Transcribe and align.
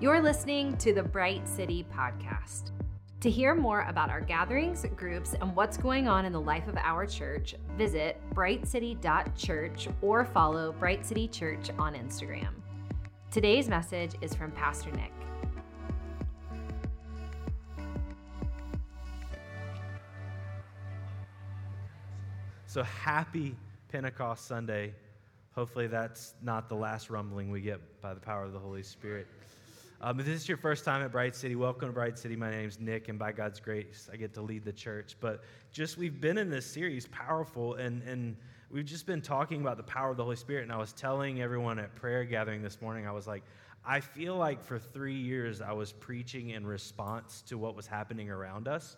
You're 0.00 0.20
listening 0.20 0.76
to 0.76 0.94
the 0.94 1.02
Bright 1.02 1.48
City 1.48 1.84
Podcast. 1.92 2.70
To 3.20 3.28
hear 3.28 3.56
more 3.56 3.80
about 3.88 4.10
our 4.10 4.20
gatherings, 4.20 4.86
groups, 4.94 5.34
and 5.34 5.56
what's 5.56 5.76
going 5.76 6.06
on 6.06 6.24
in 6.24 6.32
the 6.32 6.40
life 6.40 6.68
of 6.68 6.76
our 6.76 7.04
church, 7.04 7.56
visit 7.76 8.20
brightcity.church 8.32 9.88
or 10.00 10.24
follow 10.24 10.70
Bright 10.70 11.04
City 11.04 11.26
Church 11.26 11.70
on 11.80 11.94
Instagram. 11.94 12.50
Today's 13.32 13.68
message 13.68 14.12
is 14.20 14.36
from 14.36 14.52
Pastor 14.52 14.92
Nick. 14.92 15.10
So 22.66 22.84
happy 22.84 23.56
Pentecost 23.88 24.46
Sunday. 24.46 24.94
Hopefully, 25.56 25.88
that's 25.88 26.34
not 26.40 26.68
the 26.68 26.76
last 26.76 27.10
rumbling 27.10 27.50
we 27.50 27.60
get 27.60 27.80
by 28.00 28.14
the 28.14 28.20
power 28.20 28.44
of 28.44 28.52
the 28.52 28.60
Holy 28.60 28.84
Spirit. 28.84 29.26
Um, 30.00 30.20
if 30.20 30.26
this 30.26 30.42
is 30.42 30.48
your 30.48 30.56
first 30.56 30.84
time 30.84 31.02
at 31.02 31.10
Bright 31.10 31.34
City, 31.34 31.56
welcome 31.56 31.88
to 31.88 31.92
Bright 31.92 32.16
City. 32.16 32.36
My 32.36 32.52
name 32.52 32.68
is 32.68 32.78
Nick, 32.78 33.08
and 33.08 33.18
by 33.18 33.32
God's 33.32 33.58
grace, 33.58 34.08
I 34.12 34.16
get 34.16 34.32
to 34.34 34.40
lead 34.40 34.64
the 34.64 34.72
church. 34.72 35.16
But 35.18 35.42
just 35.72 35.98
we've 35.98 36.20
been 36.20 36.38
in 36.38 36.50
this 36.50 36.64
series, 36.64 37.08
Powerful, 37.08 37.74
and, 37.74 38.00
and 38.04 38.36
we've 38.70 38.84
just 38.84 39.06
been 39.06 39.20
talking 39.20 39.60
about 39.60 39.76
the 39.76 39.82
power 39.82 40.12
of 40.12 40.16
the 40.16 40.22
Holy 40.22 40.36
Spirit. 40.36 40.62
And 40.62 40.70
I 40.70 40.76
was 40.76 40.92
telling 40.92 41.42
everyone 41.42 41.80
at 41.80 41.96
prayer 41.96 42.22
gathering 42.22 42.62
this 42.62 42.80
morning, 42.80 43.08
I 43.08 43.10
was 43.10 43.26
like, 43.26 43.42
I 43.84 43.98
feel 43.98 44.36
like 44.36 44.62
for 44.62 44.78
three 44.78 45.16
years 45.16 45.60
I 45.60 45.72
was 45.72 45.92
preaching 45.94 46.50
in 46.50 46.64
response 46.64 47.42
to 47.48 47.58
what 47.58 47.74
was 47.74 47.88
happening 47.88 48.30
around 48.30 48.68
us. 48.68 48.96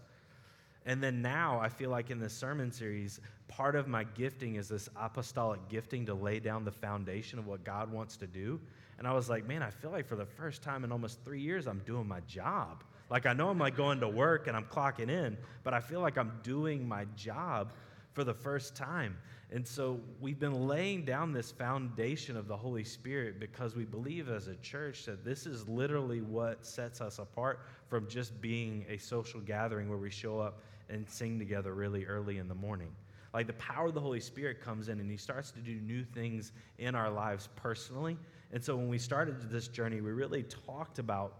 And 0.84 1.02
then 1.02 1.22
now 1.22 1.58
I 1.60 1.70
feel 1.70 1.88
like 1.88 2.10
in 2.10 2.18
this 2.18 2.34
sermon 2.34 2.70
series, 2.70 3.20
part 3.48 3.74
of 3.74 3.88
my 3.88 4.04
gifting 4.04 4.56
is 4.56 4.68
this 4.68 4.90
apostolic 4.96 5.66
gifting 5.70 6.04
to 6.06 6.14
lay 6.14 6.40
down 6.40 6.62
the 6.62 6.70
foundation 6.70 7.38
of 7.38 7.46
what 7.46 7.64
God 7.64 7.90
wants 7.90 8.18
to 8.18 8.26
do. 8.26 8.60
And 9.00 9.08
I 9.08 9.12
was 9.12 9.30
like, 9.30 9.48
man, 9.48 9.62
I 9.62 9.70
feel 9.70 9.90
like 9.90 10.06
for 10.06 10.14
the 10.14 10.26
first 10.26 10.60
time 10.60 10.84
in 10.84 10.92
almost 10.92 11.24
three 11.24 11.40
years, 11.40 11.66
I'm 11.66 11.78
doing 11.86 12.06
my 12.06 12.20
job. 12.20 12.84
Like, 13.08 13.24
I 13.24 13.32
know 13.32 13.48
I'm 13.48 13.58
like 13.58 13.74
going 13.74 13.98
to 14.00 14.08
work 14.08 14.46
and 14.46 14.54
I'm 14.54 14.66
clocking 14.66 15.08
in, 15.08 15.38
but 15.64 15.72
I 15.72 15.80
feel 15.80 16.00
like 16.00 16.18
I'm 16.18 16.38
doing 16.42 16.86
my 16.86 17.06
job 17.16 17.72
for 18.12 18.24
the 18.24 18.34
first 18.34 18.76
time. 18.76 19.16
And 19.50 19.66
so 19.66 19.98
we've 20.20 20.38
been 20.38 20.68
laying 20.68 21.06
down 21.06 21.32
this 21.32 21.50
foundation 21.50 22.36
of 22.36 22.46
the 22.46 22.56
Holy 22.56 22.84
Spirit 22.84 23.40
because 23.40 23.74
we 23.74 23.86
believe 23.86 24.28
as 24.28 24.48
a 24.48 24.56
church 24.56 25.06
that 25.06 25.24
this 25.24 25.46
is 25.46 25.66
literally 25.66 26.20
what 26.20 26.66
sets 26.66 27.00
us 27.00 27.18
apart 27.18 27.60
from 27.88 28.06
just 28.06 28.38
being 28.42 28.84
a 28.86 28.98
social 28.98 29.40
gathering 29.40 29.88
where 29.88 29.98
we 29.98 30.10
show 30.10 30.38
up 30.38 30.60
and 30.90 31.08
sing 31.08 31.38
together 31.38 31.72
really 31.72 32.04
early 32.04 32.36
in 32.36 32.48
the 32.48 32.54
morning. 32.54 32.94
Like 33.32 33.46
the 33.46 33.54
power 33.54 33.86
of 33.86 33.94
the 33.94 34.00
Holy 34.00 34.20
Spirit 34.20 34.60
comes 34.60 34.88
in 34.90 35.00
and 35.00 35.10
he 35.10 35.16
starts 35.16 35.52
to 35.52 35.60
do 35.60 35.76
new 35.76 36.04
things 36.04 36.52
in 36.78 36.94
our 36.94 37.10
lives 37.10 37.48
personally 37.56 38.18
and 38.52 38.62
so 38.62 38.76
when 38.76 38.88
we 38.88 38.98
started 38.98 39.50
this 39.50 39.68
journey, 39.68 40.00
we 40.00 40.10
really 40.10 40.44
talked 40.44 40.98
about 40.98 41.34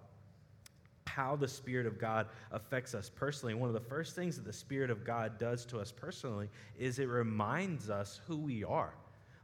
how 1.07 1.35
the 1.35 1.49
Spirit 1.49 1.87
of 1.87 1.99
God 1.99 2.29
affects 2.53 2.95
us 2.95 3.11
personally. 3.11 3.55
One 3.55 3.69
of 3.69 3.75
the 3.75 3.81
first 3.81 4.15
things 4.15 4.37
that 4.37 4.45
the 4.45 4.53
Spirit 4.53 4.91
of 4.91 5.05
God 5.05 5.39
does 5.39 5.65
to 5.67 5.81
us 5.81 5.91
personally 5.91 6.49
is 6.79 6.99
it 6.99 7.09
reminds 7.09 7.91
us 7.91 8.21
who 8.27 8.37
we 8.37 8.63
are. 8.63 8.95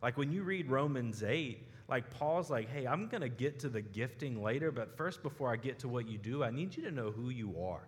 Like 0.02 0.16
when 0.16 0.30
you 0.30 0.42
read 0.42 0.70
Romans 0.70 1.22
8, 1.22 1.58
like 1.88 2.10
Paul's 2.10 2.50
like, 2.50 2.68
hey, 2.68 2.86
I'm 2.86 3.08
going 3.08 3.20
to 3.20 3.28
get 3.28 3.58
to 3.60 3.68
the 3.68 3.80
gifting 3.80 4.42
later, 4.42 4.70
but 4.70 4.96
first, 4.96 5.22
before 5.22 5.52
I 5.52 5.56
get 5.56 5.78
to 5.80 5.88
what 5.88 6.08
you 6.08 6.18
do, 6.18 6.44
I 6.44 6.50
need 6.50 6.76
you 6.76 6.82
to 6.84 6.90
know 6.90 7.10
who 7.10 7.30
you 7.30 7.54
are. 7.60 7.86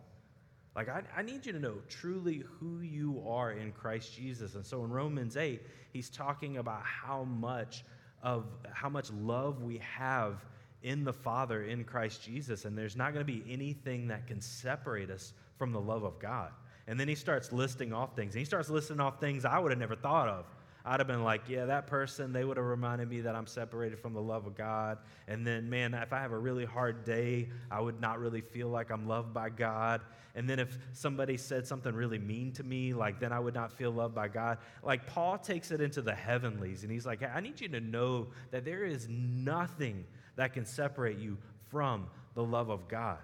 Like, 0.76 0.88
I, 0.88 1.02
I, 1.16 1.22
need 1.22 1.44
you 1.44 1.52
to 1.52 1.58
know 1.58 1.74
truly 1.88 2.44
who 2.60 2.80
you 2.80 3.24
are 3.26 3.50
in 3.52 3.72
Christ 3.72 4.14
Jesus. 4.14 4.54
And 4.54 4.64
so 4.64 4.84
in 4.84 4.90
Romans 4.90 5.36
8, 5.36 5.60
he's 5.92 6.08
talking 6.08 6.58
about 6.58 6.82
how 6.84 7.24
much 7.24 7.84
of 8.22 8.46
how 8.72 8.88
much 8.88 9.10
love 9.12 9.62
we 9.62 9.78
have 9.78 10.44
in 10.82 11.04
the 11.04 11.12
Father 11.12 11.64
in 11.64 11.84
Christ 11.84 12.22
Jesus, 12.22 12.64
and 12.64 12.76
there's 12.76 12.96
not 12.96 13.12
going 13.12 13.26
to 13.26 13.32
be 13.32 13.44
anything 13.50 14.08
that 14.08 14.26
can 14.26 14.40
separate 14.40 15.10
us 15.10 15.32
from 15.56 15.72
the 15.72 15.80
love 15.80 16.04
of 16.04 16.18
God. 16.18 16.52
And 16.86 16.98
then 16.98 17.08
he 17.08 17.14
starts 17.14 17.52
listing 17.52 17.92
off 17.92 18.16
things. 18.16 18.34
And 18.34 18.38
he 18.38 18.44
starts 18.44 18.70
listing 18.70 19.00
off 19.00 19.20
things 19.20 19.44
I 19.44 19.58
would 19.58 19.70
have 19.70 19.78
never 19.78 19.96
thought 19.96 20.28
of. 20.28 20.46
I'd 20.88 21.00
have 21.00 21.06
been 21.06 21.22
like, 21.22 21.42
yeah, 21.48 21.66
that 21.66 21.86
person, 21.86 22.32
they 22.32 22.44
would 22.44 22.56
have 22.56 22.64
reminded 22.64 23.10
me 23.10 23.20
that 23.20 23.34
I'm 23.34 23.46
separated 23.46 23.98
from 23.98 24.14
the 24.14 24.22
love 24.22 24.46
of 24.46 24.56
God. 24.56 24.96
And 25.26 25.46
then, 25.46 25.68
man, 25.68 25.92
if 25.92 26.14
I 26.14 26.20
have 26.20 26.32
a 26.32 26.38
really 26.38 26.64
hard 26.64 27.04
day, 27.04 27.50
I 27.70 27.78
would 27.78 28.00
not 28.00 28.18
really 28.18 28.40
feel 28.40 28.68
like 28.68 28.90
I'm 28.90 29.06
loved 29.06 29.34
by 29.34 29.50
God. 29.50 30.00
And 30.34 30.48
then 30.48 30.58
if 30.58 30.78
somebody 30.94 31.36
said 31.36 31.66
something 31.66 31.94
really 31.94 32.18
mean 32.18 32.52
to 32.52 32.62
me, 32.62 32.94
like 32.94 33.20
then 33.20 33.32
I 33.32 33.38
would 33.38 33.52
not 33.52 33.70
feel 33.70 33.90
loved 33.90 34.14
by 34.14 34.28
God. 34.28 34.58
Like 34.82 35.06
Paul 35.06 35.36
takes 35.36 35.72
it 35.72 35.82
into 35.82 36.00
the 36.00 36.14
heavenlies 36.14 36.84
and 36.84 36.90
he's 36.90 37.04
like, 37.04 37.22
I 37.22 37.40
need 37.40 37.60
you 37.60 37.68
to 37.68 37.80
know 37.80 38.28
that 38.50 38.64
there 38.64 38.84
is 38.84 39.06
nothing 39.10 40.06
that 40.36 40.54
can 40.54 40.64
separate 40.64 41.18
you 41.18 41.36
from 41.68 42.06
the 42.34 42.42
love 42.42 42.70
of 42.70 42.88
God. 42.88 43.18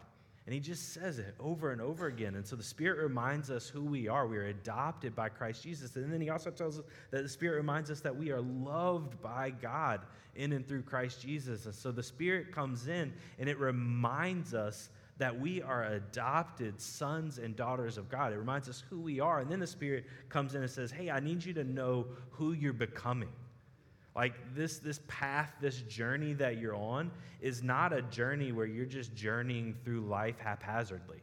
And 0.46 0.52
he 0.52 0.60
just 0.60 0.92
says 0.92 1.18
it 1.18 1.34
over 1.40 1.72
and 1.72 1.80
over 1.80 2.06
again. 2.06 2.34
And 2.34 2.46
so 2.46 2.54
the 2.54 2.62
Spirit 2.62 2.98
reminds 3.02 3.50
us 3.50 3.66
who 3.66 3.82
we 3.82 4.08
are. 4.08 4.26
We 4.26 4.36
are 4.36 4.48
adopted 4.48 5.16
by 5.16 5.30
Christ 5.30 5.62
Jesus. 5.62 5.96
And 5.96 6.12
then 6.12 6.20
he 6.20 6.28
also 6.28 6.50
tells 6.50 6.78
us 6.78 6.84
that 7.10 7.22
the 7.22 7.28
Spirit 7.28 7.56
reminds 7.56 7.90
us 7.90 8.00
that 8.00 8.14
we 8.14 8.30
are 8.30 8.42
loved 8.42 9.22
by 9.22 9.50
God 9.50 10.02
in 10.34 10.52
and 10.52 10.66
through 10.68 10.82
Christ 10.82 11.22
Jesus. 11.22 11.64
And 11.64 11.74
so 11.74 11.90
the 11.92 12.02
Spirit 12.02 12.52
comes 12.52 12.88
in 12.88 13.14
and 13.38 13.48
it 13.48 13.58
reminds 13.58 14.52
us 14.52 14.90
that 15.16 15.38
we 15.38 15.62
are 15.62 15.84
adopted 15.84 16.78
sons 16.78 17.38
and 17.38 17.56
daughters 17.56 17.96
of 17.96 18.10
God. 18.10 18.32
It 18.32 18.36
reminds 18.36 18.68
us 18.68 18.84
who 18.90 19.00
we 19.00 19.20
are. 19.20 19.40
And 19.40 19.50
then 19.50 19.60
the 19.60 19.66
Spirit 19.66 20.04
comes 20.28 20.54
in 20.54 20.60
and 20.60 20.70
says, 20.70 20.90
Hey, 20.90 21.10
I 21.10 21.20
need 21.20 21.42
you 21.42 21.54
to 21.54 21.64
know 21.64 22.06
who 22.30 22.52
you're 22.52 22.74
becoming. 22.74 23.30
Like 24.14 24.34
this, 24.54 24.78
this 24.78 25.00
path, 25.08 25.52
this 25.60 25.80
journey 25.82 26.34
that 26.34 26.58
you're 26.58 26.76
on 26.76 27.10
is 27.40 27.62
not 27.62 27.92
a 27.92 28.02
journey 28.02 28.52
where 28.52 28.66
you're 28.66 28.86
just 28.86 29.14
journeying 29.14 29.74
through 29.84 30.02
life 30.02 30.38
haphazardly. 30.38 31.22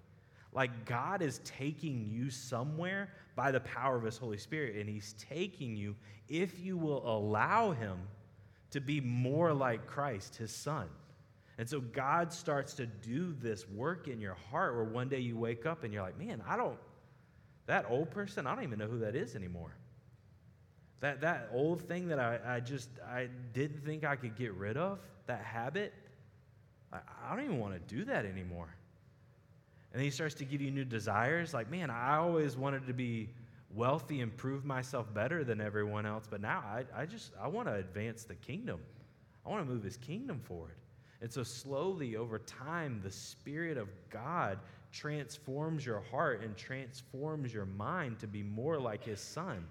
Like 0.54 0.86
God 0.86 1.22
is 1.22 1.40
taking 1.46 2.10
you 2.12 2.30
somewhere 2.30 3.10
by 3.36 3.52
the 3.52 3.62
power 3.62 3.96
of 3.96 4.04
His 4.04 4.18
Holy 4.18 4.38
Spirit, 4.38 4.76
and 4.76 4.90
He's 4.90 5.16
taking 5.18 5.76
you 5.78 5.96
if 6.28 6.60
you 6.60 6.78
will 6.78 7.08
allow 7.10 7.72
Him 7.72 7.98
to 8.72 8.82
be 8.82 9.00
more 9.00 9.54
like 9.54 9.88
Christ, 9.88 10.36
His 10.36 10.54
Son. 10.54 10.88
And 11.58 11.70
so 11.70 11.80
God 11.80 12.34
starts 12.34 12.74
to 12.76 12.86
do 12.86 13.36
this 13.40 13.70
work 13.70 14.08
in 14.08 14.20
your 14.20 14.34
heart 14.34 14.76
where 14.76 14.84
one 14.84 15.08
day 15.08 15.20
you 15.20 15.38
wake 15.38 15.66
up 15.66 15.84
and 15.84 15.94
you're 15.94 16.02
like, 16.02 16.18
man, 16.18 16.42
I 16.48 16.58
don't, 16.58 16.78
that 17.68 17.86
old 17.90 18.10
person, 18.12 18.48
I 18.48 18.56
don't 18.56 18.64
even 18.64 18.80
know 18.80 18.88
who 18.88 19.00
that 19.00 19.16
is 19.16 19.36
anymore. 19.36 19.76
That, 21.02 21.22
that 21.22 21.50
old 21.52 21.82
thing 21.82 22.08
that 22.08 22.20
I, 22.20 22.40
I 22.46 22.60
just 22.60 22.90
I 23.06 23.28
didn't 23.54 23.84
think 23.84 24.04
I 24.04 24.16
could 24.16 24.36
get 24.36 24.54
rid 24.54 24.78
of, 24.78 25.00
that 25.28 25.44
habit, 25.44 25.94
I, 26.94 27.00
I 27.24 27.36
don't 27.36 27.44
even 27.44 27.60
want 27.60 27.74
to 27.74 27.96
do 27.96 28.06
that 28.06 28.26
anymore. 28.26 28.74
And 29.92 30.00
then 30.00 30.06
he 30.06 30.12
starts 30.12 30.36
to 30.36 30.46
give 30.46 30.62
you 30.62 30.72
new 30.72 30.86
desires. 30.86 31.54
Like, 31.54 31.70
man, 31.70 31.90
I 31.90 32.18
always 32.18 32.56
wanted 32.56 32.88
to 32.88 32.94
be 32.94 33.30
wealthy 33.74 34.22
and 34.22 34.36
prove 34.36 34.64
myself 34.64 35.12
better 35.14 35.44
than 35.44 35.60
everyone 35.60 36.06
else, 36.06 36.26
but 36.30 36.42
now 36.42 36.64
I, 36.66 36.84
I 36.96 37.06
just 37.06 37.32
I 37.42 37.48
want 37.48 37.68
to 37.68 37.76
advance 37.76 38.24
the 38.24 38.36
kingdom. 38.36 38.80
I 39.46 39.50
want 39.50 39.66
to 39.66 39.74
move 39.74 39.84
his 39.84 39.98
kingdom 39.98 40.40
forward. 40.40 40.76
And 41.22 41.32
so 41.32 41.44
slowly 41.44 42.16
over 42.16 42.40
time, 42.40 43.00
the 43.04 43.12
Spirit 43.12 43.78
of 43.78 43.90
God 44.10 44.60
transforms 44.92 45.86
your 45.86 46.02
heart 46.12 46.44
and 46.44 46.56
transforms 46.58 47.54
your 47.54 47.66
mind 47.66 48.20
to 48.20 48.28
be 48.28 48.44
more 48.44 48.80
like 48.80 49.04
his 49.04 49.20
son. 49.20 49.66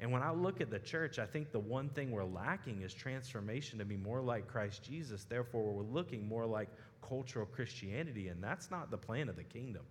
And 0.00 0.10
when 0.10 0.22
I 0.22 0.32
look 0.32 0.62
at 0.62 0.70
the 0.70 0.78
church, 0.78 1.18
I 1.18 1.26
think 1.26 1.52
the 1.52 1.60
one 1.60 1.90
thing 1.90 2.10
we're 2.10 2.24
lacking 2.24 2.80
is 2.80 2.94
transformation 2.94 3.78
to 3.78 3.84
be 3.84 3.98
more 3.98 4.22
like 4.22 4.48
Christ 4.48 4.82
Jesus. 4.82 5.24
Therefore, 5.24 5.62
we're 5.72 5.82
looking 5.82 6.26
more 6.26 6.46
like 6.46 6.68
cultural 7.06 7.44
Christianity, 7.44 8.28
and 8.28 8.42
that's 8.42 8.70
not 8.70 8.90
the 8.90 8.96
plan 8.96 9.28
of 9.28 9.36
the 9.36 9.44
kingdom. 9.44 9.82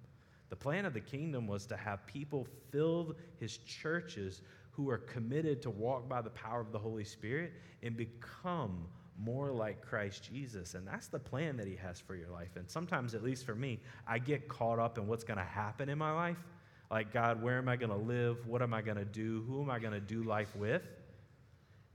The 0.50 0.56
plan 0.56 0.86
of 0.86 0.96
the 0.96 1.00
kingdom 1.00 1.46
was 1.46 1.68
to 1.68 1.78
have 1.78 2.08
people 2.08 2.48
fill 2.72 3.16
his 3.40 3.58
churches 3.58 4.42
who 4.72 4.90
are 4.90 4.98
committed 4.98 5.62
to 5.62 5.69
walk 5.69 6.09
by 6.09 6.22
the 6.22 6.31
power 6.31 6.59
of 6.59 6.72
the 6.72 6.80
Holy 6.80 7.03
Spirit 7.03 7.53
and 7.84 7.96
become 7.96 8.88
more 9.19 9.52
like 9.52 9.86
Christ 9.86 10.24
Jesus. 10.24 10.74
And 10.74 10.88
that's 10.88 11.07
the 11.07 11.19
plan 11.19 11.56
that 11.57 11.68
he 11.68 11.75
has 11.75 12.00
for 12.00 12.16
your 12.16 12.30
life. 12.30 12.56
And 12.56 12.68
sometimes, 12.68 13.13
at 13.13 13.22
least 13.22 13.45
for 13.45 13.54
me, 13.54 13.80
I 14.07 14.18
get 14.18 14.48
caught 14.48 14.80
up 14.80 14.98
in 14.98 15.06
what's 15.06 15.24
going 15.24 15.38
to 15.38 15.44
happen 15.44 15.88
in 15.88 16.00
my 16.00 16.13
life 16.13 16.38
like, 16.91 17.13
God, 17.13 17.41
where 17.41 17.57
am 17.57 17.69
I 17.69 17.75
going 17.75 17.91
to 17.91 17.95
live? 17.95 18.47
What 18.47 18.62
am 18.62 18.74
I 18.74 18.81
going 18.81 18.97
to 18.97 19.06
do? 19.06 19.44
Who 19.47 19.62
am 19.62 19.69
I 19.69 19.80
going 19.80 19.94
to 19.94 20.00
do 20.00 20.24
life 20.24 20.56
with? 20.56 20.83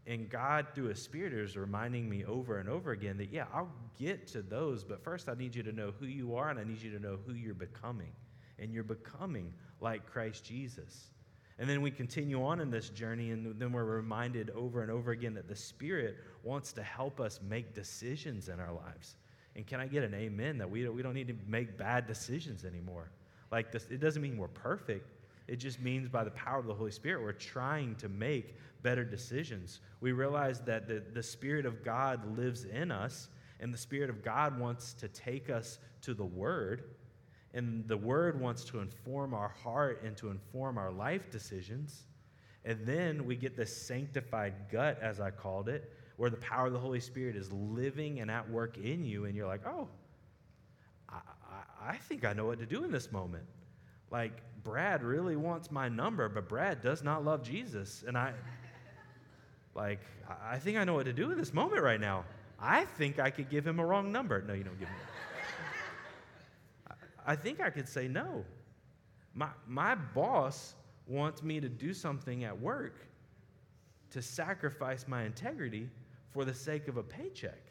And 0.07 0.29
God, 0.29 0.67
through 0.75 0.87
His 0.87 1.03
Spirit, 1.03 1.33
is 1.33 1.57
reminding 1.57 2.09
me 2.09 2.25
over 2.25 2.59
and 2.59 2.69
over 2.69 2.93
again 2.93 3.17
that, 3.19 3.33
yeah, 3.33 3.47
I'll 3.53 3.73
get 3.99 4.27
to 4.29 4.43
those, 4.43 4.85
but 4.85 5.03
first 5.03 5.29
I 5.29 5.35
need 5.35 5.55
you 5.55 5.63
to 5.63 5.73
know 5.73 5.93
who 5.99 6.07
you 6.07 6.37
are 6.37 6.51
and 6.51 6.59
I 6.59 6.65
need 6.65 6.83
you 6.83 6.91
to 6.91 6.99
know 6.99 7.19
who 7.27 7.33
you're 7.33 7.55
becoming. 7.55 8.13
And 8.59 8.73
you're 8.73 8.85
becoming 8.85 9.53
like 9.81 10.07
Christ 10.07 10.45
Jesus. 10.45 11.11
And 11.59 11.69
then 11.69 11.83
we 11.83 11.91
continue 11.91 12.45
on 12.45 12.61
in 12.61 12.71
this 12.71 12.89
journey, 12.89 13.31
and 13.31 13.59
then 13.61 13.73
we're 13.73 13.85
reminded 13.85 14.51
over 14.51 14.83
and 14.83 14.91
over 14.91 15.13
again 15.13 15.35
that 15.35 15.49
the 15.49 15.55
Spirit 15.55 16.17
wants 16.43 16.73
to 16.73 16.83
help 16.83 17.21
us 17.21 17.41
make 17.49 17.75
decisions 17.75 18.49
in 18.49 18.59
our 18.59 18.73
lives. 18.73 19.17
And 19.55 19.65
can 19.67 19.79
I 19.79 19.87
get 19.87 20.03
an 20.03 20.15
amen 20.15 20.59
that 20.59 20.69
we 20.69 20.83
don't, 20.83 20.97
we 20.97 21.03
don't 21.03 21.15
need 21.15 21.29
to 21.29 21.37
make 21.47 21.79
bad 21.79 22.07
decisions 22.07 22.65
anymore? 22.65 23.11
Like 23.55 23.73
this. 23.73 23.87
It 23.91 24.01
doesn't 24.01 24.21
mean 24.21 24.37
we're 24.37 24.49
perfect. 24.49 25.07
It 25.47 25.57
just 25.57 25.79
means 25.81 26.09
by 26.09 26.25
the 26.25 26.31
power 26.33 26.59
of 26.59 26.67
the 26.67 26.75
Holy 26.75 26.91
Spirit, 26.91 27.23
we're 27.23 27.33
trying 27.33 27.95
to 27.97 28.09
make 28.09 28.57
better 28.83 29.05
decisions. 29.05 29.81
We 30.01 30.13
realize 30.13 30.61
that 30.63 30.89
the, 30.89 31.03
the 31.13 31.23
Spirit 31.23 31.67
of 31.67 31.85
God 31.85 32.39
lives 32.39 32.65
in 32.65 32.91
us, 32.91 33.29
And 33.61 33.73
the 33.73 33.79
Spirit 33.79 34.11
of 34.11 34.23
God 34.23 34.59
wants 34.59 34.93
to 34.95 35.09
take 35.09 35.49
us 35.49 35.79
to 36.03 36.15
the 36.15 36.25
Word, 36.25 36.85
and 37.55 37.87
the 37.87 37.97
Word 37.97 38.41
wants 38.41 38.65
to 38.65 38.81
inform 38.81 39.33
our 39.33 39.49
heart 39.49 40.03
and 40.05 40.17
to 40.19 40.31
inform 40.31 40.77
our 40.77 40.91
life 40.91 41.31
decisions. 41.31 42.07
And 42.65 42.85
then 42.85 43.25
we 43.25 43.37
get 43.37 43.57
this 43.57 43.75
sanctified 43.75 44.55
gut, 44.71 44.99
as 45.01 45.21
I 45.21 45.31
called 45.31 45.69
it, 45.69 45.93
where 46.17 46.31
the 46.31 46.37
power 46.37 46.67
of 46.67 46.73
the 46.73 46.79
Holy 46.79 47.01
Spirit 47.01 47.37
is 47.37 47.53
living 47.53 48.21
and 48.21 48.31
at 48.31 48.49
work 48.51 48.77
in 48.77 49.05
you, 49.05 49.25
and 49.27 49.37
you're 49.37 49.47
like, 49.47 49.67
oh, 49.67 49.89
I, 51.87 51.97
think 51.97 52.25
I 52.25 52.33
know 52.33 52.47
what 52.47 52.59
to 52.59 52.67
do 52.67 52.85
in 52.85 52.91
this 52.91 53.13
moment. 53.13 53.45
Like, 54.11 54.33
Brad 54.63 55.03
really 55.03 55.37
wants 55.37 55.71
my 55.71 55.89
number, 55.89 56.29
but 56.29 56.49
Brad 56.49 56.81
does 56.81 57.03
not 57.03 57.25
love 57.25 57.43
Jesus. 57.43 58.05
And 58.07 58.17
I, 58.17 58.33
like, 59.75 60.01
I 60.45 60.59
think 60.59 60.79
I 60.79 60.85
know 60.85 60.95
what 60.95 61.07
to 61.07 61.13
do 61.13 61.31
in 61.31 61.39
this 61.39 61.53
moment 61.53 61.83
right 61.83 62.01
now. 62.01 62.25
I 62.59 62.85
think 62.85 63.19
I 63.19 63.31
could 63.31 63.51
give 63.51 63.67
him 63.67 63.79
a 63.79 63.85
wrong 63.85 64.11
number. 64.13 64.41
No, 64.43 64.55
you 64.55 64.65
don't 64.65 64.79
give 64.79 64.89
him. 64.89 64.97
I 67.27 67.37
think 67.37 67.61
I 67.61 67.71
could 67.71 67.89
say 67.89 68.09
no. 68.09 68.45
My, 69.35 69.49
my 69.67 69.95
boss 69.95 70.75
wants 71.07 71.43
me 71.43 71.61
to 71.61 71.69
do 71.69 71.93
something 71.93 72.45
at 72.45 72.59
work 72.59 73.07
to 74.11 74.23
sacrifice 74.23 75.07
my 75.09 75.25
integrity 75.25 75.89
for 76.31 76.45
the 76.45 76.55
sake 76.55 76.89
of 76.89 76.97
a 76.97 77.03
paycheck. 77.03 77.63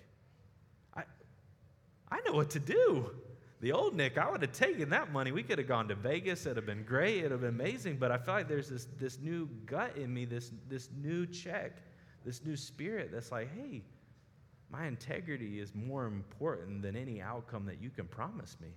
I, 0.95 1.03
I 2.11 2.19
know 2.25 2.33
what 2.33 2.49
to 2.51 2.59
do. 2.59 3.11
The 3.63 3.71
old 3.71 3.95
Nick, 3.95 4.17
I 4.17 4.29
would 4.29 4.41
have 4.41 4.51
taken 4.51 4.89
that 4.89 5.13
money. 5.13 5.31
We 5.31 5.41
could 5.41 5.57
have 5.57 5.69
gone 5.69 5.87
to 5.87 5.95
Vegas. 5.95 6.45
It'd 6.45 6.57
have 6.57 6.65
been 6.65 6.83
great. 6.83 7.19
It'd 7.19 7.31
have 7.31 7.39
been 7.39 7.51
amazing. 7.51 7.95
But 7.95 8.11
I 8.11 8.17
feel 8.17 8.33
like 8.33 8.49
there's 8.49 8.67
this, 8.67 8.89
this 8.99 9.19
new 9.21 9.47
gut 9.65 9.95
in 9.95 10.13
me, 10.13 10.25
this, 10.25 10.51
this 10.67 10.89
new 11.01 11.25
check, 11.25 11.77
this 12.25 12.43
new 12.43 12.57
spirit 12.57 13.09
that's 13.13 13.31
like, 13.31 13.47
hey, 13.55 13.81
my 14.69 14.85
integrity 14.85 15.61
is 15.61 15.73
more 15.73 16.07
important 16.07 16.81
than 16.81 16.97
any 16.97 17.21
outcome 17.21 17.65
that 17.67 17.81
you 17.81 17.89
can 17.89 18.05
promise 18.05 18.57
me. 18.59 18.67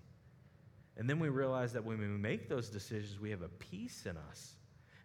And 0.97 1.11
then 1.11 1.19
we 1.19 1.31
realize 1.31 1.73
that 1.73 1.85
when 1.85 1.99
we 1.99 2.07
make 2.07 2.49
those 2.49 2.69
decisions, 2.69 3.19
we 3.19 3.31
have 3.31 3.43
a 3.43 3.49
peace 3.49 4.07
in 4.07 4.17
us. 4.17 4.55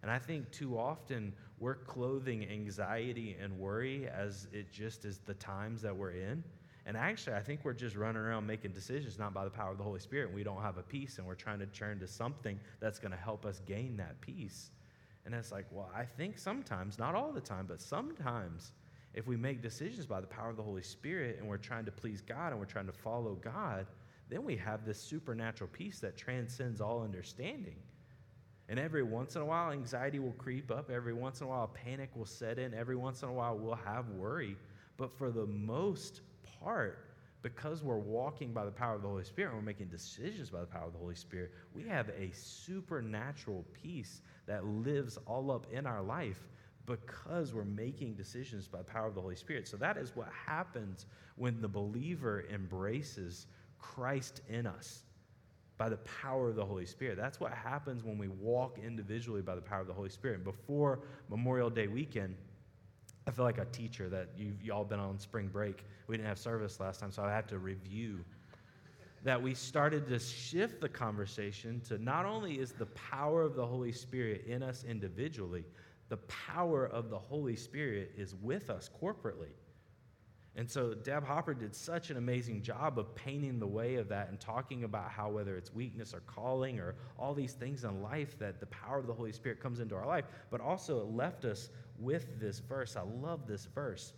And 0.02 0.12
I 0.12 0.20
think 0.20 0.48
too 0.52 0.78
often 0.78 1.32
we're 1.58 1.74
clothing 1.74 2.48
anxiety 2.48 3.36
and 3.42 3.58
worry 3.58 4.06
as 4.06 4.46
it 4.52 4.70
just 4.70 5.04
is 5.04 5.18
the 5.18 5.34
times 5.34 5.82
that 5.82 5.96
we're 5.96 6.12
in. 6.12 6.44
And 6.84 6.96
actually, 6.96 7.36
I 7.36 7.40
think 7.40 7.60
we're 7.64 7.74
just 7.74 7.94
running 7.94 8.22
around 8.22 8.46
making 8.46 8.72
decisions 8.72 9.18
not 9.18 9.32
by 9.32 9.44
the 9.44 9.50
power 9.50 9.70
of 9.70 9.78
the 9.78 9.84
Holy 9.84 10.00
Spirit. 10.00 10.26
And 10.26 10.34
We 10.34 10.42
don't 10.42 10.62
have 10.62 10.78
a 10.78 10.82
peace, 10.82 11.18
and 11.18 11.26
we're 11.26 11.34
trying 11.34 11.60
to 11.60 11.66
turn 11.66 12.00
to 12.00 12.08
something 12.08 12.58
that's 12.80 12.98
going 12.98 13.12
to 13.12 13.18
help 13.18 13.46
us 13.46 13.60
gain 13.66 13.96
that 13.98 14.20
peace. 14.20 14.70
And 15.24 15.34
it's 15.34 15.52
like, 15.52 15.66
well, 15.70 15.90
I 15.94 16.04
think 16.04 16.38
sometimes, 16.38 16.98
not 16.98 17.14
all 17.14 17.32
the 17.32 17.40
time, 17.40 17.66
but 17.68 17.80
sometimes, 17.80 18.72
if 19.14 19.26
we 19.26 19.36
make 19.36 19.62
decisions 19.62 20.06
by 20.06 20.20
the 20.20 20.26
power 20.26 20.50
of 20.50 20.56
the 20.56 20.62
Holy 20.62 20.82
Spirit 20.82 21.36
and 21.38 21.46
we're 21.46 21.58
trying 21.58 21.84
to 21.84 21.92
please 21.92 22.22
God 22.22 22.48
and 22.48 22.58
we're 22.58 22.64
trying 22.64 22.86
to 22.86 22.92
follow 22.92 23.34
God, 23.34 23.86
then 24.28 24.44
we 24.44 24.56
have 24.56 24.84
this 24.84 24.98
supernatural 24.98 25.68
peace 25.72 26.00
that 26.00 26.16
transcends 26.16 26.80
all 26.80 27.02
understanding. 27.02 27.76
And 28.68 28.78
every 28.78 29.02
once 29.02 29.36
in 29.36 29.42
a 29.42 29.44
while, 29.44 29.70
anxiety 29.70 30.18
will 30.18 30.32
creep 30.32 30.70
up. 30.70 30.90
Every 30.90 31.12
once 31.12 31.40
in 31.40 31.46
a 31.46 31.50
while, 31.50 31.68
panic 31.68 32.10
will 32.16 32.24
set 32.24 32.58
in. 32.58 32.72
Every 32.72 32.96
once 32.96 33.22
in 33.22 33.28
a 33.28 33.32
while, 33.32 33.58
we'll 33.58 33.74
have 33.74 34.08
worry. 34.08 34.56
But 34.96 35.16
for 35.18 35.30
the 35.30 35.46
most 35.46 36.22
part, 36.62 37.06
because 37.42 37.82
we're 37.82 37.98
walking 37.98 38.52
by 38.52 38.64
the 38.64 38.70
power 38.70 38.94
of 38.94 39.02
the 39.02 39.08
Holy 39.08 39.24
Spirit, 39.24 39.50
and 39.50 39.58
we're 39.58 39.66
making 39.66 39.88
decisions 39.88 40.50
by 40.50 40.60
the 40.60 40.66
power 40.66 40.86
of 40.86 40.92
the 40.92 40.98
Holy 40.98 41.14
Spirit, 41.14 41.52
we 41.74 41.82
have 41.84 42.08
a 42.10 42.30
supernatural 42.32 43.64
peace 43.72 44.22
that 44.46 44.64
lives 44.64 45.18
all 45.26 45.50
up 45.50 45.66
in 45.72 45.86
our 45.86 46.02
life 46.02 46.48
because 46.86 47.54
we're 47.54 47.64
making 47.64 48.14
decisions 48.14 48.66
by 48.66 48.78
the 48.78 48.84
power 48.84 49.06
of 49.06 49.14
the 49.14 49.20
Holy 49.20 49.36
Spirit. 49.36 49.68
So 49.68 49.76
that 49.76 49.96
is 49.96 50.14
what 50.14 50.28
happens 50.46 51.06
when 51.36 51.60
the 51.60 51.68
believer 51.68 52.44
embraces 52.52 53.46
Christ 53.78 54.40
in 54.48 54.66
us 54.66 55.04
by 55.78 55.88
the 55.88 55.98
power 55.98 56.48
of 56.48 56.56
the 56.56 56.64
Holy 56.64 56.86
Spirit. 56.86 57.16
That's 57.16 57.40
what 57.40 57.52
happens 57.52 58.04
when 58.04 58.18
we 58.18 58.28
walk 58.28 58.78
individually 58.84 59.42
by 59.42 59.54
the 59.54 59.60
power 59.60 59.80
of 59.80 59.86
the 59.86 59.92
Holy 59.92 60.10
Spirit. 60.10 60.44
Before 60.44 61.00
Memorial 61.28 61.70
Day 61.70 61.88
weekend, 61.88 62.36
I 63.26 63.30
feel 63.30 63.44
like 63.44 63.58
a 63.58 63.64
teacher 63.66 64.08
that 64.08 64.30
you've 64.36 64.62
you 64.62 64.72
all 64.72 64.84
been 64.84 64.98
on 64.98 65.18
spring 65.18 65.48
break. 65.48 65.84
We 66.06 66.16
didn't 66.16 66.28
have 66.28 66.38
service 66.38 66.80
last 66.80 67.00
time, 67.00 67.10
so 67.10 67.22
I 67.22 67.30
had 67.30 67.48
to 67.48 67.58
review. 67.58 68.24
That 69.24 69.40
we 69.40 69.54
started 69.54 70.08
to 70.08 70.18
shift 70.18 70.80
the 70.80 70.88
conversation 70.88 71.80
to 71.82 71.98
not 72.02 72.26
only 72.26 72.58
is 72.58 72.72
the 72.72 72.86
power 72.86 73.42
of 73.42 73.54
the 73.54 73.64
Holy 73.64 73.92
Spirit 73.92 74.44
in 74.46 74.64
us 74.64 74.82
individually, 74.82 75.64
the 76.08 76.16
power 76.16 76.86
of 76.86 77.08
the 77.08 77.18
Holy 77.18 77.54
Spirit 77.54 78.12
is 78.16 78.34
with 78.34 78.68
us 78.68 78.90
corporately. 79.00 79.52
And 80.54 80.70
so 80.70 80.92
Deb 80.92 81.24
Hopper 81.24 81.54
did 81.54 81.74
such 81.74 82.10
an 82.10 82.18
amazing 82.18 82.60
job 82.60 82.98
of 82.98 83.14
painting 83.14 83.58
the 83.58 83.66
way 83.66 83.94
of 83.94 84.08
that 84.08 84.28
and 84.28 84.38
talking 84.38 84.84
about 84.84 85.10
how, 85.10 85.30
whether 85.30 85.56
it's 85.56 85.72
weakness 85.72 86.12
or 86.12 86.20
calling 86.20 86.78
or 86.78 86.96
all 87.18 87.32
these 87.32 87.54
things 87.54 87.84
in 87.84 88.02
life, 88.02 88.38
that 88.38 88.60
the 88.60 88.66
power 88.66 88.98
of 88.98 89.06
the 89.06 89.14
Holy 89.14 89.32
Spirit 89.32 89.60
comes 89.60 89.80
into 89.80 89.94
our 89.94 90.06
life. 90.06 90.26
But 90.50 90.60
also, 90.60 91.00
it 91.00 91.06
left 91.06 91.46
us 91.46 91.70
with 91.98 92.40
this 92.40 92.58
verse. 92.58 92.96
I 92.96 93.02
love 93.02 93.46
this 93.46 93.66
verse. 93.66 94.12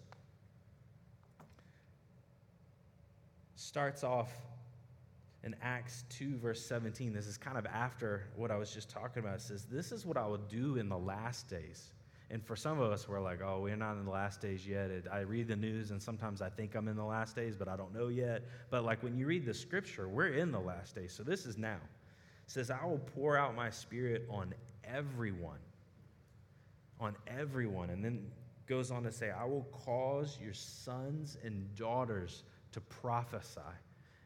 Starts 3.56 4.05
off 4.05 4.32
in 5.43 5.55
Acts 5.62 6.05
2, 6.11 6.37
verse 6.38 6.65
17. 6.65 7.12
This 7.12 7.26
is 7.26 7.37
kind 7.37 7.59
of 7.59 7.67
after 7.67 8.25
what 8.37 8.50
I 8.50 8.56
was 8.56 8.73
just 8.73 8.88
talking 8.88 9.23
about. 9.23 9.37
It 9.37 9.43
says, 9.43 9.65
This 9.65 9.93
is 9.93 10.06
what 10.06 10.17
I 10.17 10.26
will 10.26 10.38
do 10.38 10.76
in 10.76 10.88
the 10.88 10.99
last 10.99 11.49
days. 11.49 11.93
And 12.31 12.43
for 12.44 12.56
some 12.56 12.81
of 12.81 12.91
us, 12.91 13.09
we're 13.09 13.21
like, 13.21 13.41
oh, 13.43 13.61
we're 13.61 13.77
not 13.77 13.93
in 13.93 14.06
the 14.06 14.11
last 14.11 14.41
days 14.41 14.67
yet. 14.67 14.91
It, 14.91 15.06
I 15.12 15.20
read 15.20 15.47
the 15.47 15.56
news, 15.56 15.91
and 15.91 16.03
sometimes 16.03 16.41
I 16.41 16.49
think 16.49 16.75
I'm 16.75 16.88
in 16.88 16.97
the 16.97 17.05
last 17.05 17.37
days, 17.37 17.55
but 17.55 17.69
I 17.69 17.77
don't 17.77 17.94
know 17.94 18.09
yet. 18.09 18.43
But 18.70 18.85
like 18.85 19.03
when 19.03 19.17
you 19.17 19.27
read 19.27 19.44
the 19.44 19.55
scripture, 19.55 20.09
we're 20.09 20.29
in 20.29 20.50
the 20.50 20.61
last 20.61 20.94
days. 20.94 21.12
So 21.12 21.23
this 21.23 21.44
is 21.44 21.59
now. 21.59 21.77
It 21.77 22.50
says, 22.50 22.70
I 22.70 22.85
will 22.85 22.99
pour 22.99 23.37
out 23.37 23.55
my 23.55 23.70
spirit 23.70 24.27
on 24.31 24.55
everyone. 24.85 25.59
On 27.00 27.14
everyone. 27.26 27.91
And 27.91 28.05
then 28.05 28.26
goes 28.67 28.91
on 28.91 29.02
to 29.02 29.12
say, 29.12 29.31
I 29.31 29.44
will 29.44 29.67
cause 29.85 30.38
your 30.43 30.55
sons 30.55 31.37
and 31.43 31.75
daughters 31.75 32.44
to 32.73 32.81
prophesy. 32.81 33.61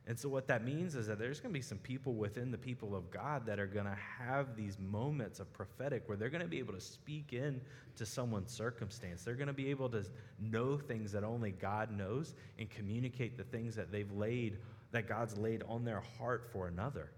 And 0.07 0.19
so, 0.19 0.31
what 0.31 0.47
that 0.47 0.65
means 0.65 0.95
is 0.95 1.07
that 1.09 1.19
there's 1.19 1.39
going 1.39 1.53
to 1.53 1.59
be 1.59 1.63
some 1.63 1.77
people 1.79 2.15
within 2.15 2.51
the 2.51 2.57
people 2.57 2.97
of 2.97 3.11
God 3.11 3.45
that 3.45 3.61
are 3.61 3.67
going 3.67 3.85
to 3.85 3.99
have 4.19 4.57
these 4.57 4.79
moments 4.79 5.39
of 5.39 5.53
prophetic 5.53 6.05
where 6.09 6.17
they're 6.17 6.31
going 6.31 6.43
to 6.43 6.49
be 6.49 6.59
able 6.59 6.73
to 6.73 6.81
speak 6.81 7.35
in 7.35 7.61
to 7.97 8.07
someone's 8.07 8.51
circumstance. 8.51 9.23
They're 9.23 9.35
going 9.35 9.49
to 9.49 9.53
be 9.53 9.69
able 9.69 9.91
to 9.91 10.03
know 10.41 10.79
things 10.79 11.13
that 11.13 11.25
only 11.25 11.51
God 11.51 11.91
knows 11.91 12.35
and 12.59 12.71
communicate 12.71 13.37
the 13.37 13.45
things 13.45 13.77
that 13.77 13.93
they've 13.93 14.11
laid, 14.11 14.57
that 14.93 15.07
God's 15.07 15.37
laid 15.37 15.63
on 15.69 15.85
their 15.85 16.03
heart 16.19 16.49
for 16.51 16.69
another. 16.69 17.11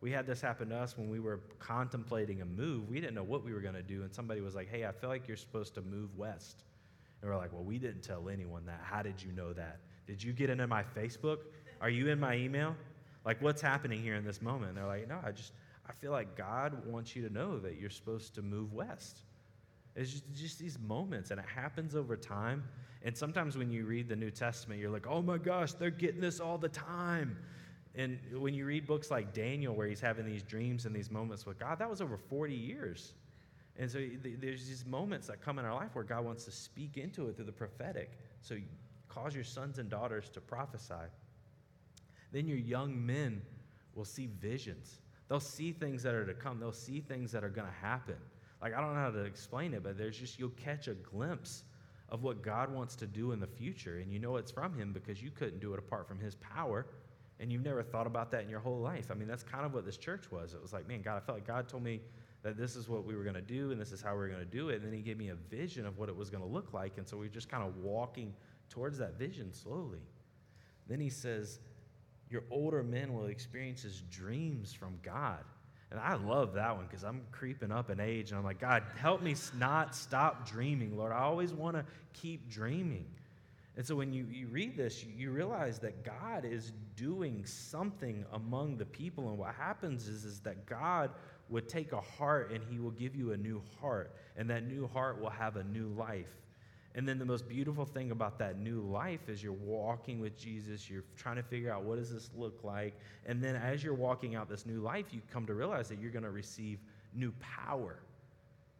We 0.00 0.10
had 0.10 0.26
this 0.26 0.40
happen 0.40 0.70
to 0.70 0.76
us 0.76 0.96
when 0.96 1.10
we 1.10 1.20
were 1.20 1.40
contemplating 1.58 2.40
a 2.40 2.46
move. 2.46 2.88
We 2.88 3.00
didn't 3.00 3.14
know 3.14 3.22
what 3.22 3.44
we 3.44 3.52
were 3.52 3.60
going 3.60 3.74
to 3.74 3.82
do, 3.82 4.02
and 4.02 4.14
somebody 4.14 4.40
was 4.40 4.54
like, 4.54 4.68
Hey, 4.70 4.86
I 4.86 4.92
feel 4.92 5.10
like 5.10 5.28
you're 5.28 5.36
supposed 5.36 5.74
to 5.74 5.82
move 5.82 6.16
west. 6.16 6.64
And 7.20 7.30
we're 7.30 7.36
like, 7.36 7.52
Well, 7.52 7.64
we 7.64 7.78
didn't 7.78 8.02
tell 8.02 8.28
anyone 8.28 8.64
that. 8.66 8.80
How 8.82 9.02
did 9.02 9.22
you 9.22 9.32
know 9.32 9.52
that? 9.52 9.80
Did 10.06 10.22
you 10.22 10.32
get 10.32 10.50
into 10.50 10.66
my 10.66 10.82
Facebook? 10.96 11.38
Are 11.80 11.90
you 11.90 12.08
in 12.08 12.18
my 12.18 12.34
email? 12.36 12.74
Like, 13.24 13.40
what's 13.42 13.60
happening 13.60 14.02
here 14.02 14.14
in 14.14 14.24
this 14.24 14.40
moment? 14.40 14.70
And 14.70 14.78
they're 14.78 14.86
like, 14.86 15.08
no, 15.08 15.18
I 15.24 15.32
just, 15.32 15.52
I 15.88 15.92
feel 15.92 16.10
like 16.10 16.36
God 16.36 16.86
wants 16.86 17.14
you 17.14 17.26
to 17.28 17.32
know 17.32 17.58
that 17.58 17.78
you're 17.78 17.90
supposed 17.90 18.34
to 18.36 18.42
move 18.42 18.72
west. 18.72 19.20
It's 19.94 20.10
just, 20.10 20.24
just, 20.34 20.58
these 20.58 20.78
moments, 20.78 21.30
and 21.30 21.40
it 21.40 21.46
happens 21.46 21.94
over 21.94 22.16
time. 22.16 22.64
And 23.02 23.16
sometimes 23.16 23.56
when 23.56 23.70
you 23.70 23.84
read 23.84 24.08
the 24.08 24.16
New 24.16 24.30
Testament, 24.30 24.80
you're 24.80 24.90
like, 24.90 25.06
oh 25.06 25.20
my 25.20 25.38
gosh, 25.38 25.72
they're 25.72 25.90
getting 25.90 26.20
this 26.20 26.40
all 26.40 26.58
the 26.58 26.68
time. 26.68 27.36
And 27.94 28.18
when 28.32 28.54
you 28.54 28.66
read 28.66 28.86
books 28.86 29.10
like 29.10 29.34
Daniel, 29.34 29.74
where 29.74 29.86
he's 29.86 30.00
having 30.00 30.24
these 30.24 30.42
dreams 30.42 30.86
and 30.86 30.94
these 30.94 31.10
moments 31.10 31.44
with 31.44 31.58
God, 31.58 31.78
that 31.80 31.90
was 31.90 32.00
over 32.00 32.16
40 32.16 32.54
years. 32.54 33.14
And 33.76 33.90
so 33.90 33.98
there's 34.22 34.66
these 34.66 34.84
moments 34.86 35.26
that 35.26 35.40
come 35.40 35.58
in 35.58 35.64
our 35.64 35.74
life 35.74 35.94
where 35.94 36.04
God 36.04 36.24
wants 36.24 36.44
to 36.44 36.52
speak 36.52 36.96
into 36.96 37.28
it 37.28 37.36
through 37.36 37.46
the 37.46 37.52
prophetic. 37.52 38.12
So 38.42 38.56
cause 39.08 39.34
your 39.34 39.44
sons 39.44 39.78
and 39.78 39.88
daughters 39.88 40.28
to 40.30 40.40
prophesy. 40.40 40.94
Then 42.32 42.46
your 42.46 42.58
young 42.58 43.04
men 43.04 43.42
will 43.94 44.04
see 44.04 44.28
visions. 44.40 45.00
They'll 45.28 45.40
see 45.40 45.72
things 45.72 46.02
that 46.02 46.14
are 46.14 46.26
to 46.26 46.34
come. 46.34 46.60
They'll 46.60 46.72
see 46.72 47.00
things 47.00 47.32
that 47.32 47.42
are 47.42 47.48
going 47.48 47.66
to 47.66 47.86
happen. 47.86 48.16
Like, 48.62 48.74
I 48.74 48.80
don't 48.80 48.94
know 48.94 49.00
how 49.00 49.10
to 49.10 49.24
explain 49.24 49.74
it, 49.74 49.82
but 49.82 49.96
there's 49.96 50.18
just, 50.18 50.38
you'll 50.38 50.50
catch 50.50 50.86
a 50.88 50.94
glimpse 50.94 51.64
of 52.08 52.22
what 52.22 52.42
God 52.42 52.72
wants 52.72 52.96
to 52.96 53.06
do 53.06 53.32
in 53.32 53.40
the 53.40 53.46
future. 53.46 53.98
And 53.98 54.12
you 54.12 54.18
know 54.18 54.36
it's 54.36 54.50
from 54.50 54.74
Him 54.74 54.92
because 54.92 55.22
you 55.22 55.30
couldn't 55.30 55.60
do 55.60 55.72
it 55.72 55.78
apart 55.78 56.06
from 56.06 56.18
His 56.18 56.34
power. 56.34 56.86
And 57.40 57.50
you've 57.50 57.64
never 57.64 57.82
thought 57.82 58.06
about 58.06 58.30
that 58.32 58.42
in 58.42 58.50
your 58.50 58.60
whole 58.60 58.78
life. 58.78 59.10
I 59.10 59.14
mean, 59.14 59.26
that's 59.26 59.42
kind 59.42 59.64
of 59.64 59.74
what 59.74 59.84
this 59.84 59.96
church 59.96 60.30
was. 60.30 60.54
It 60.54 60.60
was 60.60 60.72
like, 60.72 60.86
man, 60.86 61.02
God, 61.02 61.16
I 61.16 61.20
felt 61.20 61.38
like 61.38 61.46
God 61.46 61.68
told 61.68 61.82
me 61.82 62.00
that 62.42 62.56
this 62.56 62.76
is 62.76 62.88
what 62.88 63.04
we 63.04 63.16
were 63.16 63.22
going 63.24 63.34
to 63.34 63.40
do 63.40 63.70
and 63.72 63.80
this 63.80 63.92
is 63.92 64.02
how 64.02 64.12
we 64.12 64.18
were 64.18 64.28
going 64.28 64.40
to 64.40 64.44
do 64.44 64.68
it. 64.68 64.76
And 64.76 64.84
then 64.84 64.92
He 64.92 65.00
gave 65.00 65.18
me 65.18 65.30
a 65.30 65.34
vision 65.34 65.86
of 65.86 65.98
what 65.98 66.08
it 66.08 66.16
was 66.16 66.30
going 66.30 66.42
to 66.42 66.48
look 66.48 66.72
like. 66.72 66.98
And 66.98 67.08
so 67.08 67.16
we 67.16 67.26
are 67.26 67.30
just 67.30 67.48
kind 67.48 67.66
of 67.66 67.76
walking 67.78 68.34
towards 68.68 68.98
that 68.98 69.18
vision 69.18 69.52
slowly. 69.52 70.02
Then 70.86 71.00
He 71.00 71.10
says, 71.10 71.60
your 72.30 72.44
older 72.50 72.82
men 72.82 73.12
will 73.12 73.26
experience 73.26 73.82
his 73.82 74.02
dreams 74.10 74.72
from 74.72 74.98
God. 75.02 75.40
And 75.90 75.98
I 75.98 76.14
love 76.14 76.54
that 76.54 76.76
one 76.76 76.86
because 76.86 77.02
I'm 77.02 77.22
creeping 77.32 77.72
up 77.72 77.90
in 77.90 77.98
age 77.98 78.30
and 78.30 78.38
I'm 78.38 78.44
like, 78.44 78.60
God, 78.60 78.84
help 78.96 79.20
me 79.20 79.34
not 79.58 79.96
stop 79.96 80.48
dreaming, 80.48 80.96
Lord. 80.96 81.10
I 81.10 81.22
always 81.22 81.52
want 81.52 81.76
to 81.76 81.84
keep 82.12 82.48
dreaming. 82.48 83.06
And 83.76 83.84
so 83.84 83.96
when 83.96 84.12
you, 84.12 84.26
you 84.30 84.46
read 84.46 84.76
this, 84.76 85.04
you 85.04 85.32
realize 85.32 85.80
that 85.80 86.04
God 86.04 86.44
is 86.44 86.70
doing 87.00 87.44
something 87.46 88.26
among 88.34 88.76
the 88.76 88.84
people. 88.84 89.30
And 89.30 89.38
what 89.38 89.54
happens 89.54 90.06
is, 90.06 90.24
is 90.24 90.40
that 90.40 90.66
God 90.66 91.10
would 91.48 91.66
take 91.66 91.92
a 91.92 92.00
heart 92.00 92.52
and 92.52 92.62
he 92.70 92.78
will 92.78 92.90
give 92.90 93.16
you 93.16 93.32
a 93.32 93.36
new 93.36 93.62
heart. 93.80 94.14
And 94.36 94.50
that 94.50 94.66
new 94.66 94.86
heart 94.86 95.20
will 95.20 95.30
have 95.30 95.56
a 95.56 95.64
new 95.64 95.88
life. 95.88 96.28
And 96.94 97.08
then 97.08 97.18
the 97.18 97.24
most 97.24 97.48
beautiful 97.48 97.86
thing 97.86 98.10
about 98.10 98.38
that 98.40 98.58
new 98.58 98.80
life 98.80 99.28
is 99.28 99.42
you're 99.42 99.52
walking 99.52 100.20
with 100.20 100.36
Jesus, 100.36 100.90
you're 100.90 101.04
trying 101.16 101.36
to 101.36 101.42
figure 101.42 101.72
out 101.72 101.84
what 101.84 101.96
does 101.98 102.12
this 102.12 102.30
look 102.36 102.62
like. 102.64 102.94
And 103.26 103.42
then 103.42 103.56
as 103.56 103.82
you're 103.82 103.94
walking 103.94 104.34
out 104.34 104.48
this 104.48 104.66
new 104.66 104.80
life, 104.80 105.06
you 105.12 105.22
come 105.32 105.46
to 105.46 105.54
realize 105.54 105.88
that 105.88 106.00
you're 106.00 106.10
going 106.10 106.24
to 106.24 106.30
receive 106.30 106.80
new 107.14 107.32
power. 107.40 108.00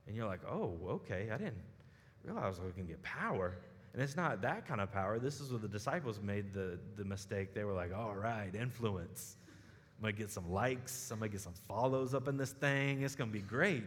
And 0.06 0.14
you're 0.14 0.26
like, 0.26 0.40
oh, 0.46 0.76
okay, 0.88 1.30
I 1.32 1.38
didn't 1.38 1.62
realize 2.24 2.58
I 2.60 2.64
was 2.64 2.74
going 2.74 2.86
to 2.86 2.92
get 2.92 3.02
power. 3.02 3.56
And 3.92 4.02
it's 4.02 4.16
not 4.16 4.40
that 4.42 4.66
kind 4.66 4.80
of 4.80 4.92
power. 4.92 5.18
This 5.18 5.40
is 5.40 5.50
where 5.50 5.59
the 5.59 5.68
disciples 5.68 6.20
made 6.23 6.52
the, 6.52 6.78
the 6.97 7.04
mistake. 7.04 7.54
They 7.54 7.64
were 7.64 7.73
like, 7.73 7.92
all 7.94 8.14
right, 8.14 8.54
influence. 8.54 9.37
I'm 9.99 10.02
going 10.02 10.14
to 10.14 10.18
get 10.18 10.30
some 10.30 10.50
likes. 10.50 11.11
I'm 11.11 11.18
going 11.18 11.30
to 11.30 11.35
get 11.35 11.42
some 11.42 11.54
follows 11.66 12.14
up 12.14 12.28
in 12.28 12.37
this 12.37 12.52
thing. 12.52 13.02
It's 13.02 13.16
going 13.16 13.30
to 13.30 13.35
be 13.35 13.42
great. 13.42 13.82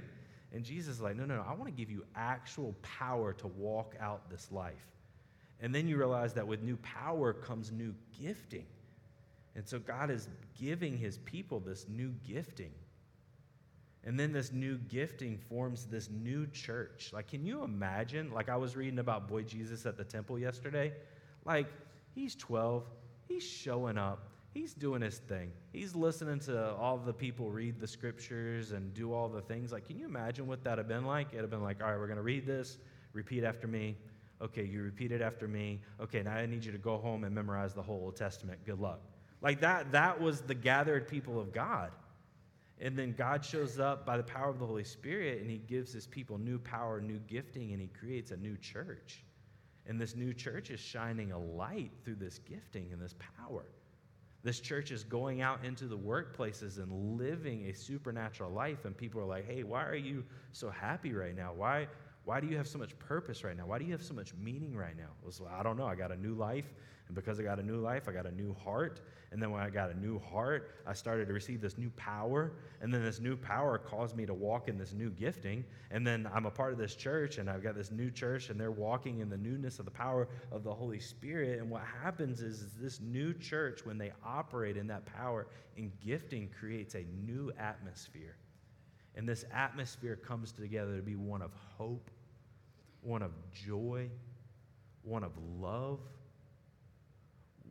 And 0.53 0.63
Jesus 0.63 0.95
is 0.95 1.01
like, 1.01 1.15
no, 1.15 1.25
no, 1.25 1.37
no. 1.37 1.45
I 1.47 1.53
want 1.53 1.65
to 1.65 1.71
give 1.71 1.89
you 1.89 2.03
actual 2.15 2.75
power 2.81 3.33
to 3.33 3.47
walk 3.47 3.95
out 3.99 4.29
this 4.29 4.51
life. 4.51 4.91
And 5.61 5.73
then 5.73 5.87
you 5.87 5.97
realize 5.97 6.33
that 6.33 6.45
with 6.45 6.61
new 6.61 6.77
power 6.77 7.33
comes 7.33 7.71
new 7.71 7.95
gifting. 8.21 8.65
And 9.55 9.67
so 9.67 9.79
God 9.79 10.11
is 10.11 10.27
giving 10.59 10.97
his 10.97 11.17
people 11.19 11.59
this 11.59 11.87
new 11.87 12.13
gifting. 12.27 12.71
And 14.05 14.19
then 14.19 14.33
this 14.33 14.51
new 14.51 14.77
gifting 14.89 15.37
forms 15.37 15.85
this 15.85 16.09
new 16.09 16.45
church. 16.47 17.11
Like, 17.13 17.27
can 17.29 17.45
you 17.45 17.63
imagine? 17.63 18.31
Like, 18.31 18.49
I 18.49 18.57
was 18.57 18.75
reading 18.75 18.99
about 18.99 19.27
Boy 19.29 19.43
Jesus 19.43 19.85
at 19.85 19.95
the 19.97 20.03
temple 20.03 20.37
yesterday. 20.37 20.91
Like, 21.45 21.67
he's 22.13 22.35
12, 22.35 22.83
he's 23.27 23.43
showing 23.43 23.97
up, 23.97 24.27
he's 24.53 24.73
doing 24.73 25.01
his 25.01 25.19
thing. 25.19 25.51
He's 25.71 25.95
listening 25.95 26.39
to 26.41 26.73
all 26.73 26.97
the 26.97 27.13
people 27.13 27.49
read 27.49 27.79
the 27.79 27.87
scriptures 27.87 28.71
and 28.71 28.93
do 28.93 29.13
all 29.13 29.29
the 29.29 29.41
things. 29.41 29.71
Like, 29.71 29.87
can 29.87 29.97
you 29.97 30.05
imagine 30.05 30.47
what 30.47 30.63
that 30.65 30.77
have 30.77 30.87
been 30.87 31.05
like? 31.05 31.27
It'd 31.29 31.41
have 31.41 31.49
been 31.49 31.63
like, 31.63 31.81
all 31.81 31.89
right, 31.89 31.97
we're 31.97 32.07
going 32.07 32.17
to 32.17 32.23
read 32.23 32.45
this, 32.45 32.77
repeat 33.13 33.45
after 33.45 33.67
me. 33.67 33.95
Okay, 34.41 34.65
you 34.65 34.83
repeat 34.83 35.13
it 35.13 35.21
after 35.21 35.47
me. 35.47 35.79
Okay, 36.01 36.21
now 36.21 36.33
I 36.33 36.45
need 36.45 36.65
you 36.65 36.73
to 36.73 36.77
go 36.77 36.97
home 36.97 37.23
and 37.23 37.33
memorize 37.33 37.73
the 37.73 37.81
whole 37.81 38.01
Old 38.03 38.17
Testament. 38.17 38.59
Good 38.65 38.79
luck. 38.79 38.99
Like 39.41 39.61
that, 39.61 39.91
that 39.93 40.19
was 40.19 40.41
the 40.41 40.55
gathered 40.55 41.07
people 41.07 41.39
of 41.39 41.53
God. 41.53 41.91
And 42.83 42.99
then 42.99 43.15
God 43.17 43.45
shows 43.45 43.79
up 43.79 44.05
by 44.05 44.17
the 44.17 44.23
power 44.23 44.49
of 44.49 44.59
the 44.59 44.65
Holy 44.65 44.83
Spirit 44.83 45.41
and 45.41 45.49
he 45.49 45.57
gives 45.57 45.93
his 45.93 46.05
people 46.05 46.37
new 46.37 46.59
power, 46.59 46.99
new 46.99 47.17
gifting, 47.29 47.71
and 47.71 47.81
he 47.81 47.87
creates 47.87 48.31
a 48.31 48.37
new 48.37 48.57
church. 48.57 49.23
And 49.87 49.99
this 49.99 50.17
new 50.17 50.33
church 50.33 50.69
is 50.69 50.81
shining 50.81 51.31
a 51.31 51.39
light 51.39 51.91
through 52.03 52.15
this 52.15 52.39
gifting 52.39 52.89
and 52.91 53.01
this 53.01 53.15
power. 53.37 53.63
This 54.43 54.59
church 54.59 54.91
is 54.91 55.05
going 55.05 55.41
out 55.41 55.63
into 55.63 55.85
the 55.85 55.97
workplaces 55.97 56.77
and 56.77 57.17
living 57.17 57.69
a 57.69 57.73
supernatural 57.73 58.51
life. 58.51 58.83
And 58.83 58.95
people 58.97 59.21
are 59.21 59.25
like, 59.25 59.47
hey, 59.47 59.63
why 59.63 59.85
are 59.85 59.95
you 59.95 60.25
so 60.51 60.69
happy 60.69 61.13
right 61.13 61.35
now? 61.35 61.53
Why, 61.55 61.87
why 62.25 62.41
do 62.41 62.47
you 62.47 62.57
have 62.57 62.67
so 62.67 62.79
much 62.79 62.99
purpose 62.99 63.45
right 63.45 63.55
now? 63.55 63.65
Why 63.65 63.79
do 63.79 63.85
you 63.85 63.93
have 63.93 64.03
so 64.03 64.13
much 64.13 64.33
meaning 64.35 64.75
right 64.75 64.97
now? 64.97 65.11
It 65.21 65.25
was, 65.25 65.41
I 65.49 65.63
don't 65.63 65.77
know. 65.77 65.85
I 65.85 65.95
got 65.95 66.11
a 66.11 66.17
new 66.17 66.33
life. 66.33 66.65
And 67.13 67.23
because 67.23 67.39
I 67.39 67.43
got 67.43 67.59
a 67.59 67.63
new 67.63 67.77
life, 67.77 68.09
I 68.09 68.11
got 68.11 68.25
a 68.25 68.31
new 68.31 68.55
heart. 68.55 69.01
And 69.31 69.39
then 69.39 69.51
when 69.51 69.61
I 69.61 69.69
got 69.69 69.91
a 69.91 69.99
new 69.99 70.17
heart, 70.17 70.71
I 70.87 70.93
started 70.93 71.27
to 71.27 71.33
receive 71.33 71.61
this 71.61 71.77
new 71.77 71.91
power. 71.91 72.53
And 72.81 72.91
then 72.91 73.03
this 73.03 73.19
new 73.19 73.37
power 73.37 73.77
caused 73.77 74.15
me 74.15 74.25
to 74.25 74.33
walk 74.33 74.67
in 74.67 74.79
this 74.79 74.93
new 74.93 75.11
gifting. 75.11 75.63
And 75.91 76.07
then 76.07 76.27
I'm 76.33 76.47
a 76.47 76.49
part 76.49 76.73
of 76.73 76.79
this 76.79 76.95
church, 76.95 77.37
and 77.37 77.51
I've 77.51 77.61
got 77.61 77.75
this 77.75 77.91
new 77.91 78.09
church, 78.09 78.49
and 78.49 78.59
they're 78.59 78.71
walking 78.71 79.19
in 79.19 79.29
the 79.29 79.37
newness 79.37 79.77
of 79.77 79.85
the 79.85 79.91
power 79.91 80.27
of 80.51 80.63
the 80.63 80.73
Holy 80.73 80.99
Spirit. 80.99 81.59
And 81.59 81.69
what 81.69 81.83
happens 81.83 82.41
is, 82.41 82.61
is 82.61 82.73
this 82.81 82.99
new 82.99 83.31
church, 83.31 83.85
when 83.85 83.99
they 83.99 84.11
operate 84.25 84.75
in 84.75 84.87
that 84.87 85.05
power 85.05 85.45
and 85.77 85.91
gifting, 86.03 86.49
creates 86.49 86.95
a 86.95 87.05
new 87.23 87.51
atmosphere. 87.59 88.37
And 89.13 89.29
this 89.29 89.45
atmosphere 89.53 90.15
comes 90.15 90.51
together 90.51 90.95
to 90.95 91.03
be 91.03 91.15
one 91.15 91.43
of 91.43 91.51
hope, 91.77 92.09
one 93.01 93.21
of 93.21 93.33
joy, 93.51 94.09
one 95.03 95.23
of 95.23 95.33
love 95.59 95.99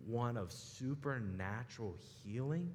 one 0.07 0.37
of 0.37 0.53
supernatural 0.53 1.97
healing. 2.23 2.71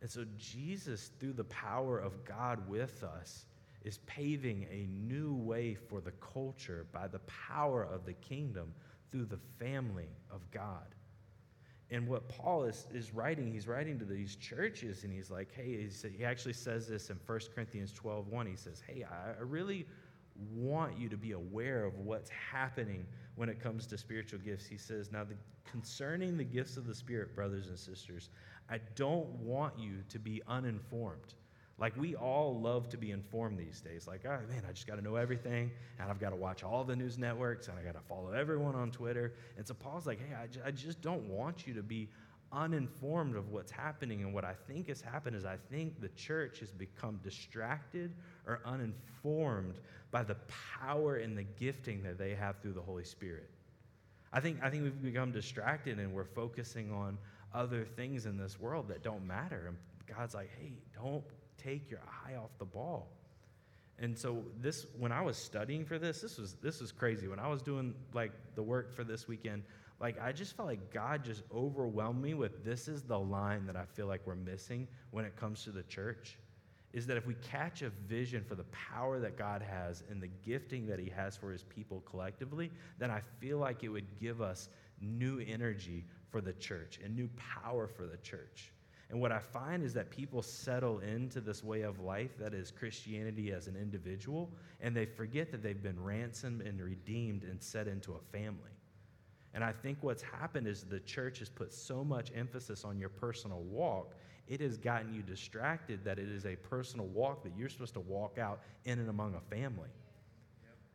And 0.00 0.10
so, 0.10 0.24
Jesus, 0.36 1.10
through 1.20 1.34
the 1.34 1.44
power 1.44 1.98
of 1.98 2.24
God 2.24 2.68
with 2.68 3.04
us, 3.04 3.46
is 3.84 3.98
paving 4.06 4.66
a 4.70 4.86
new 5.06 5.34
way 5.34 5.74
for 5.74 6.00
the 6.00 6.12
culture 6.12 6.86
by 6.92 7.08
the 7.08 7.20
power 7.20 7.84
of 7.84 8.04
the 8.04 8.12
kingdom 8.14 8.72
through 9.10 9.26
the 9.26 9.38
family 9.58 10.08
of 10.30 10.48
God. 10.50 10.94
And 11.90 12.08
what 12.08 12.26
Paul 12.28 12.64
is, 12.64 12.86
is 12.94 13.12
writing, 13.12 13.52
he's 13.52 13.68
writing 13.68 13.98
to 13.98 14.06
these 14.06 14.36
churches, 14.36 15.04
and 15.04 15.12
he's 15.12 15.30
like, 15.30 15.52
hey, 15.54 15.88
he 16.16 16.24
actually 16.24 16.54
says 16.54 16.88
this 16.88 17.10
in 17.10 17.18
1 17.26 17.40
Corinthians 17.54 17.92
12 17.92 18.28
1. 18.28 18.46
He 18.46 18.56
says, 18.56 18.82
hey, 18.86 19.04
I 19.04 19.42
really 19.42 19.86
want 20.54 20.98
you 20.98 21.08
to 21.08 21.16
be 21.16 21.32
aware 21.32 21.84
of 21.84 21.98
what's 21.98 22.30
happening 22.30 23.06
when 23.36 23.48
it 23.48 23.60
comes 23.60 23.86
to 23.86 23.98
spiritual 23.98 24.38
gifts. 24.40 24.66
He 24.66 24.76
says, 24.76 25.10
Now, 25.12 25.24
the, 25.24 25.34
concerning 25.70 26.36
the 26.36 26.44
gifts 26.44 26.76
of 26.76 26.86
the 26.86 26.94
Spirit, 26.94 27.34
brothers 27.34 27.68
and 27.68 27.78
sisters, 27.78 28.30
I 28.70 28.78
don't 28.94 29.28
want 29.36 29.78
you 29.78 30.02
to 30.08 30.18
be 30.18 30.42
uninformed. 30.48 31.34
Like, 31.78 31.96
we 31.96 32.14
all 32.14 32.60
love 32.60 32.88
to 32.90 32.96
be 32.96 33.10
informed 33.10 33.58
these 33.58 33.80
days. 33.80 34.06
Like, 34.06 34.24
oh, 34.24 34.38
man, 34.48 34.62
I 34.68 34.72
just 34.72 34.86
got 34.86 34.96
to 34.96 35.02
know 35.02 35.16
everything, 35.16 35.70
and 35.98 36.10
I've 36.10 36.20
got 36.20 36.30
to 36.30 36.36
watch 36.36 36.62
all 36.62 36.84
the 36.84 36.94
news 36.94 37.18
networks, 37.18 37.68
and 37.68 37.78
I 37.78 37.82
got 37.82 37.94
to 37.94 38.06
follow 38.08 38.32
everyone 38.32 38.74
on 38.74 38.90
Twitter. 38.90 39.32
And 39.56 39.66
so 39.66 39.74
Paul's 39.74 40.06
like, 40.06 40.20
hey, 40.20 40.34
I, 40.34 40.68
I 40.68 40.70
just 40.70 41.00
don't 41.00 41.24
want 41.24 41.66
you 41.66 41.74
to 41.74 41.82
be 41.82 42.08
uninformed 42.52 43.36
of 43.36 43.50
what's 43.50 43.70
happening. 43.70 44.22
And 44.22 44.34
what 44.34 44.44
I 44.44 44.54
think 44.68 44.88
has 44.88 45.00
happened 45.00 45.36
is 45.36 45.44
I 45.44 45.56
think 45.70 46.00
the 46.00 46.08
church 46.10 46.60
has 46.60 46.70
become 46.70 47.18
distracted 47.22 48.12
or 48.46 48.60
uninformed 48.64 49.78
by 50.10 50.22
the 50.22 50.36
power 50.80 51.16
and 51.16 51.36
the 51.36 51.44
gifting 51.58 52.02
that 52.02 52.18
they 52.18 52.34
have 52.34 52.56
through 52.60 52.74
the 52.74 52.82
Holy 52.82 53.04
Spirit. 53.04 53.48
I 54.32 54.40
think, 54.40 54.58
I 54.62 54.70
think 54.70 54.84
we've 54.84 55.02
become 55.02 55.32
distracted 55.32 55.98
and 55.98 56.12
we're 56.12 56.24
focusing 56.24 56.90
on 56.92 57.18
other 57.54 57.84
things 57.84 58.26
in 58.26 58.36
this 58.36 58.58
world 58.58 58.88
that 58.88 59.02
don't 59.02 59.26
matter. 59.26 59.66
And 59.68 59.76
God's 60.16 60.34
like, 60.34 60.50
hey, 60.58 60.72
don't 60.94 61.24
take 61.58 61.90
your 61.90 62.00
eye 62.26 62.34
off 62.36 62.50
the 62.58 62.64
ball. 62.64 63.08
And 63.98 64.18
so 64.18 64.42
this 64.60 64.86
when 64.98 65.12
I 65.12 65.20
was 65.20 65.36
studying 65.36 65.84
for 65.84 65.98
this, 65.98 66.22
this 66.22 66.38
was 66.38 66.54
this 66.54 66.80
was 66.80 66.90
crazy. 66.90 67.28
When 67.28 67.38
I 67.38 67.46
was 67.46 67.62
doing 67.62 67.94
like 68.12 68.32
the 68.54 68.62
work 68.62 68.92
for 68.92 69.04
this 69.04 69.28
weekend, 69.28 69.62
like 70.00 70.20
I 70.20 70.32
just 70.32 70.56
felt 70.56 70.68
like 70.68 70.92
God 70.92 71.24
just 71.24 71.42
overwhelmed 71.54 72.22
me 72.22 72.34
with 72.34 72.64
this 72.64 72.88
is 72.88 73.02
the 73.02 73.18
line 73.18 73.66
that 73.66 73.76
I 73.76 73.84
feel 73.84 74.06
like 74.06 74.20
we're 74.26 74.34
missing 74.34 74.88
when 75.10 75.24
it 75.24 75.36
comes 75.36 75.64
to 75.64 75.70
the 75.70 75.82
church 75.84 76.38
is 76.92 77.06
that 77.06 77.16
if 77.16 77.26
we 77.26 77.34
catch 77.36 77.82
a 77.82 77.90
vision 78.06 78.44
for 78.44 78.54
the 78.54 78.64
power 78.64 79.18
that 79.18 79.38
God 79.38 79.62
has 79.62 80.04
and 80.10 80.22
the 80.22 80.28
gifting 80.44 80.86
that 80.86 80.98
He 80.98 81.08
has 81.08 81.36
for 81.36 81.50
His 81.50 81.64
people 81.64 82.02
collectively, 82.08 82.70
then 82.98 83.10
I 83.10 83.22
feel 83.38 83.58
like 83.58 83.82
it 83.82 83.88
would 83.88 84.20
give 84.20 84.42
us 84.42 84.68
new 85.00 85.40
energy 85.40 86.04
for 86.30 86.40
the 86.40 86.52
church 86.52 87.00
and 87.02 87.14
new 87.14 87.28
power 87.36 87.86
for 87.86 88.06
the 88.06 88.18
church. 88.18 88.72
And 89.10 89.20
what 89.20 89.32
I 89.32 89.40
find 89.40 89.82
is 89.82 89.92
that 89.94 90.10
people 90.10 90.40
settle 90.40 91.00
into 91.00 91.40
this 91.40 91.62
way 91.62 91.82
of 91.82 92.00
life 92.00 92.38
that 92.38 92.54
is 92.54 92.70
Christianity 92.70 93.52
as 93.52 93.68
an 93.68 93.76
individual, 93.76 94.50
and 94.80 94.96
they 94.96 95.04
forget 95.04 95.50
that 95.50 95.62
they've 95.62 95.82
been 95.82 96.02
ransomed 96.02 96.62
and 96.62 96.80
redeemed 96.80 97.44
and 97.44 97.62
set 97.62 97.88
into 97.88 98.14
a 98.14 98.36
family. 98.36 98.70
And 99.54 99.62
I 99.62 99.72
think 99.72 99.98
what's 100.00 100.22
happened 100.22 100.66
is 100.66 100.84
the 100.84 101.00
church 101.00 101.38
has 101.40 101.48
put 101.48 101.72
so 101.72 102.02
much 102.04 102.30
emphasis 102.34 102.84
on 102.84 102.98
your 102.98 103.10
personal 103.10 103.60
walk, 103.60 104.14
it 104.48 104.60
has 104.60 104.76
gotten 104.76 105.14
you 105.14 105.22
distracted 105.22 106.04
that 106.04 106.18
it 106.18 106.28
is 106.28 106.46
a 106.46 106.56
personal 106.56 107.06
walk 107.06 107.44
that 107.44 107.52
you're 107.56 107.68
supposed 107.68 107.94
to 107.94 108.00
walk 108.00 108.38
out 108.38 108.60
in 108.84 108.98
and 108.98 109.08
among 109.08 109.34
a 109.34 109.40
family. 109.54 109.88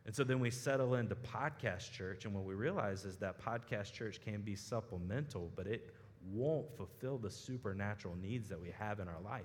And 0.06 0.14
so 0.14 0.24
then 0.24 0.40
we 0.40 0.50
settle 0.50 0.94
into 0.94 1.14
podcast 1.14 1.92
church, 1.92 2.24
and 2.24 2.34
what 2.34 2.44
we 2.44 2.54
realize 2.54 3.04
is 3.04 3.16
that 3.18 3.38
podcast 3.44 3.92
church 3.92 4.20
can 4.24 4.40
be 4.40 4.56
supplemental, 4.56 5.50
but 5.54 5.66
it 5.66 5.94
won't 6.32 6.74
fulfill 6.76 7.18
the 7.18 7.30
supernatural 7.30 8.16
needs 8.16 8.48
that 8.48 8.60
we 8.60 8.70
have 8.78 9.00
in 9.00 9.08
our 9.08 9.20
life. 9.22 9.44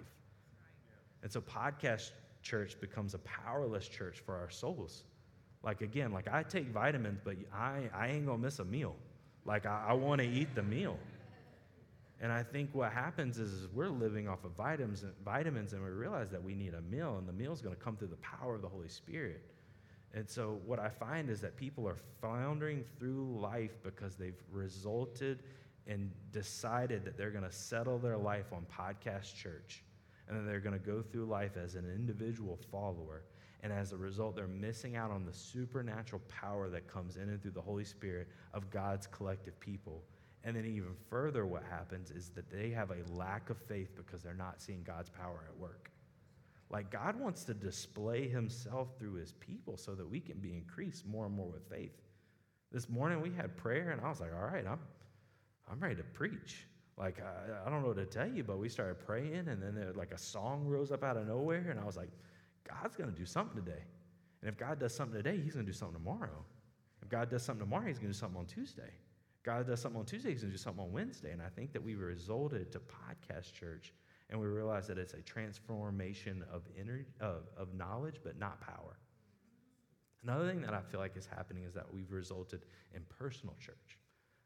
And 1.22 1.32
so 1.32 1.42
podcast 1.42 2.12
church 2.42 2.80
becomes 2.80 3.14
a 3.14 3.20
powerless 3.20 3.88
church 3.88 4.20
for 4.20 4.36
our 4.36 4.50
souls. 4.50 5.04
Like 5.64 5.82
again, 5.82 6.12
like 6.12 6.28
I 6.28 6.44
take 6.44 6.68
vitamins, 6.68 7.20
but 7.24 7.36
I, 7.54 7.90
I 7.96 8.08
ain't 8.10 8.26
gonna 8.26 8.38
miss 8.38 8.60
a 8.60 8.66
meal. 8.66 8.96
Like 9.46 9.66
I, 9.66 9.86
I 9.90 9.94
want 9.94 10.22
to 10.22 10.28
eat 10.28 10.54
the 10.56 10.64
meal. 10.64 10.98
And 12.22 12.32
I 12.32 12.42
think 12.42 12.70
what 12.74 12.94
happens 12.94 13.38
is, 13.38 13.52
is, 13.52 13.68
we're 13.74 13.90
living 13.90 14.30
off 14.30 14.46
of 14.46 14.52
vitamins, 14.52 15.04
vitamins, 15.26 15.74
and 15.74 15.84
we 15.84 15.90
realize 15.90 16.30
that 16.30 16.42
we 16.42 16.56
need 16.56 16.74
a 16.74 16.82
meal, 16.82 17.18
and 17.18 17.28
the 17.28 17.34
meal 17.34 17.52
is 17.52 17.60
to 17.62 17.70
come 17.76 17.98
through 17.98 18.08
the 18.08 18.16
power 18.18 18.56
of 18.56 18.62
the 18.62 18.70
Holy 18.70 18.88
Spirit. 18.88 19.44
And 20.14 20.30
so, 20.30 20.60
what 20.66 20.80
I 20.80 20.88
find 20.88 21.30
is 21.30 21.42
that 21.42 21.58
people 21.58 21.86
are 21.86 21.98
floundering 22.22 22.86
through 22.98 23.38
life 23.42 23.72
because 23.84 24.16
they've 24.16 24.42
resulted 24.52 25.40
and 25.86 26.12
decided 26.32 27.04
that 27.04 27.18
they're 27.18 27.32
going 27.32 27.44
to 27.44 27.52
settle 27.52 28.00
their 28.00 28.16
life 28.18 28.54
on 28.54 28.66
podcast 28.74 29.36
church, 29.36 29.84
and 30.30 30.38
then 30.38 30.46
they're 30.46 30.62
going 30.62 30.80
to 30.80 30.86
go 30.86 31.02
through 31.02 31.26
life 31.26 31.58
as 31.58 31.76
an 31.76 31.92
individual 31.94 32.58
follower 32.72 33.24
And 33.64 33.72
as 33.72 33.94
a 33.94 33.98
result, 33.98 34.36
they're 34.36 34.46
missing 34.46 34.98
out 34.98 35.10
on 35.10 35.26
the 35.26 35.34
supernatural 35.34 36.22
power 36.28 36.70
that 36.70 36.86
comes 36.86 37.16
in 37.16 37.30
and 37.30 37.42
through 37.42 37.52
the 37.52 37.62
Holy 37.62 37.86
Spirit 37.86 38.28
of 38.54 38.70
God's 38.70 39.08
collective 39.08 39.58
people. 39.62 40.04
And 40.44 40.58
then, 40.58 40.66
even 40.66 40.94
further, 41.10 41.46
what 41.46 41.64
happens 41.64 42.12
is 42.12 42.30
that 42.32 42.52
they 42.52 42.70
have 42.72 42.92
a 42.92 43.14
lack 43.14 43.50
of 43.50 43.58
faith 43.58 43.96
because 43.96 44.22
they're 44.22 44.34
not 44.34 44.62
seeing 44.62 44.84
God's 44.84 45.10
power 45.10 45.46
at 45.48 45.58
work. 45.58 45.90
Like, 46.70 46.92
God 46.92 47.18
wants 47.18 47.46
to 47.46 47.54
display 47.54 48.28
himself 48.28 48.90
through 49.00 49.14
his 49.14 49.32
people 49.34 49.78
so 49.78 49.96
that 49.96 50.10
we 50.10 50.20
can 50.20 50.40
be 50.40 50.54
increased 50.54 51.06
more 51.08 51.26
and 51.26 51.34
more 51.34 51.48
with 51.48 51.70
faith. 51.70 52.02
This 52.74 52.90
morning 52.90 53.22
we 53.22 53.32
had 53.32 53.56
prayer, 53.56 53.92
and 53.92 54.02
I 54.02 54.10
was 54.10 54.20
like, 54.20 54.34
all 54.34 54.48
right, 54.48 54.66
I'm, 54.68 54.80
I'm 55.72 55.80
ready 55.80 55.96
to 55.96 56.04
preach. 56.04 56.68
Like, 56.98 57.22
I, 57.22 57.66
I 57.66 57.70
don't 57.70 57.82
know 57.82 57.88
what 57.88 57.98
to 57.98 58.06
tell 58.06 58.28
you, 58.28 58.44
but 58.44 58.58
we 58.58 58.68
started 58.68 59.00
praying, 59.00 59.48
and 59.48 59.62
then 59.64 59.76
there, 59.76 59.94
like 59.94 60.12
a 60.12 60.18
song 60.18 60.66
rose 60.66 60.92
up 60.92 61.04
out 61.04 61.16
of 61.16 61.28
nowhere, 61.28 61.68
and 61.70 61.80
I 61.80 61.86
was 61.86 61.96
like, 61.96 62.10
God's 62.68 62.96
going 62.96 63.12
to 63.12 63.16
do 63.16 63.26
something 63.26 63.64
today. 63.64 63.84
And 64.42 64.50
if 64.50 64.58
God 64.58 64.80
does 64.80 64.94
something 64.94 65.22
today, 65.22 65.40
he's 65.42 65.54
going 65.54 65.66
to 65.66 65.72
do 65.72 65.78
something 65.78 65.96
tomorrow. 65.96 66.44
If 67.02 67.10
God 67.10 67.30
does 67.30 67.44
something 67.44 67.66
tomorrow, 67.66 67.88
he's 67.88 67.98
going 68.00 68.12
to 68.12 68.14
do 68.14 68.20
something 68.20 68.40
on 68.40 68.46
Tuesday. 68.46 68.92
God 69.44 69.68
does 69.68 69.82
something 69.82 70.00
on 70.00 70.06
Tuesday, 70.06 70.32
he's 70.32 70.42
going 70.42 70.52
to 70.52 70.58
do 70.58 70.62
something 70.62 70.84
on 70.84 70.92
Wednesday. 70.92 71.32
And 71.32 71.42
I 71.42 71.50
think 71.50 71.74
that 71.74 71.84
we 71.84 71.96
resulted 71.96 72.72
to 72.72 72.80
podcast 72.80 73.54
church, 73.54 73.94
and 74.30 74.40
we 74.40 74.48
realized 74.48 74.88
that 74.88 74.98
it's 74.98 75.14
a 75.14 75.22
transformation 75.22 76.46
of, 76.52 76.64
energy, 76.80 77.06
of, 77.20 77.50
of 77.58 77.74
knowledge, 77.74 78.22
but 78.24 78.40
not 78.40 78.62
power. 78.62 78.98
Another 80.24 80.48
thing 80.48 80.62
that 80.62 80.74
I 80.74 80.82
feel 80.82 81.02
like 81.02 81.18
is 81.18 81.28
happening 81.28 81.64
is 81.64 81.74
that 81.74 81.94
we've 81.94 82.12
resulted 82.12 82.62
in 82.96 83.02
personal 83.20 83.56
church. 83.60 84.00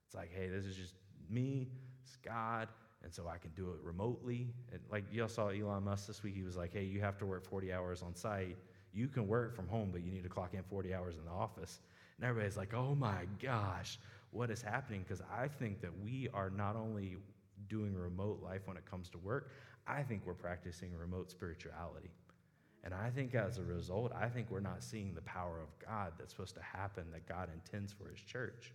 It's 0.08 0.16
like, 0.16 0.32
hey, 0.34 0.48
this 0.48 0.66
is 0.66 0.76
just 0.76 0.96
me, 1.30 1.70
it's 2.04 2.16
God, 2.16 2.70
and 3.04 3.14
so 3.14 3.28
I 3.28 3.38
can 3.38 3.52
do 3.56 3.70
it 3.72 3.80
remotely. 3.84 4.48
And 4.72 4.82
like 4.92 5.06
y'all 5.12 5.28
saw 5.28 5.50
Elon 5.50 5.84
Musk 5.84 6.08
this 6.08 6.24
week, 6.24 6.36
he 6.36 6.44
was 6.44 6.58
like, 6.58 6.74
hey, 6.74 6.84
you 6.84 7.00
have 7.02 7.18
to 7.20 7.26
work 7.26 7.46
40 7.46 7.72
hours 7.72 8.02
on 8.02 8.16
site. 8.16 8.58
You 8.94 9.08
can 9.08 9.28
work 9.28 9.56
from 9.56 9.68
home, 9.68 9.90
but 9.92 10.04
you 10.04 10.12
need 10.12 10.24
to 10.24 10.30
clock 10.30 10.54
in 10.54 10.64
40 10.64 10.94
hours 10.94 11.18
in 11.18 11.26
the 11.26 11.32
office. 11.32 11.80
And 12.18 12.28
everybody's 12.28 12.58
like, 12.58 12.74
oh 12.74 12.96
my 12.96 13.26
gosh, 13.42 14.00
what 14.32 14.50
is 14.50 14.62
happening? 14.62 15.04
Because 15.08 15.22
I 15.22 15.48
think 15.48 15.82
that 15.82 15.92
we 16.04 16.28
are 16.34 16.50
not 16.50 16.76
only 16.76 17.18
doing 17.70 17.96
remote 17.96 18.42
life 18.44 18.62
when 18.66 18.78
it 18.78 18.86
comes 18.90 19.10
to 19.10 19.18
work, 19.20 19.52
I 19.88 20.04
think 20.04 20.24
we're 20.26 20.34
practicing 20.34 20.96
remote 20.98 21.30
spirituality. 21.30 22.10
And 22.84 22.94
I 22.94 23.10
think 23.10 23.36
as 23.36 23.58
a 23.58 23.64
result, 23.64 24.12
I 24.14 24.28
think 24.28 24.50
we're 24.50 24.60
not 24.60 24.84
seeing 24.84 25.14
the 25.14 25.22
power 25.22 25.60
of 25.62 25.68
God 25.86 26.14
that's 26.18 26.32
supposed 26.32 26.56
to 26.56 26.62
happen 26.62 27.06
that 27.12 27.28
God 27.28 27.50
intends 27.54 27.92
for 27.94 28.10
his 28.10 28.20
church. 28.20 28.74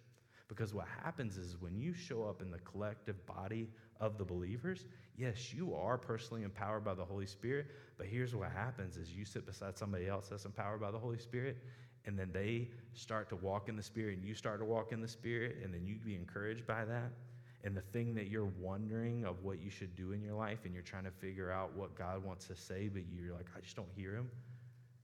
Because 0.49 0.75
what 0.75 0.87
happens 1.02 1.38
is 1.38 1.57
when 1.61 1.79
you 1.79 1.95
show 1.95 2.25
up 2.25 2.43
in 2.43 2.50
the 2.50 2.59
collective 2.59 3.25
body 3.26 3.69
of 4.02 4.18
the 4.18 4.25
believers, 4.25 4.85
yes, 5.16 5.54
you 5.54 5.75
are 5.75 5.97
personally 5.97 6.42
empowered 6.42 6.85
by 6.85 6.92
the 6.92 7.04
Holy 7.04 7.25
Spirit, 7.25 7.66
but 7.97 8.06
here's 8.06 8.35
what 8.35 8.50
happens 8.50 8.97
is 8.97 9.12
you 9.12 9.25
sit 9.25 9.47
beside 9.47 9.78
somebody 9.78 10.09
else 10.09 10.28
that's 10.28 10.44
empowered 10.44 10.80
by 10.80 10.90
the 10.90 10.99
Holy 10.99 11.18
Spirit, 11.18 11.56
and 12.04 12.18
then 12.18 12.30
they 12.32 12.68
start 12.94 13.28
to 13.28 13.37
walk 13.37 13.68
in 13.68 13.76
the 13.76 13.82
Spirit, 13.82 14.18
and 14.18 14.26
you 14.26 14.35
start 14.35 14.59
to 14.59 14.64
walk 14.64 14.90
in 14.90 15.00
the 15.00 15.09
Spirit, 15.09 15.59
and 15.62 15.73
then 15.73 15.87
you 15.87 15.94
be 16.04 16.16
encouraged 16.16 16.66
by 16.66 16.85
that. 16.85 17.12
And 17.62 17.76
the 17.76 17.80
thing 17.80 18.12
that 18.16 18.26
you're 18.26 18.50
wondering 18.59 19.25
of 19.25 19.44
what 19.44 19.62
you 19.62 19.71
should 19.71 19.94
do 19.94 20.11
in 20.11 20.21
your 20.21 20.35
life, 20.35 20.64
and 20.64 20.75
you're 20.75 20.82
trying 20.82 21.04
to 21.04 21.12
figure 21.12 21.52
out 21.52 21.73
what 21.76 21.97
God 21.97 22.25
wants 22.25 22.49
to 22.49 22.56
say, 22.56 22.88
but 22.88 23.02
you're 23.09 23.32
like, 23.32 23.47
I 23.56 23.61
just 23.61 23.76
don't 23.76 23.92
hear 23.94 24.16
him. 24.16 24.28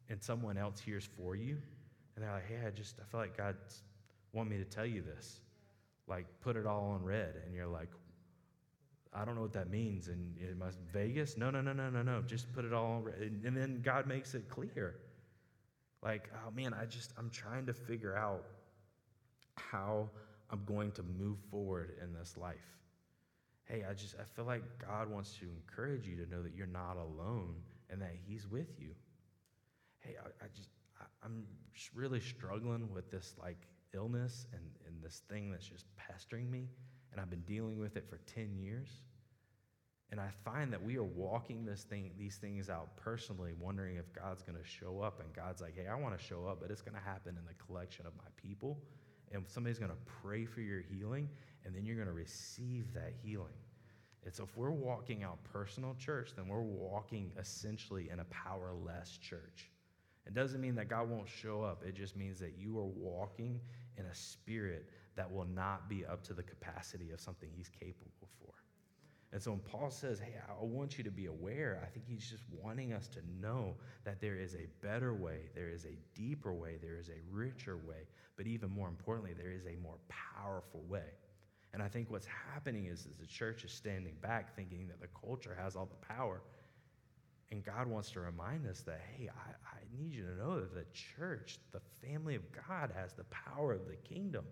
And 0.09 0.21
someone 0.21 0.59
else 0.59 0.81
hears 0.81 1.09
for 1.17 1.37
you, 1.37 1.57
and 2.17 2.25
they're 2.25 2.33
like, 2.33 2.49
Hey, 2.49 2.67
I 2.67 2.71
just 2.71 2.97
I 3.01 3.05
feel 3.09 3.21
like 3.21 3.37
God's 3.37 3.83
want 4.33 4.51
me 4.51 4.59
to 4.59 4.65
tell 4.65 4.87
you 4.87 5.03
this. 5.03 5.41
Like, 6.09 6.27
put 6.41 6.57
it 6.57 6.67
all 6.67 6.91
on 6.91 7.05
red. 7.05 7.35
And 7.47 7.55
you're 7.55 7.67
like, 7.67 7.91
I 9.13 9.25
don't 9.25 9.35
know 9.35 9.43
what 9.43 9.53
that 9.55 9.71
means. 9.71 10.09
And 10.09 10.37
it 10.39 10.57
must 10.57 10.79
Vegas? 10.93 11.37
No, 11.37 11.51
no, 11.51 11.61
no, 11.61 11.73
no, 11.73 11.91
no, 11.91 12.03
no. 12.03 12.23
Just 12.23 12.53
put 12.53 12.65
it 12.65 12.73
all. 12.73 13.07
And, 13.21 13.57
then 13.57 13.81
God 13.83 14.07
makes 14.07 14.35
it 14.35 14.49
clear. 14.49 14.97
Like, 16.03 16.31
oh 16.35 16.51
man, 16.51 16.75
I 16.75 16.85
just, 16.85 17.13
I'm 17.19 17.31
trying 17.31 17.67
to 17.67 17.73
figure 17.73 18.17
out 18.17 18.45
how 19.57 20.09
I'm 20.51 20.65
going 20.65 20.93
to 20.93 21.03
move 21.03 21.39
forward 21.51 21.95
in 22.03 22.13
this 22.13 22.37
life. 22.37 22.57
Hey, 23.65 23.85
I 23.89 23.93
just, 23.93 24.15
I 24.15 24.25
feel 24.25 24.45
like 24.45 24.63
God 24.87 25.11
wants 25.11 25.37
to 25.41 25.47
encourage 25.47 26.07
you 26.07 26.17
to 26.25 26.31
know 26.31 26.43
that 26.43 26.55
you're 26.55 26.67
not 26.67 26.97
alone 26.97 27.57
and 27.91 28.01
that 28.01 28.15
He's 28.27 28.47
with 28.47 28.79
you. 28.79 28.91
Hey, 29.99 30.15
I, 30.23 30.45
I 30.45 30.49
just, 30.55 30.71
I, 31.01 31.05
I'm 31.25 31.45
really 31.95 32.21
struggling 32.21 32.89
with 32.95 33.11
this 33.11 33.35
like 33.41 33.59
illness 33.95 34.47
and, 34.53 34.63
and 34.87 35.03
this 35.03 35.23
thing 35.29 35.51
that's 35.51 35.67
just 35.67 35.85
pestering 35.97 36.51
me, 36.51 36.69
and 37.13 37.21
I've 37.21 37.31
been 37.31 37.45
dealing 37.47 37.79
with 37.79 37.97
it 37.97 38.09
for 38.09 38.19
10 38.35 38.57
years. 38.57 38.89
And 40.11 40.19
I 40.19 40.31
find 40.43 40.73
that 40.73 40.83
we 40.83 40.97
are 40.97 41.05
walking 41.05 41.67
this 41.67 41.83
thing, 41.83 42.13
these 42.19 42.37
things 42.37 42.71
out 42.71 42.97
personally, 42.97 43.53
wondering 43.59 43.97
if 43.97 44.11
God's 44.15 44.43
going 44.43 44.57
to 44.57 44.67
show 44.67 45.01
up. 45.01 45.21
And 45.21 45.31
God's 45.35 45.61
like, 45.61 45.77
hey, 45.77 45.87
I 45.87 45.95
want 45.97 46.19
to 46.19 46.25
show 46.25 46.47
up, 46.47 46.61
but 46.63 46.71
it's 46.71 46.81
going 46.81 46.95
to 46.95 47.01
happen 47.01 47.37
in 47.37 47.45
the 47.45 47.53
collection 47.63 48.07
of 48.07 48.13
my 48.17 48.29
people. 48.37 48.81
And 49.33 49.45
somebody's 49.47 49.79
going 49.79 49.91
to 49.91 49.99
pray 50.23 50.47
for 50.47 50.63
your 50.63 50.81
healing, 50.81 51.29
and 51.65 51.75
then 51.75 51.85
you're 51.85 51.97
going 51.97 52.09
to 52.09 52.15
receive 52.15 52.95
that 52.95 53.13
healing. 53.23 53.53
And 54.25 54.35
so 54.35 54.45
if 54.45 54.57
we're 54.57 54.71
walking 54.71 55.23
out 55.23 55.45
personal 55.45 55.95
church, 55.99 56.31
then 56.35 56.49
we're 56.49 56.63
walking 56.63 57.33
essentially 57.39 58.09
in 58.11 58.21
a 58.21 58.25
powerless 58.25 59.19
church. 59.19 59.71
It 60.27 60.35
doesn't 60.35 60.61
mean 60.61 60.75
that 60.77 60.89
God 60.89 61.09
won't 61.09 61.29
show 61.29 61.63
up. 61.63 61.83
It 61.87 61.95
just 61.95 62.17
means 62.17 62.39
that 62.41 62.55
you 62.59 62.79
are 62.79 62.85
walking 62.85 63.61
in 63.97 64.07
a 64.07 64.15
spirit 64.15 64.89
that 65.19 65.31
will 65.31 65.49
not 65.53 65.89
be 65.89 66.07
up 66.07 66.23
to 66.23 66.33
the 66.33 66.45
capacity 66.45 67.11
of 67.11 67.21
something 67.21 67.51
he's 67.53 67.69
capable 67.69 68.29
for. 68.39 68.53
And 69.33 69.43
so 69.43 69.51
when 69.51 69.61
Paul 69.61 69.91
says, 69.91 70.21
Hey, 70.21 70.35
I 70.49 70.65
want 70.65 70.97
you 70.97 71.05
to 71.05 71.11
be 71.11 71.27
aware, 71.27 71.83
I 71.83 71.87
think 71.91 72.07
he's 72.07 72.31
just 72.31 72.45
wanting 72.63 72.93
us 72.93 73.09
to 73.09 73.19
know 73.43 73.75
that 74.05 74.21
there 74.21 74.37
is 74.37 74.55
a 74.55 74.69
better 74.81 75.13
way, 75.15 75.51
there 75.57 75.69
is 75.69 75.85
a 75.85 75.99
deeper 76.15 76.55
way, 76.55 76.79
there 76.81 76.97
is 76.97 77.09
a 77.09 77.21
richer 77.31 77.77
way, 77.77 78.07
but 78.37 78.47
even 78.47 78.71
more 78.71 78.87
importantly, 78.89 79.35
there 79.37 79.51
is 79.51 79.67
a 79.67 79.77
more 79.83 79.99
powerful 80.09 80.83
way. 80.89 81.11
And 81.75 81.83
I 81.83 81.89
think 81.89 82.11
what's 82.11 82.29
happening 82.55 82.87
is, 82.87 83.01
is 83.01 83.17
the 83.21 83.27
church 83.27 83.65
is 83.65 83.73
standing 83.73 84.15
back 84.23 84.55
thinking 84.55 84.87
that 84.87 85.01
the 85.01 85.09
culture 85.21 85.57
has 85.61 85.77
all 85.77 85.87
the 85.87 86.07
power. 86.07 86.41
And 87.51 87.65
God 87.65 87.89
wants 87.89 88.11
to 88.13 88.21
remind 88.21 88.67
us 88.67 88.81
that, 88.83 89.01
hey, 89.17 89.29
I, 89.29 89.51
I 89.77 89.81
need 90.01 90.13
you 90.13 90.23
to 90.23 90.37
know 90.37 90.61
that 90.61 90.75
the 90.75 90.87
church, 90.93 91.59
the 91.73 91.81
family 92.07 92.35
of 92.35 92.43
God, 92.53 92.93
has 92.97 93.13
the 93.13 93.25
power 93.25 93.73
of 93.73 93.87
the 93.87 93.97
kingdom. 93.97 94.45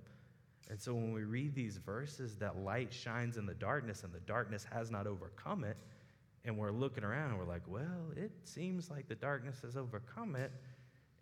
And 0.69 0.81
so 0.81 0.95
when 0.95 1.13
we 1.13 1.23
read 1.23 1.55
these 1.55 1.77
verses, 1.77 2.37
that 2.37 2.59
light 2.59 2.93
shines 2.93 3.37
in 3.37 3.47
the 3.47 3.55
darkness 3.55 4.03
and 4.03 4.13
the 4.13 4.21
darkness 4.21 4.67
has 4.73 4.91
not 4.91 5.07
overcome 5.07 5.65
it, 5.65 5.77
and 6.45 6.57
we're 6.57 6.73
looking 6.73 7.05
around 7.05 7.31
and 7.31 7.39
we're 7.39 7.45
like, 7.45 7.63
well, 7.67 8.13
it 8.17 8.31
seems 8.45 8.91
like 8.91 9.09
the 9.09 9.15
darkness 9.15 9.57
has 9.63 9.77
overcome 9.77 10.37
it. 10.37 10.53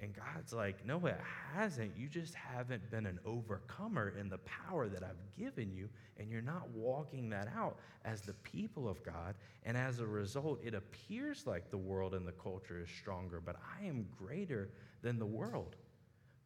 And 0.01 0.13
God's 0.13 0.53
like, 0.53 0.85
no, 0.85 1.07
it 1.07 1.19
hasn't. 1.55 1.97
You 1.97 2.09
just 2.09 2.35
haven't 2.35 2.91
been 2.91 3.07
an 3.07 3.19
overcomer 3.25 4.13
in 4.19 4.29
the 4.29 4.39
power 4.39 4.89
that 4.89 5.03
I've 5.03 5.39
given 5.39 5.73
you, 5.73 5.89
and 6.19 6.29
you're 6.31 6.43
not 6.43 6.69
walking 6.71 7.31
that 7.31 7.49
out 7.57 7.79
as 8.05 8.21
the 8.21 8.35
people 8.35 8.89
of 8.89 9.03
God. 9.03 9.35
And 9.65 9.77
as 9.77 10.01
a 10.01 10.07
result, 10.07 10.61
it 10.65 10.75
appears 10.75 11.47
like 11.47 11.71
the 11.71 11.79
world 11.79 12.13
and 12.13 12.27
the 12.27 12.33
culture 12.33 12.81
is 12.81 12.89
stronger, 12.91 13.41
but 13.41 13.57
I 13.81 13.87
am 13.87 14.07
greater 14.19 14.71
than 15.01 15.19
the 15.19 15.27
world. 15.27 15.77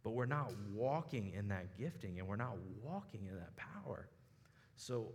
But 0.09 0.15
we're 0.15 0.25
not 0.25 0.55
walking 0.73 1.35
in 1.37 1.49
that 1.49 1.77
gifting, 1.77 2.19
and 2.19 2.27
we're 2.27 2.37
not 2.37 2.57
walking 2.83 3.27
in 3.27 3.37
that 3.37 3.55
power. 3.57 4.09
So 4.75 5.13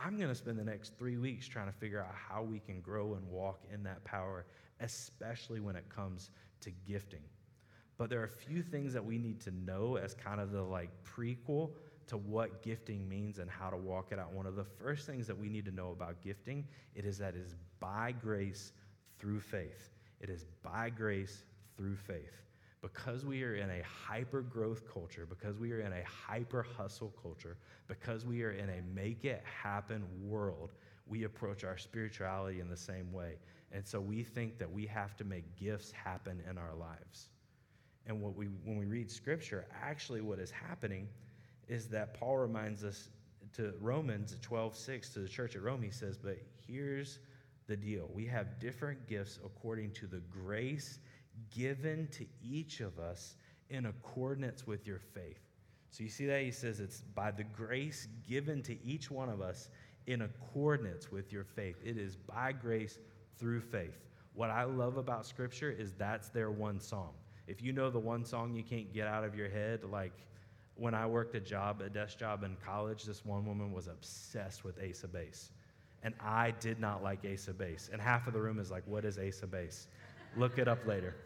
I'm 0.00 0.16
going 0.16 0.28
to 0.28 0.34
spend 0.36 0.60
the 0.60 0.64
next 0.64 0.96
three 0.96 1.16
weeks 1.16 1.48
trying 1.48 1.66
to 1.66 1.72
figure 1.72 2.00
out 2.00 2.14
how 2.14 2.44
we 2.44 2.60
can 2.60 2.80
grow 2.80 3.14
and 3.14 3.28
walk 3.28 3.64
in 3.74 3.82
that 3.82 4.04
power, 4.04 4.46
especially 4.78 5.58
when 5.58 5.74
it 5.74 5.88
comes 5.88 6.30
to 6.60 6.70
gifting. 6.86 7.24
But 7.96 8.10
there 8.10 8.20
are 8.20 8.26
a 8.26 8.28
few 8.28 8.62
things 8.62 8.92
that 8.92 9.04
we 9.04 9.18
need 9.18 9.40
to 9.40 9.50
know 9.50 9.96
as 9.96 10.14
kind 10.14 10.40
of 10.40 10.52
the 10.52 10.62
like 10.62 10.90
prequel 11.02 11.72
to 12.06 12.16
what 12.16 12.62
gifting 12.62 13.08
means 13.08 13.40
and 13.40 13.50
how 13.50 13.70
to 13.70 13.76
walk 13.76 14.12
it 14.12 14.20
out. 14.20 14.32
One 14.32 14.46
of 14.46 14.54
the 14.54 14.62
first 14.62 15.04
things 15.04 15.26
that 15.26 15.36
we 15.36 15.48
need 15.48 15.64
to 15.64 15.72
know 15.72 15.90
about 15.90 16.22
gifting, 16.22 16.64
it 16.94 17.04
is 17.04 17.18
that 17.18 17.34
it 17.34 17.40
is 17.40 17.56
by 17.80 18.12
grace 18.12 18.72
through 19.18 19.40
faith. 19.40 19.90
It 20.20 20.30
is 20.30 20.44
by 20.62 20.90
grace 20.90 21.42
through 21.76 21.96
faith. 21.96 22.44
Because 22.80 23.24
we 23.24 23.42
are 23.42 23.56
in 23.56 23.70
a 23.70 23.82
hyper 23.82 24.40
growth 24.40 24.82
culture, 24.92 25.26
because 25.28 25.58
we 25.58 25.72
are 25.72 25.80
in 25.80 25.92
a 25.92 26.02
hyper 26.04 26.62
hustle 26.62 27.12
culture, 27.20 27.56
because 27.88 28.24
we 28.24 28.42
are 28.44 28.52
in 28.52 28.68
a 28.68 28.82
make 28.94 29.24
it 29.24 29.42
happen 29.44 30.04
world, 30.22 30.74
we 31.06 31.24
approach 31.24 31.64
our 31.64 31.76
spirituality 31.76 32.60
in 32.60 32.68
the 32.68 32.76
same 32.76 33.12
way. 33.12 33.34
And 33.72 33.86
so 33.86 34.00
we 34.00 34.22
think 34.22 34.58
that 34.58 34.70
we 34.70 34.86
have 34.86 35.16
to 35.16 35.24
make 35.24 35.56
gifts 35.56 35.90
happen 35.90 36.40
in 36.48 36.56
our 36.56 36.74
lives. 36.74 37.28
And 38.06 38.22
what 38.22 38.36
we, 38.36 38.46
when 38.64 38.78
we 38.78 38.86
read 38.86 39.10
scripture, 39.10 39.66
actually 39.82 40.20
what 40.20 40.38
is 40.38 40.50
happening 40.50 41.08
is 41.68 41.88
that 41.88 42.14
Paul 42.14 42.38
reminds 42.38 42.84
us 42.84 43.08
to 43.54 43.74
Romans 43.80 44.36
12, 44.40 44.76
6, 44.76 45.08
to 45.10 45.20
the 45.20 45.28
church 45.28 45.56
at 45.56 45.62
Rome, 45.62 45.82
he 45.82 45.90
says, 45.90 46.16
But 46.16 46.38
here's 46.66 47.18
the 47.66 47.76
deal. 47.76 48.08
We 48.14 48.24
have 48.26 48.58
different 48.58 49.06
gifts 49.06 49.38
according 49.44 49.92
to 49.92 50.06
the 50.06 50.20
grace 50.30 51.00
given 51.54 52.08
to 52.12 52.26
each 52.42 52.80
of 52.80 52.98
us 52.98 53.36
in 53.70 53.86
accordance 53.86 54.66
with 54.66 54.86
your 54.86 54.98
faith. 54.98 55.40
So 55.90 56.02
you 56.02 56.10
see 56.10 56.26
that? 56.26 56.42
He 56.42 56.50
says 56.50 56.80
it's 56.80 57.02
by 57.14 57.30
the 57.30 57.44
grace 57.44 58.08
given 58.28 58.62
to 58.62 58.82
each 58.84 59.10
one 59.10 59.28
of 59.28 59.40
us 59.40 59.70
in 60.06 60.22
accordance 60.22 61.10
with 61.10 61.32
your 61.32 61.44
faith. 61.44 61.76
It 61.84 61.96
is 61.98 62.16
by 62.16 62.52
grace 62.52 62.98
through 63.38 63.60
faith. 63.60 63.98
What 64.34 64.50
I 64.50 64.64
love 64.64 64.96
about 64.96 65.26
Scripture 65.26 65.70
is 65.70 65.92
that's 65.92 66.28
their 66.28 66.50
one 66.50 66.80
song. 66.80 67.14
if 67.46 67.62
you 67.62 67.72
know 67.72 67.88
the 67.88 67.98
one 67.98 68.24
song 68.24 68.54
you 68.54 68.62
can't 68.62 68.92
get 68.92 69.06
out 69.06 69.24
of 69.24 69.34
your 69.34 69.48
head, 69.48 69.82
like 69.82 70.12
when 70.74 70.94
I 70.94 71.06
worked 71.06 71.34
a 71.34 71.40
job, 71.40 71.80
a 71.80 71.88
desk 71.88 72.18
job 72.18 72.44
in 72.44 72.56
college, 72.64 73.04
this 73.04 73.24
one 73.24 73.46
woman 73.46 73.72
was 73.72 73.88
obsessed 73.88 74.64
with 74.64 74.80
Ace 74.80 75.02
of 75.02 75.12
Base. 75.12 75.50
And 76.02 76.14
I 76.20 76.52
did 76.60 76.78
not 76.78 77.02
like 77.02 77.24
Ace 77.24 77.48
of 77.48 77.58
Base. 77.58 77.90
And 77.92 78.00
half 78.00 78.26
of 78.28 78.32
the 78.32 78.40
room 78.40 78.58
is 78.60 78.70
like, 78.70 78.84
what 78.86 79.04
is 79.04 79.18
Ace 79.18 79.42
of 79.42 79.50
Base? 79.50 79.88
Look 80.36 80.58
it 80.58 80.68
up 80.68 80.86
later. 80.86 81.16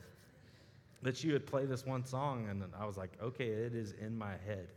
That 1.02 1.16
she 1.16 1.32
would 1.32 1.46
play 1.46 1.66
this 1.66 1.84
one 1.84 2.04
song, 2.04 2.48
and 2.48 2.62
I 2.78 2.86
was 2.86 2.96
like, 2.96 3.12
okay, 3.20 3.48
it 3.48 3.74
is 3.74 3.92
in 4.00 4.16
my 4.16 4.34
head. 4.46 4.68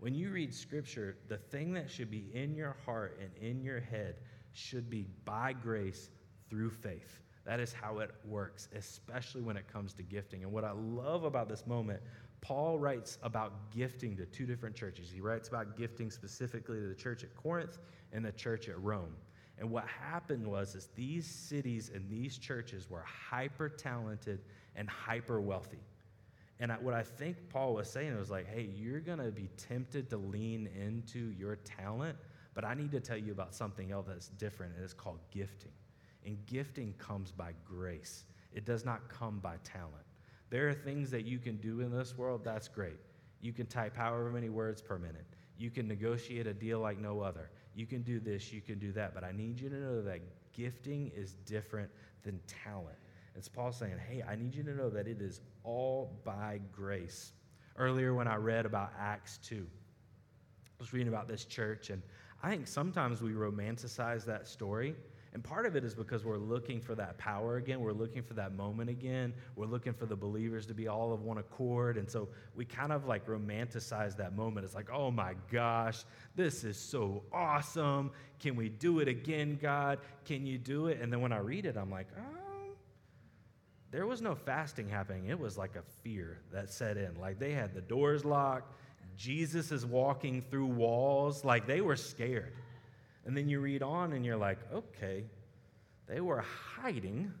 When 0.00 0.14
you 0.14 0.30
read 0.30 0.52
scripture, 0.52 1.16
the 1.28 1.36
thing 1.36 1.72
that 1.74 1.88
should 1.88 2.10
be 2.10 2.26
in 2.34 2.56
your 2.56 2.76
heart 2.84 3.20
and 3.22 3.30
in 3.40 3.62
your 3.62 3.78
head 3.78 4.16
should 4.52 4.90
be 4.90 5.06
by 5.24 5.52
grace 5.52 6.10
through 6.50 6.70
faith. 6.70 7.20
That 7.44 7.60
is 7.60 7.72
how 7.72 7.98
it 7.98 8.10
works, 8.24 8.68
especially 8.74 9.42
when 9.42 9.56
it 9.56 9.72
comes 9.72 9.94
to 9.94 10.02
gifting. 10.02 10.42
And 10.42 10.52
what 10.52 10.64
I 10.64 10.72
love 10.72 11.24
about 11.24 11.48
this 11.48 11.66
moment, 11.66 12.00
Paul 12.40 12.78
writes 12.78 13.18
about 13.22 13.70
gifting 13.70 14.16
to 14.16 14.26
two 14.26 14.46
different 14.46 14.74
churches. 14.74 15.10
He 15.10 15.20
writes 15.20 15.48
about 15.48 15.76
gifting 15.76 16.10
specifically 16.10 16.80
to 16.80 16.88
the 16.88 16.94
church 16.94 17.22
at 17.22 17.34
Corinth 17.36 17.78
and 18.12 18.24
the 18.24 18.32
church 18.32 18.68
at 18.68 18.80
Rome. 18.80 19.14
And 19.62 19.70
what 19.70 19.84
happened 19.86 20.44
was 20.44 20.74
is 20.74 20.88
these 20.96 21.24
cities 21.24 21.92
and 21.94 22.10
these 22.10 22.36
churches 22.36 22.90
were 22.90 23.04
hyper 23.06 23.68
talented 23.68 24.40
and 24.74 24.90
hyper 24.90 25.40
wealthy. 25.40 25.78
And 26.58 26.72
I, 26.72 26.74
what 26.78 26.94
I 26.94 27.04
think 27.04 27.36
Paul 27.48 27.74
was 27.74 27.88
saying 27.88 28.18
was 28.18 28.28
like, 28.28 28.48
hey, 28.52 28.68
you're 28.74 28.98
going 28.98 29.20
to 29.20 29.30
be 29.30 29.48
tempted 29.56 30.10
to 30.10 30.16
lean 30.16 30.68
into 30.76 31.30
your 31.38 31.54
talent, 31.54 32.18
but 32.54 32.64
I 32.64 32.74
need 32.74 32.90
to 32.90 32.98
tell 32.98 33.16
you 33.16 33.30
about 33.30 33.54
something 33.54 33.92
else 33.92 34.08
that's 34.08 34.30
different, 34.30 34.74
and 34.74 34.82
it's 34.82 34.94
called 34.94 35.20
gifting. 35.30 35.70
And 36.26 36.44
gifting 36.46 36.92
comes 36.98 37.30
by 37.30 37.52
grace, 37.64 38.24
it 38.52 38.64
does 38.64 38.84
not 38.84 39.08
come 39.08 39.38
by 39.38 39.58
talent. 39.62 39.94
There 40.50 40.68
are 40.68 40.74
things 40.74 41.08
that 41.12 41.24
you 41.24 41.38
can 41.38 41.58
do 41.58 41.82
in 41.82 41.96
this 41.96 42.18
world, 42.18 42.42
that's 42.42 42.66
great. 42.66 42.98
You 43.40 43.52
can 43.52 43.66
type 43.66 43.96
however 43.96 44.28
many 44.32 44.48
words 44.48 44.82
per 44.82 44.98
minute. 44.98 45.26
You 45.56 45.70
can 45.70 45.86
negotiate 45.86 46.48
a 46.48 46.52
deal 46.52 46.80
like 46.80 46.98
no 46.98 47.20
other. 47.20 47.48
You 47.74 47.86
can 47.86 48.02
do 48.02 48.20
this, 48.20 48.52
you 48.52 48.60
can 48.60 48.78
do 48.78 48.92
that. 48.92 49.14
But 49.14 49.24
I 49.24 49.32
need 49.32 49.60
you 49.60 49.68
to 49.68 49.76
know 49.76 50.02
that 50.02 50.20
gifting 50.52 51.10
is 51.14 51.32
different 51.46 51.90
than 52.22 52.40
talent. 52.46 52.96
It's 53.34 53.48
Paul 53.48 53.72
saying, 53.72 53.96
hey, 54.08 54.22
I 54.28 54.36
need 54.36 54.54
you 54.54 54.62
to 54.64 54.74
know 54.74 54.90
that 54.90 55.06
it 55.08 55.20
is 55.20 55.40
all 55.64 56.20
by 56.24 56.60
grace. 56.70 57.32
Earlier, 57.76 58.14
when 58.14 58.28
I 58.28 58.36
read 58.36 58.66
about 58.66 58.92
Acts 58.98 59.38
2, 59.38 59.66
I 59.66 60.70
was 60.78 60.92
reading 60.92 61.08
about 61.08 61.28
this 61.28 61.46
church, 61.46 61.88
and 61.88 62.02
I 62.42 62.50
think 62.50 62.66
sometimes 62.66 63.22
we 63.22 63.32
romanticize 63.32 64.24
that 64.26 64.46
story 64.46 64.94
and 65.34 65.42
part 65.42 65.64
of 65.64 65.76
it 65.76 65.84
is 65.84 65.94
because 65.94 66.24
we're 66.24 66.36
looking 66.36 66.80
for 66.80 66.94
that 66.94 67.16
power 67.16 67.56
again. 67.56 67.80
We're 67.80 67.92
looking 67.92 68.22
for 68.22 68.34
that 68.34 68.54
moment 68.54 68.90
again. 68.90 69.32
We're 69.56 69.66
looking 69.66 69.94
for 69.94 70.04
the 70.04 70.16
believers 70.16 70.66
to 70.66 70.74
be 70.74 70.88
all 70.88 71.12
of 71.12 71.22
one 71.22 71.38
accord. 71.38 71.96
And 71.96 72.10
so 72.10 72.28
we 72.54 72.66
kind 72.66 72.92
of 72.92 73.06
like 73.06 73.26
romanticize 73.26 74.14
that 74.18 74.36
moment. 74.36 74.66
It's 74.66 74.74
like, 74.74 74.90
oh 74.92 75.10
my 75.10 75.34
gosh, 75.50 76.04
this 76.36 76.64
is 76.64 76.76
so 76.76 77.22
awesome. 77.32 78.10
Can 78.40 78.56
we 78.56 78.68
do 78.68 78.98
it 78.98 79.08
again, 79.08 79.58
God? 79.60 80.00
Can 80.26 80.44
you 80.44 80.58
do 80.58 80.88
it? 80.88 81.00
And 81.00 81.10
then 81.10 81.22
when 81.22 81.32
I 81.32 81.38
read 81.38 81.64
it, 81.64 81.78
I'm 81.78 81.90
like, 81.90 82.08
oh, 82.18 82.72
there 83.90 84.06
was 84.06 84.20
no 84.20 84.34
fasting 84.34 84.88
happening. 84.88 85.28
It 85.28 85.38
was 85.38 85.56
like 85.56 85.76
a 85.76 85.82
fear 86.02 86.40
that 86.52 86.70
set 86.70 86.98
in. 86.98 87.14
Like 87.18 87.38
they 87.38 87.52
had 87.52 87.72
the 87.72 87.80
doors 87.80 88.22
locked. 88.26 88.74
Jesus 89.16 89.72
is 89.72 89.86
walking 89.86 90.42
through 90.42 90.66
walls. 90.66 91.42
Like 91.42 91.66
they 91.66 91.80
were 91.80 91.96
scared. 91.96 92.52
And 93.24 93.36
then 93.36 93.48
you 93.48 93.60
read 93.60 93.82
on 93.82 94.12
and 94.12 94.24
you're 94.24 94.36
like, 94.36 94.58
okay, 94.72 95.24
they 96.08 96.20
were 96.20 96.40
hiding, 96.40 97.32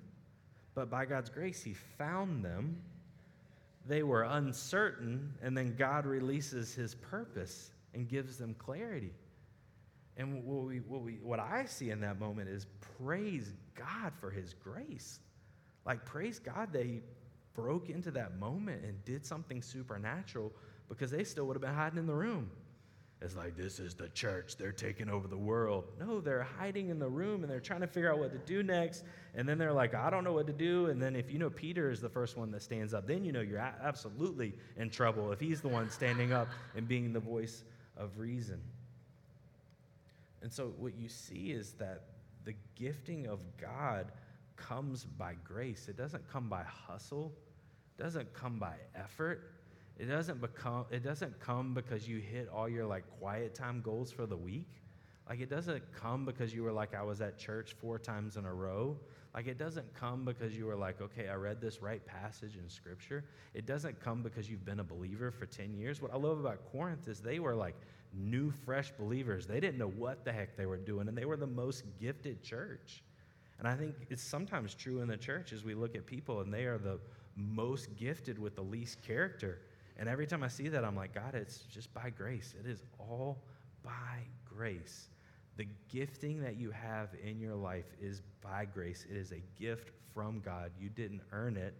but 0.74 0.90
by 0.90 1.04
God's 1.04 1.28
grace, 1.28 1.62
He 1.62 1.74
found 1.74 2.44
them. 2.44 2.80
They 3.86 4.02
were 4.04 4.22
uncertain, 4.22 5.34
and 5.42 5.56
then 5.56 5.74
God 5.76 6.06
releases 6.06 6.74
His 6.74 6.94
purpose 6.94 7.70
and 7.94 8.08
gives 8.08 8.38
them 8.38 8.54
clarity. 8.58 9.12
And 10.16 10.44
what, 10.44 10.66
we, 10.66 10.78
what, 10.78 11.02
we, 11.02 11.14
what 11.22 11.40
I 11.40 11.64
see 11.64 11.90
in 11.90 12.00
that 12.00 12.20
moment 12.20 12.48
is 12.48 12.66
praise 12.98 13.52
God 13.74 14.12
for 14.20 14.30
His 14.30 14.54
grace. 14.54 15.18
Like, 15.84 16.04
praise 16.04 16.38
God 16.38 16.72
that 16.72 16.86
He 16.86 17.00
broke 17.54 17.90
into 17.90 18.10
that 18.12 18.38
moment 18.38 18.84
and 18.84 19.04
did 19.04 19.26
something 19.26 19.60
supernatural 19.62 20.52
because 20.88 21.10
they 21.10 21.24
still 21.24 21.46
would 21.46 21.56
have 21.56 21.62
been 21.62 21.74
hiding 21.74 21.98
in 21.98 22.06
the 22.06 22.14
room. 22.14 22.50
It's 23.24 23.36
like, 23.36 23.56
this 23.56 23.78
is 23.78 23.94
the 23.94 24.08
church. 24.08 24.56
They're 24.56 24.72
taking 24.72 25.08
over 25.08 25.28
the 25.28 25.38
world. 25.38 25.84
No, 26.00 26.20
they're 26.20 26.46
hiding 26.58 26.88
in 26.88 26.98
the 26.98 27.08
room 27.08 27.44
and 27.44 27.50
they're 27.50 27.60
trying 27.60 27.82
to 27.82 27.86
figure 27.86 28.10
out 28.10 28.18
what 28.18 28.32
to 28.32 28.38
do 28.38 28.64
next. 28.64 29.04
And 29.34 29.48
then 29.48 29.58
they're 29.58 29.72
like, 29.72 29.94
I 29.94 30.10
don't 30.10 30.24
know 30.24 30.32
what 30.32 30.48
to 30.48 30.52
do. 30.52 30.86
And 30.86 31.00
then 31.00 31.14
if 31.14 31.30
you 31.30 31.38
know 31.38 31.48
Peter 31.48 31.90
is 31.90 32.00
the 32.00 32.08
first 32.08 32.36
one 32.36 32.50
that 32.50 32.62
stands 32.62 32.92
up, 32.92 33.06
then 33.06 33.24
you 33.24 33.30
know 33.30 33.40
you're 33.40 33.58
absolutely 33.58 34.54
in 34.76 34.90
trouble 34.90 35.30
if 35.30 35.38
he's 35.38 35.60
the 35.60 35.68
one 35.68 35.88
standing 35.88 36.32
up 36.32 36.48
and 36.74 36.88
being 36.88 37.12
the 37.12 37.20
voice 37.20 37.62
of 37.96 38.18
reason. 38.18 38.60
And 40.42 40.52
so 40.52 40.72
what 40.76 40.96
you 40.96 41.08
see 41.08 41.52
is 41.52 41.74
that 41.74 42.02
the 42.44 42.54
gifting 42.74 43.28
of 43.28 43.40
God 43.56 44.10
comes 44.56 45.04
by 45.04 45.34
grace, 45.44 45.86
it 45.88 45.96
doesn't 45.96 46.28
come 46.28 46.48
by 46.48 46.64
hustle, 46.64 47.32
it 47.96 48.02
doesn't 48.02 48.32
come 48.32 48.58
by 48.58 48.74
effort. 48.96 49.50
It 49.98 50.06
doesn't 50.06 50.40
become 50.40 50.86
it 50.90 51.02
doesn't 51.02 51.38
come 51.40 51.74
because 51.74 52.08
you 52.08 52.18
hit 52.18 52.48
all 52.48 52.68
your 52.68 52.86
like 52.86 53.04
quiet 53.18 53.54
time 53.54 53.80
goals 53.80 54.10
for 54.10 54.26
the 54.26 54.36
week. 54.36 54.68
Like 55.28 55.40
it 55.40 55.50
doesn't 55.50 55.82
come 55.92 56.24
because 56.24 56.52
you 56.52 56.62
were 56.62 56.72
like 56.72 56.94
I 56.94 57.02
was 57.02 57.20
at 57.20 57.38
church 57.38 57.74
four 57.80 57.98
times 57.98 58.36
in 58.36 58.44
a 58.44 58.52
row. 58.52 58.96
Like 59.34 59.46
it 59.46 59.58
doesn't 59.58 59.94
come 59.94 60.24
because 60.24 60.56
you 60.56 60.66
were 60.66 60.76
like, 60.76 61.00
okay, 61.00 61.28
I 61.28 61.34
read 61.34 61.60
this 61.60 61.80
right 61.80 62.04
passage 62.04 62.56
in 62.56 62.68
scripture. 62.68 63.24
It 63.54 63.64
doesn't 63.64 63.98
come 64.00 64.22
because 64.22 64.50
you've 64.50 64.64
been 64.64 64.80
a 64.80 64.84
believer 64.84 65.30
for 65.30 65.46
10 65.46 65.74
years. 65.74 66.02
What 66.02 66.12
I 66.12 66.18
love 66.18 66.38
about 66.38 66.70
Corinth 66.70 67.08
is 67.08 67.20
they 67.20 67.38
were 67.38 67.54
like 67.54 67.76
new, 68.12 68.50
fresh 68.50 68.90
believers. 68.98 69.46
They 69.46 69.58
didn't 69.58 69.78
know 69.78 69.88
what 69.88 70.24
the 70.24 70.32
heck 70.32 70.56
they 70.56 70.66
were 70.66 70.76
doing, 70.76 71.08
and 71.08 71.16
they 71.16 71.24
were 71.24 71.38
the 71.38 71.46
most 71.46 71.84
gifted 71.98 72.42
church. 72.42 73.02
And 73.58 73.68
I 73.68 73.74
think 73.74 73.94
it's 74.10 74.22
sometimes 74.22 74.74
true 74.74 75.02
in 75.02 75.08
the 75.08 75.16
church 75.16 75.52
as 75.52 75.64
we 75.64 75.74
look 75.74 75.94
at 75.94 76.04
people 76.04 76.40
and 76.40 76.52
they 76.52 76.64
are 76.64 76.78
the 76.78 76.98
most 77.36 77.96
gifted 77.96 78.36
with 78.36 78.56
the 78.56 78.62
least 78.62 79.00
character. 79.02 79.60
And 80.02 80.08
every 80.08 80.26
time 80.26 80.42
I 80.42 80.48
see 80.48 80.66
that, 80.66 80.84
I'm 80.84 80.96
like, 80.96 81.14
God, 81.14 81.36
it's 81.36 81.58
just 81.72 81.94
by 81.94 82.10
grace. 82.10 82.56
It 82.58 82.68
is 82.68 82.82
all 82.98 83.38
by 83.84 84.18
grace. 84.44 85.10
The 85.56 85.68
gifting 85.92 86.40
that 86.40 86.56
you 86.56 86.72
have 86.72 87.10
in 87.22 87.38
your 87.38 87.54
life 87.54 87.84
is 88.00 88.20
by 88.42 88.64
grace. 88.64 89.06
It 89.08 89.16
is 89.16 89.30
a 89.30 89.40
gift 89.56 89.92
from 90.12 90.40
God. 90.40 90.72
You 90.76 90.88
didn't 90.88 91.20
earn 91.30 91.56
it. 91.56 91.76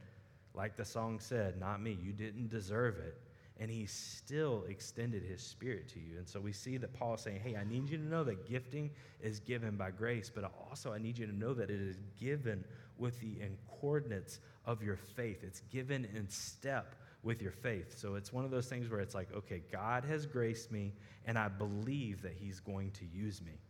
Like 0.54 0.76
the 0.76 0.84
song 0.84 1.18
said, 1.18 1.58
not 1.58 1.82
me. 1.82 1.98
You 2.00 2.12
didn't 2.12 2.48
deserve 2.48 2.98
it. 2.98 3.20
And 3.58 3.68
he 3.68 3.86
still 3.86 4.66
extended 4.68 5.24
his 5.24 5.42
spirit 5.42 5.88
to 5.88 5.98
you. 5.98 6.16
And 6.16 6.28
so 6.28 6.38
we 6.38 6.52
see 6.52 6.76
that 6.76 6.94
Paul 6.94 7.16
saying, 7.16 7.40
hey, 7.42 7.56
I 7.56 7.64
need 7.64 7.90
you 7.90 7.96
to 7.96 8.04
know 8.04 8.22
that 8.22 8.48
gifting 8.48 8.92
is 9.20 9.40
given 9.40 9.76
by 9.76 9.90
grace, 9.90 10.30
but 10.32 10.44
also 10.70 10.92
I 10.92 10.98
need 10.98 11.18
you 11.18 11.26
to 11.26 11.36
know 11.36 11.54
that 11.54 11.70
it 11.70 11.80
is 11.80 11.98
given 12.20 12.64
with 12.98 13.18
the 13.18 13.38
coordinates 13.80 14.38
of 14.64 14.80
your 14.80 14.96
faith. 14.96 15.42
It's 15.42 15.62
given 15.72 16.06
in 16.14 16.28
step 16.28 16.94
with 17.22 17.40
your 17.40 17.52
faith. 17.52 17.98
So 17.98 18.16
it's 18.16 18.32
one 18.32 18.44
of 18.44 18.50
those 18.50 18.66
things 18.66 18.90
where 18.90 19.00
it's 19.00 19.14
like, 19.14 19.28
okay, 19.34 19.62
God 19.70 20.04
has 20.04 20.26
graced 20.26 20.72
me, 20.72 20.92
and 21.24 21.38
I 21.38 21.48
believe 21.48 22.22
that 22.22 22.34
He's 22.34 22.60
going 22.60 22.90
to 22.92 23.04
use 23.06 23.40
me. 23.40 23.60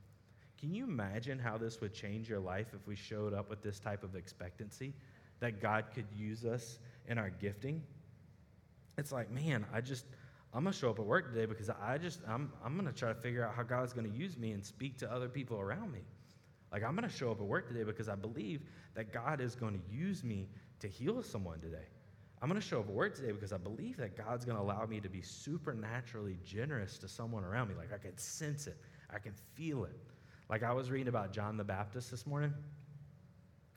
Can 0.59 0.75
you 0.75 0.85
imagine 0.85 1.39
how 1.39 1.59
this 1.59 1.81
would 1.81 1.93
change 1.93 2.29
your 2.29 2.39
life 2.39 2.69
if 2.73 2.87
we 2.87 2.95
showed 2.95 3.35
up 3.35 3.51
with 3.51 3.63
this 3.63 3.81
type 3.81 4.05
of 4.05 4.15
expectancy 4.15 4.95
that 5.41 5.61
God 5.61 5.87
could 5.93 6.07
use 6.17 6.45
us 6.45 6.79
in 7.09 7.19
our 7.19 7.31
gifting? 7.31 7.83
It's 8.97 9.11
like, 9.11 9.31
man, 9.31 9.67
I 9.75 9.81
just, 9.81 10.05
I'm 10.55 10.63
to 10.73 10.79
show 10.79 10.91
up 10.91 10.99
at 10.99 11.05
work 11.05 11.33
today 11.33 11.47
because 11.47 11.69
I 11.69 11.99
just, 11.99 12.21
I'm, 12.29 12.53
I'm 12.65 12.77
to 12.87 12.93
try 12.93 13.09
to 13.09 13.15
figure 13.15 13.45
out 13.45 13.55
how 13.55 13.65
God's 13.65 13.93
to 14.11 14.17
use 14.17 14.39
me 14.39 14.53
and 14.53 14.65
speak 14.65 14.99
to 14.99 15.13
other 15.13 15.29
people 15.29 15.59
around 15.59 15.93
me. 15.93 16.01
Like, 16.71 16.85
I'm 16.85 16.97
to 17.09 17.15
show 17.15 17.31
up 17.31 17.41
at 17.41 17.47
work 17.47 17.69
today 17.69 17.83
because 17.83 18.09
I 18.09 18.15
believe 18.15 18.63
that 18.95 19.13
God 19.13 19.41
is 19.41 19.55
to 19.75 19.95
use 19.95 20.23
me 20.23 20.49
to 20.81 20.89
heal 20.89 21.19
someone 21.23 21.61
today. 21.61 21.89
I'm 22.43 22.49
going 22.49 22.61
to 22.61 22.67
show 22.67 22.81
up 22.81 22.89
at 22.89 22.93
work 22.93 23.15
today 23.15 23.31
because 23.31 23.53
I 23.53 23.57
believe 23.57 23.99
that 23.99 24.17
God's 24.17 24.45
going 24.45 24.57
to 24.57 24.63
allow 24.63 24.85
me 24.85 24.99
to 24.99 25.09
be 25.09 25.23
supernaturally 25.23 26.37
generous 26.45 26.99
to 26.99 27.07
someone 27.07 27.45
around 27.45 27.69
me. 27.69 27.77
Like 27.79 27.93
I 27.95 27.99
can 27.99 28.19
sense 28.19 28.67
it, 28.67 28.77
I 29.15 29.21
can 29.21 29.33
feel 29.55 29.85
it. 29.85 29.97
Like 30.51 30.65
I 30.65 30.73
was 30.73 30.91
reading 30.91 31.07
about 31.07 31.33
John 31.33 31.57
the 31.57 31.63
Baptist 31.63 32.11
this 32.11 32.27
morning, 32.27 32.53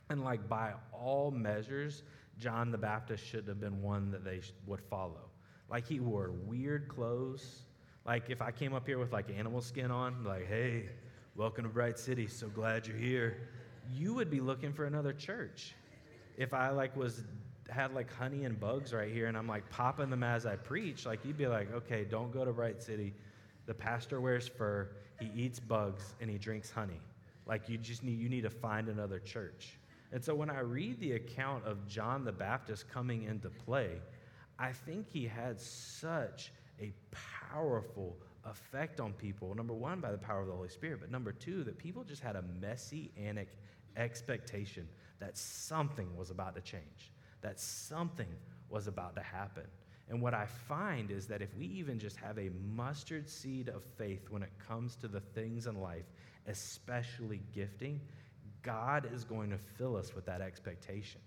and 0.10 0.24
like 0.24 0.50
by 0.50 0.74
all 0.92 1.30
measures, 1.30 2.02
John 2.40 2.72
the 2.72 2.78
Baptist 2.78 3.24
should 3.24 3.48
have 3.48 3.62
been 3.62 3.84
one 3.84 4.10
that 4.10 4.26
they 4.26 4.42
would 4.66 4.82
follow. 4.82 5.30
Like 5.70 5.88
he 5.88 6.00
wore 6.00 6.32
weird 6.32 6.88
clothes. 6.88 7.62
Like 8.04 8.32
if 8.32 8.42
I 8.42 8.50
came 8.50 8.74
up 8.74 8.88
here 8.88 8.98
with 8.98 9.14
like 9.14 9.30
animal 9.30 9.62
skin 9.62 9.92
on, 9.92 10.24
like, 10.24 10.48
hey, 10.48 10.90
welcome 11.36 11.66
to 11.66 11.70
Bright 11.70 12.00
City, 12.00 12.26
so 12.26 12.48
glad 12.48 12.88
you're 12.88 12.98
here, 12.98 13.48
you 13.94 14.16
would 14.16 14.32
be 14.32 14.40
looking 14.40 14.74
for 14.74 14.86
another 14.86 15.14
church. 15.14 15.76
If 16.36 16.52
I 16.52 16.72
like 16.72 16.96
was 16.98 17.24
had 17.70 17.94
like 17.94 18.12
honey 18.14 18.46
and 18.46 18.60
bugs 18.60 18.94
right 18.94 19.12
here 19.12 19.28
and 19.28 19.38
I'm 19.38 19.48
like 19.48 19.70
popping 19.70 20.10
them 20.10 20.24
as 20.24 20.46
I 20.46 20.56
preach, 20.56 21.06
like 21.06 21.26
you'd 21.26 21.38
be 21.38 21.48
like, 21.48 21.74
okay, 21.74 22.06
don't 22.06 22.32
go 22.32 22.46
to 22.46 22.54
Bright 22.54 22.82
City. 22.82 23.14
The 23.66 23.74
pastor 23.74 24.22
wears 24.22 24.48
fur, 24.48 24.90
he 25.20 25.32
eats 25.36 25.60
bugs, 25.60 26.14
and 26.22 26.30
he 26.30 26.38
drinks 26.38 26.70
honey. 26.70 27.00
Like 27.46 27.68
you 27.70 27.78
just 27.78 28.04
need 28.04 28.20
you 28.20 28.30
need 28.30 28.44
to 28.44 28.50
find 28.50 28.90
another 28.90 29.20
church. 29.20 29.78
And 30.12 30.24
so 30.24 30.36
when 30.36 30.50
I 30.50 30.60
read 30.60 31.00
the 31.00 31.14
account 31.14 31.66
of 31.66 31.88
John 31.88 32.24
the 32.24 32.32
Baptist 32.32 32.90
coming 32.90 33.24
into 33.24 33.50
play, 33.50 34.02
I 34.58 34.72
think 34.72 35.10
he 35.10 35.26
had 35.26 35.60
such 35.60 36.52
a 36.80 36.94
powerful 37.52 38.16
effect 38.46 39.00
on 39.00 39.14
people. 39.14 39.54
Number 39.56 39.74
one, 39.74 40.00
by 40.00 40.12
the 40.12 40.18
power 40.18 40.42
of 40.42 40.48
the 40.48 40.54
Holy 40.54 40.70
Spirit, 40.70 41.00
but 41.02 41.12
number 41.12 41.32
two, 41.32 41.64
that 41.64 41.78
people 41.78 42.04
just 42.04 42.22
had 42.22 42.36
a 42.36 42.44
messianic 42.62 43.50
expectation 43.98 44.88
that 45.20 45.38
something 45.38 46.16
was 46.16 46.30
about 46.30 46.56
to 46.56 46.62
change, 46.62 47.12
that 47.46 47.60
something 47.60 48.26
was 48.70 48.88
about 48.88 49.16
to 49.16 49.22
happen. 49.22 49.66
And 50.10 50.20
what 50.20 50.34
I 50.34 50.48
find 50.68 51.12
is 51.12 51.28
that 51.28 51.44
if 51.44 51.56
we 51.56 51.68
even 51.68 52.00
just 52.00 52.18
have 52.18 52.40
a 52.40 52.50
mustard 52.76 53.30
seed 53.30 53.70
of 53.70 53.84
faith 53.84 54.32
when 54.32 54.42
it 54.42 54.50
comes 54.68 54.96
to 54.98 55.08
the 55.08 55.20
things 55.20 55.68
in 55.68 55.80
life, 55.80 56.06
especially 56.48 57.42
gifting, 57.54 58.02
God 58.64 59.08
is 59.14 59.24
going 59.24 59.52
to 59.52 59.60
fill 59.60 59.96
us 59.96 60.16
with 60.16 60.26
that 60.26 60.42
expectation. 60.42 61.22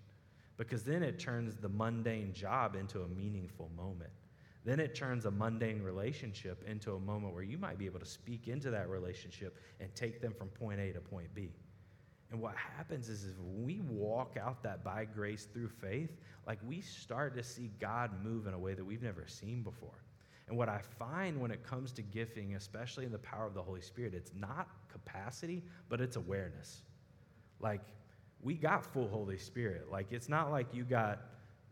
Because 0.57 0.83
then 0.83 1.03
it 1.03 1.19
turns 1.19 1.55
the 1.55 1.69
mundane 1.69 2.33
job 2.33 2.75
into 2.75 3.03
a 3.03 3.07
meaningful 3.07 3.71
moment. 3.77 4.11
Then 4.65 4.81
it 4.81 4.95
turns 4.95 5.25
a 5.25 5.31
mundane 5.31 5.81
relationship 5.81 6.65
into 6.67 6.95
a 6.95 6.99
moment 6.99 7.33
where 7.33 7.43
you 7.43 7.57
might 7.57 7.77
be 7.77 7.85
able 7.85 7.99
to 8.01 8.05
speak 8.05 8.49
into 8.49 8.69
that 8.71 8.89
relationship 8.89 9.57
and 9.79 9.93
take 9.95 10.21
them 10.21 10.33
from 10.37 10.49
point 10.49 10.81
A 10.81 10.91
to 10.91 10.99
point 10.99 11.33
B. 11.33 11.53
And 12.31 12.39
what 12.39 12.55
happens 12.55 13.09
is, 13.09 13.25
when 13.39 13.65
we 13.65 13.81
walk 13.81 14.37
out 14.39 14.61
that 14.63 14.83
by 14.83 15.05
grace 15.05 15.47
through 15.51 15.69
faith, 15.69 16.11
like 16.45 16.59
we 16.67 16.81
start 16.81 17.35
to 17.35 17.43
see 17.43 17.71
God 17.79 18.11
move 18.23 18.45
in 18.45 18.53
a 18.53 18.59
way 18.59 18.75
that 18.75 18.85
we've 18.85 19.01
never 19.01 19.25
seen 19.27 19.63
before. 19.63 20.03
And 20.47 20.57
what 20.57 20.69
I 20.69 20.81
find 20.97 21.39
when 21.39 21.51
it 21.51 21.63
comes 21.63 21.91
to 21.93 22.01
gifting, 22.01 22.55
especially 22.55 23.05
in 23.05 23.11
the 23.11 23.19
power 23.19 23.45
of 23.45 23.53
the 23.53 23.61
Holy 23.61 23.81
Spirit, 23.81 24.13
it's 24.13 24.31
not 24.35 24.67
capacity, 24.91 25.63
but 25.89 26.01
it's 26.01 26.15
awareness. 26.15 26.81
Like, 27.59 27.81
we 28.41 28.55
got 28.55 28.85
full 28.85 29.07
Holy 29.07 29.37
Spirit. 29.37 29.91
Like, 29.91 30.07
it's 30.11 30.29
not 30.29 30.49
like 30.49 30.67
you 30.73 30.85
got 30.85 31.19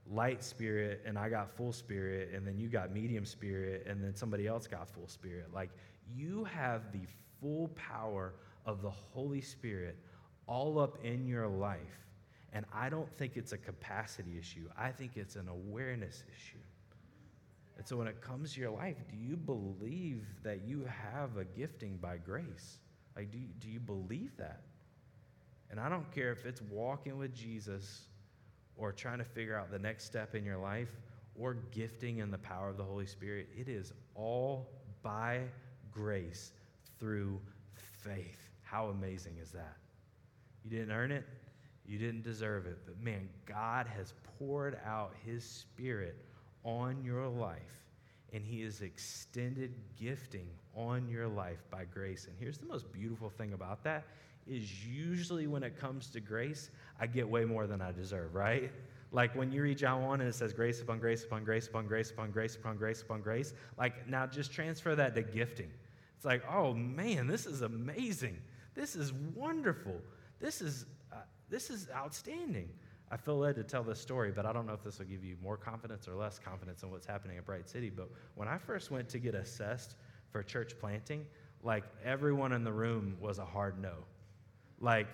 light 0.10 0.44
spirit 0.44 1.02
and 1.06 1.18
I 1.18 1.30
got 1.30 1.56
full 1.56 1.74
spirit, 1.74 2.30
and 2.34 2.46
then 2.46 2.58
you 2.58 2.68
got 2.68 2.92
medium 2.94 3.26
spirit, 3.26 3.86
and 3.88 4.04
then 4.04 4.16
somebody 4.16 4.48
else 4.48 4.68
got 4.68 4.90
full 4.90 5.08
spirit. 5.08 5.48
Like, 5.54 5.70
you 6.16 6.46
have 6.46 6.92
the 6.92 7.06
full 7.42 7.70
power 7.70 8.34
of 8.66 8.82
the 8.82 8.90
Holy 8.90 9.42
Spirit 9.42 9.98
all 10.48 10.80
up 10.80 10.98
in 11.04 11.28
your 11.28 11.48
life. 11.48 11.80
And 12.54 12.66
I 12.74 12.90
don't 12.90 13.12
think 13.18 13.36
it's 13.36 13.52
a 13.52 13.58
capacity 13.58 14.38
issue, 14.40 14.70
I 14.78 14.92
think 14.92 15.12
it's 15.16 15.36
an 15.36 15.48
awareness 15.48 16.24
issue. 16.36 16.58
And 17.78 17.88
so, 17.88 17.96
when 17.96 18.08
it 18.08 18.22
comes 18.22 18.54
to 18.54 18.62
your 18.62 18.72
life, 18.72 18.98
do 19.10 19.16
you 19.16 19.36
believe 19.36 20.26
that 20.44 20.62
you 20.66 20.88
have 21.14 21.38
a 21.38 21.46
gifting 21.46 21.98
by 21.98 22.18
grace? 22.18 22.80
Like, 23.16 23.32
do 23.32 23.38
you, 23.38 23.50
do 23.60 23.70
you 23.70 23.80
believe 23.80 24.36
that? 24.38 24.62
And 25.70 25.80
I 25.80 25.90
don't 25.90 26.10
care 26.12 26.32
if 26.32 26.46
it's 26.46 26.62
walking 26.62 27.18
with 27.18 27.36
Jesus 27.36 28.04
or 28.78 28.92
trying 28.92 29.18
to 29.18 29.24
figure 29.24 29.56
out 29.56 29.70
the 29.72 29.80
next 29.80 30.06
step 30.06 30.34
in 30.34 30.46
your 30.46 30.58
life 30.58 30.90
or 31.36 31.56
gifting 31.72 32.20
in 32.20 32.32
the 32.32 32.38
power 32.38 32.70
of 32.70 32.78
the 32.78 32.84
Holy 32.84 33.06
Spirit. 33.06 33.48
It 33.56 33.68
is 33.68 33.94
all 34.16 34.70
by 35.04 35.42
grace 35.92 36.54
through 37.00 37.40
faith. 37.74 38.40
How 38.62 38.88
amazing 38.88 39.38
is 39.42 39.52
that? 39.52 39.78
You 40.70 40.78
didn't 40.80 40.92
earn 40.92 41.12
it, 41.12 41.26
you 41.86 41.98
didn't 41.98 42.24
deserve 42.24 42.66
it, 42.66 42.80
but 42.86 43.02
man, 43.02 43.30
God 43.46 43.88
has 43.96 44.14
poured 44.38 44.78
out 44.86 45.14
His 45.26 45.46
Spirit 45.46 46.18
on 46.66 47.02
your 47.04 47.28
life. 47.28 47.86
And 48.34 48.44
he 48.44 48.62
has 48.64 48.82
extended 48.82 49.74
gifting 49.98 50.50
on 50.76 51.08
your 51.08 51.30
life 51.30 51.64
by 51.72 51.86
grace. 51.86 52.26
And 52.26 52.36
here's 52.38 52.58
the 52.58 52.66
most 52.66 52.92
beautiful 52.92 53.30
thing 53.30 53.54
about 53.54 53.86
that 53.86 54.04
is 54.46 54.86
usually 54.86 55.48
when 55.48 55.64
it 55.64 55.80
comes 55.80 56.10
to 56.10 56.20
grace, 56.20 56.70
I 57.00 57.08
get 57.08 57.28
way 57.28 57.46
more 57.46 57.68
than 57.68 57.82
I 57.82 57.94
deserve, 57.94 58.36
right? 58.36 58.70
Like 59.14 59.34
when 59.34 59.50
you 59.52 59.62
read 59.62 59.78
John 59.78 60.04
1 60.04 60.20
and 60.20 60.30
it 60.30 60.36
says 60.36 60.52
grace 60.52 60.82
upon 60.82 61.00
grace 61.00 61.24
upon 61.24 61.46
grace 61.46 61.68
upon 61.68 61.88
grace 61.88 62.12
upon 62.12 62.32
grace 62.32 62.56
upon 62.58 62.76
grace 62.76 63.02
upon 63.02 63.22
grace, 63.22 63.54
like 63.78 64.08
now 64.10 64.28
just 64.28 64.52
transfer 64.52 64.94
that 64.94 65.16
to 65.16 65.22
gifting. 65.22 65.72
It's 66.18 66.26
like, 66.26 66.44
oh 66.52 66.74
man, 66.74 67.28
this 67.28 67.46
is 67.46 67.62
amazing. 67.62 68.38
This 68.76 68.98
is 68.98 69.14
wonderful. 69.14 69.96
This 70.40 70.62
is, 70.62 70.86
uh, 71.12 71.18
this 71.50 71.70
is 71.70 71.88
outstanding. 71.94 72.70
I 73.10 73.18
feel 73.18 73.38
led 73.38 73.56
to 73.56 73.64
tell 73.64 73.84
this 73.84 74.00
story, 74.00 74.32
but 74.32 74.46
I 74.46 74.52
don't 74.52 74.66
know 74.66 74.74
if 74.74 74.84
this 74.84 75.00
will 75.00 75.06
give 75.06 75.24
you 75.24 75.38
more 75.42 75.56
confidence 75.56 76.08
or 76.08 76.16
less 76.16 76.40
confidence 76.40 76.84
in 76.84 76.92
what's 76.92 77.06
happening 77.06 77.38
at 77.38 77.46
Bright 77.46 77.70
City. 77.70 77.90
But 77.90 78.10
when 78.36 78.48
I 78.48 78.58
first 78.58 78.92
went 78.92 79.08
to 79.10 79.20
get 79.20 79.34
assessed 79.34 79.96
for 80.32 80.44
church 80.44 80.78
planting, 80.78 81.26
like 81.64 81.86
everyone 82.04 82.52
in 82.52 82.64
the 82.64 82.72
room 82.72 83.16
was 83.20 83.40
a 83.40 83.46
hard 83.46 83.82
no. 83.82 83.94
Like, 84.80 85.08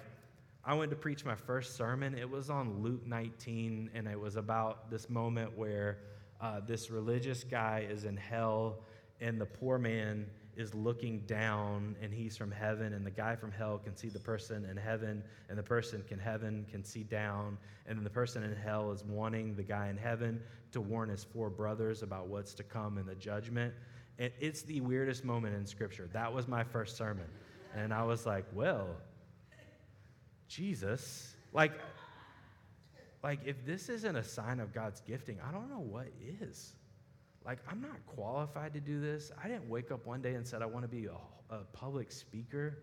I 0.65 0.73
went 0.73 0.91
to 0.91 0.95
preach 0.95 1.25
my 1.25 1.36
first 1.36 1.75
sermon. 1.75 2.17
It 2.17 2.29
was 2.29 2.49
on 2.49 2.81
Luke 2.81 3.05
19, 3.05 3.91
and 3.93 4.07
it 4.07 4.19
was 4.19 4.38
about 4.38 4.89
this 4.89 5.09
moment 5.09 5.57
where 5.57 5.99
uh, 6.41 6.62
this 6.65 6.89
religious 6.89 7.43
guy 7.43 7.86
is 7.89 8.05
in 8.05 8.17
hell, 8.17 8.79
and 9.21 9.39
the 9.39 9.45
poor 9.45 9.77
man 9.77 10.25
is 10.55 10.73
looking 10.73 11.19
down, 11.21 11.95
and 12.01 12.13
he's 12.13 12.37
from 12.37 12.51
heaven, 12.51 12.93
and 12.93 13.05
the 13.05 13.11
guy 13.11 13.35
from 13.35 13.51
hell 13.51 13.77
can 13.77 13.95
see 13.95 14.09
the 14.09 14.19
person 14.19 14.65
in 14.65 14.77
heaven, 14.77 15.23
and 15.49 15.57
the 15.57 15.63
person 15.63 16.03
in 16.09 16.19
heaven 16.19 16.65
can 16.69 16.83
see 16.83 17.03
down, 17.03 17.57
and 17.87 17.97
then 17.97 18.03
the 18.03 18.09
person 18.09 18.43
in 18.43 18.55
hell 18.55 18.91
is 18.91 19.03
wanting 19.03 19.55
the 19.55 19.63
guy 19.63 19.89
in 19.89 19.97
heaven 19.97 20.41
to 20.71 20.81
warn 20.81 21.09
his 21.09 21.23
four 21.23 21.49
brothers 21.49 22.03
about 22.03 22.27
what's 22.27 22.53
to 22.53 22.63
come 22.63 22.97
in 22.97 23.05
the 23.05 23.15
judgment. 23.15 23.73
And 24.19 24.31
it's 24.39 24.61
the 24.61 24.81
weirdest 24.81 25.23
moment 25.23 25.55
in 25.55 25.65
Scripture. 25.65 26.09
That 26.13 26.31
was 26.31 26.47
my 26.47 26.63
first 26.63 26.97
sermon. 26.97 27.27
And 27.75 27.93
I 27.93 28.03
was 28.03 28.25
like, 28.25 28.45
well, 28.53 28.87
Jesus. 30.47 31.35
Like, 31.51 31.73
like 33.23 33.39
if 33.45 33.65
this 33.65 33.89
isn't 33.89 34.15
a 34.15 34.23
sign 34.23 34.59
of 34.59 34.73
God's 34.73 35.01
gifting, 35.01 35.39
I 35.47 35.51
don't 35.51 35.69
know 35.69 35.79
what 35.79 36.07
is. 36.41 36.73
Like, 37.45 37.60
I'm 37.69 37.82
not 37.82 38.06
qualified 38.06 38.73
to 38.73 38.79
do 38.79 39.01
this. 39.01 39.32
I 39.43 39.47
didn't 39.47 39.67
wake 39.67 39.91
up 39.91 40.06
one 40.06 40.21
day 40.21 40.36
and 40.36 40.47
said 40.47 40.62
I 40.62 40.65
want 40.65 40.84
to 40.84 40.88
be 40.88 41.08
a, 41.08 41.53
a 41.53 41.60
public 41.73 42.12
speaker. 42.12 42.79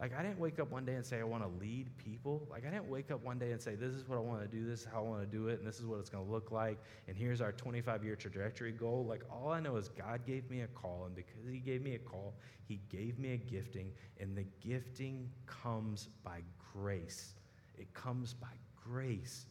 Like, 0.00 0.12
I 0.18 0.22
didn't 0.22 0.40
wake 0.40 0.58
up 0.58 0.70
one 0.72 0.84
day 0.84 0.94
and 0.94 1.06
say 1.06 1.20
I 1.20 1.24
want 1.24 1.44
to 1.44 1.64
lead 1.64 1.96
people. 1.96 2.46
Like, 2.50 2.66
I 2.66 2.70
didn't 2.70 2.88
wake 2.88 3.10
up 3.12 3.24
one 3.24 3.38
day 3.38 3.52
and 3.52 3.62
say, 3.62 3.76
this 3.76 3.92
is 3.92 4.08
what 4.08 4.16
I 4.16 4.20
want 4.20 4.42
to 4.42 4.48
do, 4.48 4.66
this 4.66 4.80
is 4.80 4.86
how 4.92 4.98
I 4.98 5.02
want 5.02 5.20
to 5.20 5.26
do 5.26 5.48
it, 5.48 5.60
and 5.60 5.66
this 5.66 5.78
is 5.78 5.86
what 5.86 6.00
it's 6.00 6.10
going 6.10 6.24
to 6.24 6.30
look 6.30 6.50
like, 6.50 6.78
and 7.06 7.16
here's 7.16 7.40
our 7.40 7.52
25 7.52 8.04
year 8.04 8.16
trajectory 8.16 8.72
goal. 8.72 9.06
Like, 9.08 9.22
all 9.30 9.52
I 9.52 9.60
know 9.60 9.76
is 9.76 9.88
God 9.88 10.26
gave 10.26 10.50
me 10.50 10.62
a 10.62 10.66
call, 10.66 11.04
and 11.06 11.14
because 11.14 11.46
He 11.48 11.58
gave 11.58 11.80
me 11.80 11.94
a 11.94 11.98
call, 11.98 12.34
He 12.66 12.80
gave 12.90 13.20
me 13.20 13.34
a 13.34 13.36
gifting, 13.36 13.92
and 14.18 14.36
the 14.36 14.46
gifting 14.60 15.30
comes 15.46 16.08
by 16.24 16.40
grace. 16.72 17.34
It 17.78 17.92
comes 17.94 18.34
by 18.34 18.48
grace. 18.74 19.46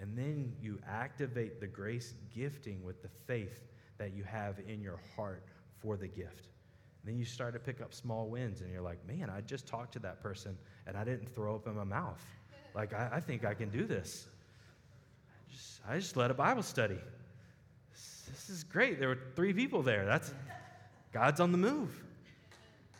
And 0.00 0.16
then 0.16 0.52
you 0.60 0.78
activate 0.88 1.60
the 1.60 1.66
grace 1.66 2.14
gifting 2.32 2.84
with 2.84 3.02
the 3.02 3.08
faith 3.26 3.67
that 3.98 4.14
you 4.14 4.22
have 4.22 4.56
in 4.66 4.80
your 4.80 4.98
heart 5.16 5.42
for 5.80 5.96
the 5.96 6.08
gift. 6.08 6.48
And 7.02 7.12
then 7.12 7.18
you 7.18 7.24
start 7.24 7.54
to 7.54 7.60
pick 7.60 7.80
up 7.80 7.92
small 7.94 8.28
wins, 8.28 8.60
and 8.60 8.72
you're 8.72 8.82
like, 8.82 8.98
man, 9.06 9.30
I 9.30 9.40
just 9.42 9.66
talked 9.66 9.92
to 9.92 9.98
that 10.00 10.22
person 10.22 10.56
and 10.86 10.96
I 10.96 11.04
didn't 11.04 11.34
throw 11.34 11.54
up 11.54 11.66
in 11.66 11.76
my 11.76 11.84
mouth. 11.84 12.22
Like, 12.74 12.92
I, 12.92 13.10
I 13.14 13.20
think 13.20 13.44
I 13.44 13.54
can 13.54 13.70
do 13.70 13.86
this. 13.86 14.26
I 15.48 15.52
just, 15.52 15.80
I 15.88 15.98
just 15.98 16.16
led 16.16 16.30
a 16.30 16.34
Bible 16.34 16.62
study. 16.62 16.98
This 17.92 18.50
is 18.50 18.62
great. 18.62 18.98
There 18.98 19.08
were 19.08 19.18
three 19.34 19.52
people 19.52 19.82
there. 19.82 20.04
That's 20.04 20.32
God's 21.12 21.40
on 21.40 21.52
the 21.52 21.58
move. 21.58 22.02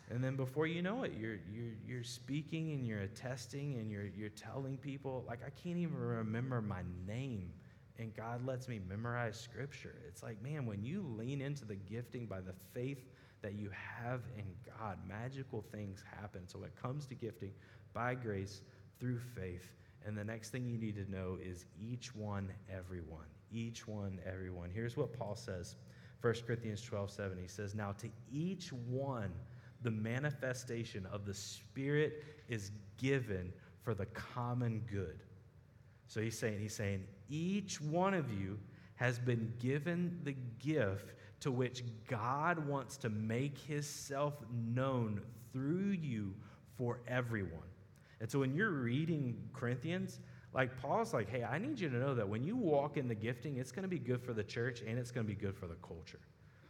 And 0.09 0.23
then 0.23 0.35
before 0.35 0.65
you 0.65 0.81
know 0.81 1.03
it, 1.03 1.13
you're, 1.19 1.37
you're, 1.53 1.73
you're 1.87 2.03
speaking 2.03 2.71
and 2.71 2.87
you're 2.87 3.01
attesting 3.01 3.77
and 3.77 3.91
you're, 3.91 4.07
you're 4.17 4.29
telling 4.29 4.77
people, 4.77 5.23
like, 5.27 5.39
I 5.45 5.51
can't 5.51 5.77
even 5.77 5.95
remember 5.95 6.61
my 6.61 6.81
name. 7.07 7.51
And 7.99 8.15
God 8.15 8.45
lets 8.45 8.69
me 8.69 8.79
memorize 8.87 9.37
scripture. 9.37 9.95
It's 10.07 10.23
like, 10.23 10.41
man, 10.41 10.65
when 10.65 10.83
you 10.83 11.05
lean 11.17 11.41
into 11.41 11.65
the 11.65 11.75
gifting 11.75 12.25
by 12.25 12.39
the 12.39 12.53
faith 12.73 13.03
that 13.41 13.53
you 13.53 13.69
have 13.73 14.21
in 14.37 14.45
God, 14.65 14.97
magical 15.07 15.63
things 15.71 16.01
happen. 16.17 16.47
So 16.47 16.59
when 16.59 16.69
it 16.69 16.81
comes 16.81 17.05
to 17.07 17.15
gifting 17.15 17.51
by 17.93 18.15
grace 18.15 18.61
through 18.99 19.19
faith. 19.19 19.69
And 20.05 20.17
the 20.17 20.23
next 20.23 20.51
thing 20.51 20.65
you 20.65 20.77
need 20.77 20.95
to 20.95 21.11
know 21.11 21.37
is 21.43 21.65
each 21.77 22.15
one, 22.15 22.49
everyone. 22.73 23.25
Each 23.51 23.85
one, 23.85 24.19
everyone. 24.25 24.69
Here's 24.73 24.95
what 24.95 25.17
Paul 25.17 25.35
says 25.35 25.75
1 26.21 26.33
Corinthians 26.45 26.81
12 26.81 27.11
7. 27.11 27.37
He 27.37 27.47
says, 27.47 27.75
Now 27.75 27.91
to 27.93 28.09
each 28.31 28.71
one, 28.71 29.31
the 29.81 29.91
manifestation 29.91 31.05
of 31.11 31.25
the 31.25 31.33
Spirit 31.33 32.23
is 32.47 32.71
given 32.97 33.51
for 33.81 33.93
the 33.93 34.05
common 34.07 34.83
good. 34.91 35.19
So 36.07 36.21
he's 36.21 36.37
saying, 36.37 36.59
he's 36.59 36.75
saying, 36.75 37.05
each 37.29 37.79
one 37.79 38.13
of 38.13 38.31
you 38.31 38.59
has 38.95 39.17
been 39.17 39.53
given 39.59 40.19
the 40.23 40.35
gift 40.59 41.13
to 41.39 41.51
which 41.51 41.83
God 42.07 42.67
wants 42.67 42.97
to 42.97 43.09
make 43.09 43.57
himself 43.57 44.33
known 44.51 45.21
through 45.53 45.91
you 45.91 46.33
for 46.77 46.99
everyone. 47.07 47.69
And 48.19 48.29
so 48.29 48.39
when 48.39 48.53
you're 48.53 48.71
reading 48.71 49.37
Corinthians, 49.53 50.19
like 50.53 50.75
Paul's 50.81 51.13
like, 51.13 51.29
hey, 51.29 51.43
I 51.43 51.57
need 51.57 51.79
you 51.79 51.89
to 51.89 51.95
know 51.95 52.13
that 52.15 52.27
when 52.27 52.43
you 52.43 52.57
walk 52.57 52.97
in 52.97 53.07
the 53.07 53.15
gifting, 53.15 53.57
it's 53.57 53.71
going 53.71 53.83
to 53.83 53.89
be 53.89 53.99
good 53.99 54.21
for 54.21 54.33
the 54.33 54.43
church 54.43 54.81
and 54.81 54.97
it's 54.97 55.11
going 55.11 55.25
to 55.25 55.33
be 55.33 55.39
good 55.39 55.55
for 55.55 55.67
the 55.67 55.75
culture. 55.75 56.19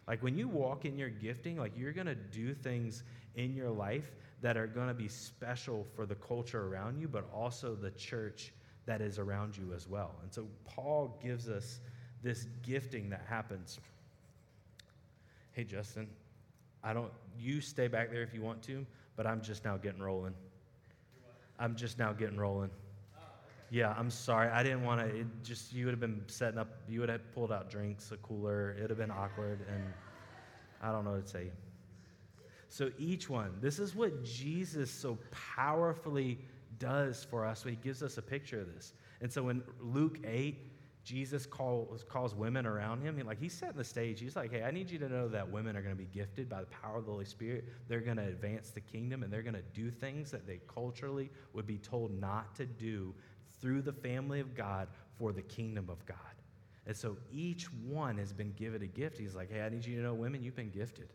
Like 0.08 0.22
when 0.22 0.38
you 0.38 0.48
walk 0.48 0.86
in 0.86 0.98
your 0.98 1.10
gifting, 1.10 1.58
like 1.58 1.72
you're 1.78 1.94
going 1.94 2.08
to 2.08 2.16
do 2.16 2.54
things 2.54 3.04
in 3.36 3.56
your 3.56 3.70
life 3.70 4.12
that 4.42 4.58
are 4.58 4.68
going 4.68 4.88
to 4.88 4.94
be 4.94 5.08
special 5.08 5.86
for 5.96 6.06
the 6.06 6.16
culture 6.16 6.68
around 6.68 7.00
you, 7.00 7.08
but 7.08 7.30
also 7.34 7.76
the 7.76 7.92
church 7.92 8.52
that 8.90 9.02
is 9.02 9.20
around 9.20 9.56
you 9.56 9.72
as 9.76 9.88
well. 9.88 10.16
And 10.24 10.34
so 10.34 10.48
Paul 10.66 11.16
gives 11.22 11.48
us 11.48 11.80
this 12.24 12.48
gifting 12.64 13.08
that 13.12 13.24
happens. 13.30 13.80
Hey, 15.52 15.64
Justin, 15.64 16.10
I 16.84 16.94
don't, 16.94 17.12
you 17.38 17.62
stay 17.62 17.88
back 17.88 18.10
there 18.12 18.24
if 18.24 18.34
you 18.34 18.42
want 18.42 18.64
to, 18.64 18.88
but 19.16 19.28
I'm 19.28 19.42
just 19.42 19.64
now 19.64 19.78
getting 19.78 20.02
rolling. 20.02 20.34
I'm 21.60 21.76
just 21.76 22.00
now 22.00 22.14
getting 22.14 22.38
rolling. 22.38 22.72
Yeah, 23.70 23.94
I'm 23.96 24.10
sorry. 24.10 24.50
I 24.50 24.64
didn't 24.64 24.84
want 24.84 25.02
to. 25.02 25.24
Just 25.44 25.72
you 25.72 25.86
would 25.86 25.92
have 25.92 26.00
been 26.00 26.24
setting 26.26 26.58
up. 26.58 26.70
You 26.88 27.02
would 27.02 27.10
have 27.10 27.32
pulled 27.36 27.52
out 27.52 27.70
drinks, 27.70 28.12
a 28.12 28.18
cooler. 28.18 28.72
It 28.72 28.82
would 28.82 28.90
have 28.90 28.98
been 28.98 29.12
awkward, 29.12 29.60
and 29.72 29.84
I 30.82 30.92
don't 30.92 31.06
know 31.06 31.12
what 31.12 31.28
to 31.28 31.32
say. 31.32 31.52
So 32.70 32.90
each 32.98 33.30
one. 33.30 33.52
This 33.62 33.78
is 33.78 33.94
what 33.94 34.24
Jesus 34.24 34.90
so 34.90 35.20
powerfully 35.32 36.40
does 36.80 37.26
for 37.30 37.46
us. 37.46 37.64
He 37.64 37.76
gives 37.76 38.02
us 38.02 38.18
a 38.18 38.22
picture 38.22 38.62
of 38.62 38.74
this. 38.74 38.94
And 39.22 39.32
so 39.32 39.50
in 39.50 39.62
Luke 39.80 40.20
eight, 40.26 40.72
Jesus 41.04 41.46
calls, 41.46 42.04
calls 42.04 42.36
women 42.36 42.66
around 42.66 43.02
him. 43.02 43.18
He, 43.18 43.24
like 43.24 43.40
he's 43.40 43.54
setting 43.54 43.78
the 43.78 43.84
stage. 43.84 44.20
He's 44.20 44.36
like, 44.36 44.52
hey, 44.52 44.64
I 44.64 44.72
need 44.72 44.92
you 44.92 45.00
to 45.00 45.10
know 45.10 45.28
that 45.30 45.50
women 45.50 45.76
are 45.76 45.82
going 45.82 45.96
to 45.96 45.98
be 45.98 46.10
gifted 46.12 46.50
by 46.50 46.60
the 46.60 46.68
power 46.68 46.98
of 46.98 47.06
the 47.06 47.12
Holy 47.12 47.26
Spirit. 47.26 47.66
They're 47.88 48.02
going 48.02 48.18
to 48.18 48.28
advance 48.28 48.70
the 48.70 48.82
kingdom 48.82 49.24
and 49.24 49.32
they're 49.32 49.42
going 49.42 49.56
to 49.56 49.64
do 49.74 49.90
things 49.90 50.30
that 50.32 50.46
they 50.46 50.60
culturally 50.68 51.32
would 51.54 51.66
be 51.66 51.78
told 51.78 52.20
not 52.20 52.56
to 52.56 52.66
do 52.66 53.14
through 53.62 53.82
the 53.82 53.94
family 53.94 54.40
of 54.40 54.56
God 54.56 54.88
for 55.18 55.32
the 55.32 55.42
kingdom 55.42 55.90
of 55.90 56.06
God. 56.06 56.18
And 56.86 56.96
so 56.96 57.18
each 57.32 57.72
one 57.74 58.18
has 58.18 58.34
been 58.34 58.54
given 58.54 58.82
a 58.82 58.88
gift. 58.88 59.18
He's 59.18 59.36
like, 59.36 59.52
hey, 59.52 59.62
I 59.62 59.70
need 59.70 59.86
you 59.86 59.96
to 59.98 60.02
know, 60.02 60.14
women, 60.14 60.44
you've 60.44 60.56
been 60.56 60.70
gifted. 60.72 61.10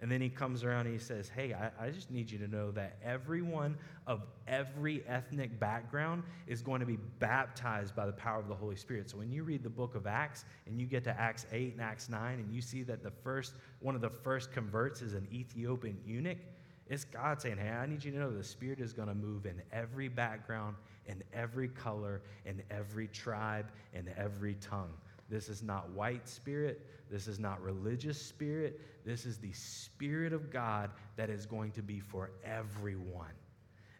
And 0.00 0.10
then 0.10 0.22
he 0.22 0.30
comes 0.30 0.64
around 0.64 0.86
and 0.86 0.94
he 0.94 0.98
says, 0.98 1.28
Hey, 1.28 1.52
I, 1.52 1.70
I, 1.78 1.90
just 1.90 2.10
need 2.10 2.30
you 2.30 2.38
to 2.38 2.48
know 2.48 2.70
that 2.72 2.96
everyone 3.04 3.76
of 4.06 4.22
every 4.48 5.04
ethnic 5.06 5.60
background 5.60 6.22
is 6.46 6.62
going 6.62 6.80
to 6.80 6.86
be 6.86 6.96
baptized 7.18 7.94
by 7.94 8.06
the 8.06 8.12
power 8.12 8.40
of 8.40 8.48
the 8.48 8.54
Holy 8.54 8.76
Spirit. 8.76 9.10
So 9.10 9.18
when 9.18 9.30
you 9.30 9.44
read 9.44 9.62
the 9.62 9.70
book 9.70 9.94
of 9.94 10.06
Acts 10.06 10.46
and 10.66 10.80
you 10.80 10.86
get 10.86 11.04
to 11.04 11.20
Acts 11.20 11.46
8 11.52 11.74
and 11.74 11.82
Acts 11.82 12.08
9 12.08 12.38
and 12.38 12.50
you 12.50 12.62
see 12.62 12.82
that 12.84 13.02
the 13.02 13.10
first, 13.10 13.54
one 13.80 13.94
of 13.94 14.00
the 14.00 14.08
first 14.08 14.52
converts 14.52 15.02
is 15.02 15.12
an 15.12 15.28
Ethiopian 15.30 15.98
eunuch, 16.06 16.38
it's 16.86 17.04
God 17.04 17.40
saying, 17.40 17.58
Hey, 17.58 17.68
I 17.68 17.84
need 17.84 18.02
you 18.02 18.10
to 18.12 18.18
know 18.18 18.30
the 18.30 18.42
Spirit 18.42 18.80
is 18.80 18.94
going 18.94 19.08
to 19.08 19.14
move 19.14 19.44
in 19.44 19.60
every 19.70 20.08
background, 20.08 20.76
in 21.06 21.22
every 21.34 21.68
color, 21.68 22.22
in 22.46 22.62
every 22.70 23.08
tribe, 23.08 23.66
in 23.92 24.08
every 24.16 24.54
tongue. 24.54 24.92
This 25.30 25.48
is 25.48 25.62
not 25.62 25.88
white 25.90 26.28
spirit. 26.28 26.84
This 27.10 27.28
is 27.28 27.38
not 27.38 27.62
religious 27.62 28.20
spirit. 28.20 28.80
This 29.04 29.24
is 29.24 29.38
the 29.38 29.52
Spirit 29.52 30.32
of 30.32 30.50
God 30.50 30.90
that 31.16 31.30
is 31.30 31.46
going 31.46 31.72
to 31.72 31.82
be 31.82 32.00
for 32.00 32.32
everyone. 32.44 33.32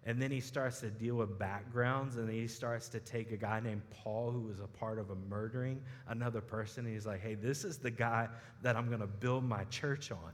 And 0.05 0.21
then 0.21 0.31
he 0.31 0.40
starts 0.40 0.81
to 0.81 0.90
deal 0.90 1.16
with 1.16 1.38
backgrounds, 1.38 2.16
and 2.16 2.31
he 2.31 2.47
starts 2.47 2.88
to 2.90 3.01
take 3.01 3.33
a 3.33 3.37
guy 3.37 3.61
named 3.61 3.83
Paul, 3.90 4.31
who 4.31 4.40
was 4.40 4.59
a 4.59 4.66
part 4.66 4.99
of 4.99 5.11
a 5.11 5.14
murdering 5.14 5.83
another 6.09 6.40
person. 6.40 6.87
And 6.87 6.95
he's 6.95 7.07
like, 7.07 7.21
hey, 7.21 7.35
this 7.35 7.64
is 7.64 7.79
the 7.79 7.90
guy 7.90 8.29
that 8.62 8.77
I'm 8.77 8.88
going 8.88 9.01
to 9.01 9.07
build 9.07 9.45
my 9.45 9.64
church 9.64 10.11
on. 10.11 10.33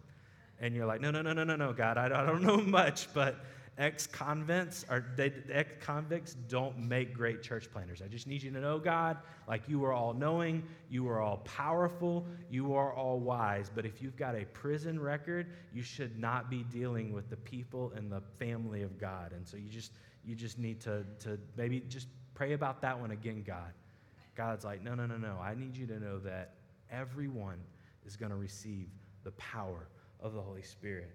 And 0.60 0.74
you're 0.74 0.86
like, 0.86 1.00
no, 1.00 1.10
no, 1.10 1.20
no, 1.20 1.32
no, 1.32 1.44
no, 1.44 1.56
no, 1.56 1.72
God, 1.72 1.98
I 1.98 2.08
don't 2.08 2.42
know 2.42 2.56
much, 2.66 3.12
but 3.12 3.36
ex-convicts 3.78 4.84
they, 5.16 5.32
ex-convicts 5.50 6.34
don't 6.48 6.78
make 6.78 7.12
great 7.12 7.42
church 7.42 7.70
planners. 7.70 8.00
I 8.02 8.08
just 8.08 8.26
need 8.26 8.42
you 8.42 8.50
to 8.50 8.60
know, 8.60 8.78
God, 8.78 9.18
like 9.46 9.68
you 9.68 9.84
are 9.84 9.92
all 9.92 10.14
knowing, 10.14 10.62
you 10.88 11.08
are 11.08 11.20
all 11.20 11.38
powerful, 11.38 12.26
you 12.50 12.74
are 12.74 12.92
all 12.92 13.18
wise. 13.18 13.70
But 13.74 13.84
if 13.84 14.00
you've 14.00 14.16
got 14.16 14.34
a 14.34 14.44
prison 14.46 14.98
record, 14.98 15.48
you 15.72 15.82
should 15.82 16.18
not 16.18 16.48
be 16.48 16.64
dealing 16.64 17.12
with 17.12 17.28
the 17.28 17.36
people 17.36 17.92
and 17.94 18.10
the 18.10 18.22
family 18.38 18.82
of 18.82 18.98
God. 18.98 19.32
And 19.32 19.46
so 19.46 19.56
you 19.56 19.68
just 19.68 19.92
you 20.24 20.34
just 20.34 20.58
need 20.58 20.80
to 20.80 21.04
to 21.20 21.38
maybe 21.56 21.80
just 21.80 22.08
pray 22.34 22.52
about 22.52 22.80
that 22.82 22.98
one 22.98 23.10
again, 23.10 23.42
God. 23.46 23.72
God's 24.34 24.64
like, 24.64 24.82
no, 24.82 24.94
no, 24.94 25.06
no, 25.06 25.16
no. 25.16 25.38
I 25.42 25.54
need 25.54 25.76
you 25.76 25.86
to 25.86 25.98
know 25.98 26.18
that 26.20 26.54
everyone 26.90 27.58
is 28.04 28.16
going 28.16 28.30
to 28.30 28.36
receive 28.36 28.88
the 29.24 29.32
power 29.32 29.88
of 30.20 30.34
the 30.34 30.40
Holy 30.40 30.62
Spirit. 30.62 31.10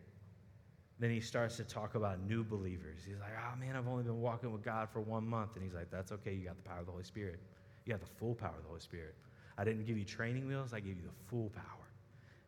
Then 1.02 1.10
he 1.10 1.20
starts 1.20 1.58
to 1.58 1.64
talk 1.64 1.96
about 1.96 2.22
new 2.28 2.44
believers. 2.44 3.00
He's 3.04 3.18
like, 3.20 3.32
oh 3.36 3.60
man, 3.60 3.76
I've 3.76 3.88
only 3.88 4.04
been 4.04 4.22
walking 4.22 4.52
with 4.54 4.62
God 4.64 4.88
for 4.88 5.02
one 5.02 5.28
month. 5.28 5.56
And 5.56 5.64
he's 5.64 5.74
like, 5.74 5.90
that's 5.90 6.12
okay. 6.12 6.32
You 6.32 6.46
got 6.46 6.58
the 6.58 6.62
power 6.62 6.82
of 6.82 6.86
the 6.86 6.92
Holy 6.92 7.04
Spirit. 7.04 7.40
You 7.86 7.94
got 7.94 8.02
the 8.02 8.14
full 8.20 8.36
power 8.36 8.54
of 8.56 8.62
the 8.62 8.68
Holy 8.68 8.82
Spirit. 8.82 9.16
I 9.58 9.64
didn't 9.64 9.86
give 9.88 9.98
you 9.98 10.06
training 10.06 10.48
wheels, 10.48 10.74
I 10.74 10.80
gave 10.80 10.98
you 10.98 11.04
the 11.04 11.28
full 11.28 11.50
power. 11.50 11.81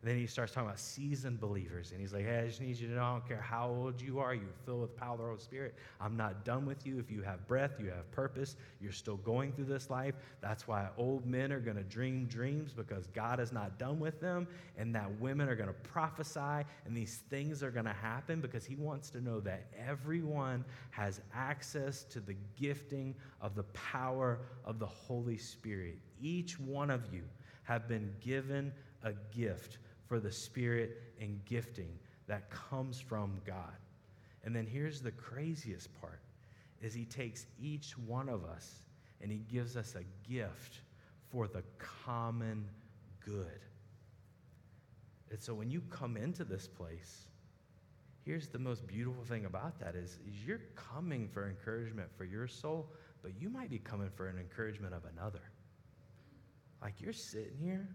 Then 0.04 0.18
he 0.18 0.26
starts 0.26 0.52
talking 0.52 0.68
about 0.68 0.78
seasoned 0.78 1.40
believers. 1.40 1.92
And 1.92 2.00
he's 2.00 2.12
like, 2.12 2.26
hey, 2.26 2.40
I 2.40 2.46
just 2.46 2.60
need 2.60 2.76
you 2.78 2.88
to 2.88 2.94
know 2.94 3.02
I 3.02 3.12
don't 3.12 3.26
care 3.26 3.40
how 3.40 3.70
old 3.70 4.02
you 4.02 4.18
are, 4.18 4.34
you're 4.34 4.44
filled 4.66 4.82
with 4.82 4.96
power 4.98 5.12
of 5.12 5.18
the 5.18 5.24
Holy 5.24 5.38
Spirit. 5.38 5.74
I'm 5.98 6.14
not 6.14 6.44
done 6.44 6.66
with 6.66 6.86
you. 6.86 6.98
If 6.98 7.10
you 7.10 7.22
have 7.22 7.48
breath, 7.48 7.80
you 7.80 7.86
have 7.86 8.10
purpose, 8.12 8.56
you're 8.82 8.92
still 8.92 9.16
going 9.16 9.52
through 9.52 9.64
this 9.64 9.88
life. 9.88 10.14
That's 10.42 10.68
why 10.68 10.88
old 10.98 11.24
men 11.24 11.50
are 11.52 11.58
going 11.58 11.78
to 11.78 11.82
dream 11.82 12.26
dreams 12.26 12.74
because 12.74 13.06
God 13.06 13.40
is 13.40 13.50
not 13.50 13.78
done 13.78 13.98
with 13.98 14.20
them. 14.20 14.46
And 14.76 14.94
that 14.94 15.10
women 15.20 15.48
are 15.48 15.56
going 15.56 15.68
to 15.68 15.74
prophesy 15.74 16.66
and 16.84 16.94
these 16.94 17.22
things 17.30 17.62
are 17.62 17.70
going 17.70 17.86
to 17.86 17.92
happen 17.92 18.42
because 18.42 18.66
he 18.66 18.76
wants 18.76 19.08
to 19.10 19.22
know 19.22 19.40
that 19.40 19.68
everyone 19.88 20.66
has 20.90 21.22
access 21.32 22.04
to 22.04 22.20
the 22.20 22.36
gifting 22.60 23.14
of 23.40 23.54
the 23.54 23.64
power 23.72 24.40
of 24.66 24.78
the 24.78 24.86
Holy 24.86 25.38
Spirit. 25.38 25.98
Each 26.20 26.60
one 26.60 26.90
of 26.90 27.06
you 27.10 27.22
have 27.62 27.88
been 27.88 28.12
given 28.20 28.70
a 29.02 29.12
gift 29.34 29.78
for 30.06 30.20
the 30.20 30.30
spirit 30.30 31.02
and 31.20 31.44
gifting 31.44 31.98
that 32.26 32.50
comes 32.50 33.00
from 33.00 33.40
God. 33.46 33.76
And 34.44 34.54
then 34.54 34.66
here's 34.66 35.00
the 35.00 35.10
craziest 35.10 35.88
part 36.00 36.20
is 36.82 36.92
he 36.92 37.06
takes 37.06 37.46
each 37.58 37.96
one 37.96 38.28
of 38.28 38.44
us 38.44 38.70
and 39.22 39.30
he 39.30 39.38
gives 39.38 39.76
us 39.76 39.94
a 39.94 40.30
gift 40.30 40.80
for 41.30 41.48
the 41.48 41.62
common 41.78 42.68
good. 43.24 43.60
And 45.30 45.40
so 45.42 45.54
when 45.54 45.70
you 45.70 45.82
come 45.90 46.16
into 46.16 46.44
this 46.44 46.68
place, 46.68 47.26
here's 48.24 48.48
the 48.48 48.58
most 48.58 48.86
beautiful 48.86 49.24
thing 49.24 49.46
about 49.46 49.78
that 49.80 49.94
is, 49.94 50.18
is 50.28 50.46
you're 50.46 50.60
coming 50.76 51.28
for 51.28 51.48
encouragement 51.48 52.08
for 52.16 52.24
your 52.24 52.46
soul, 52.46 52.86
but 53.22 53.32
you 53.40 53.48
might 53.48 53.70
be 53.70 53.78
coming 53.78 54.10
for 54.14 54.28
an 54.28 54.38
encouragement 54.38 54.92
of 54.94 55.02
another. 55.16 55.42
Like 56.82 57.00
you're 57.00 57.14
sitting 57.14 57.56
here 57.58 57.88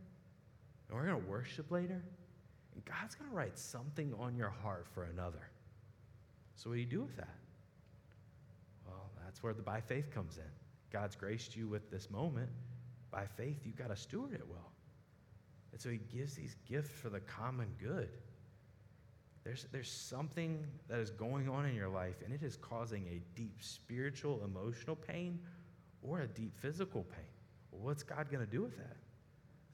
and 0.89 0.97
we're 0.97 1.05
going 1.05 1.21
to 1.21 1.29
worship 1.29 1.71
later, 1.71 2.01
and 2.73 2.85
God's 2.85 3.15
going 3.15 3.29
to 3.29 3.35
write 3.35 3.57
something 3.57 4.13
on 4.19 4.35
your 4.35 4.49
heart 4.49 4.87
for 4.93 5.03
another. 5.03 5.49
So, 6.55 6.69
what 6.69 6.75
do 6.75 6.81
you 6.81 6.85
do 6.87 7.01
with 7.01 7.15
that? 7.17 7.35
Well, 8.85 9.09
that's 9.23 9.43
where 9.43 9.53
the 9.53 9.61
by 9.61 9.81
faith 9.81 10.11
comes 10.11 10.37
in. 10.37 10.51
God's 10.91 11.15
graced 11.15 11.55
you 11.55 11.67
with 11.67 11.91
this 11.91 12.09
moment. 12.09 12.49
By 13.11 13.25
faith, 13.25 13.61
you've 13.65 13.77
got 13.77 13.89
to 13.89 13.95
steward 13.95 14.33
it 14.33 14.43
well. 14.49 14.71
And 15.71 15.79
so, 15.79 15.89
He 15.89 15.99
gives 16.11 16.33
these 16.33 16.55
gifts 16.67 16.91
for 16.91 17.09
the 17.09 17.19
common 17.21 17.67
good. 17.79 18.09
There's, 19.43 19.65
there's 19.71 19.91
something 19.91 20.65
that 20.89 20.99
is 20.99 21.11
going 21.11 21.47
on 21.49 21.65
in 21.65 21.73
your 21.75 21.87
life, 21.87 22.15
and 22.23 22.33
it 22.33 22.43
is 22.43 22.57
causing 22.57 23.07
a 23.07 23.21
deep 23.35 23.61
spiritual, 23.61 24.41
emotional 24.43 24.95
pain 24.95 25.39
or 26.01 26.21
a 26.21 26.27
deep 26.27 26.57
physical 26.57 27.03
pain. 27.03 27.25
Well, 27.71 27.81
what's 27.81 28.03
God 28.03 28.29
going 28.29 28.45
to 28.45 28.51
do 28.51 28.61
with 28.61 28.77
that? 28.77 28.97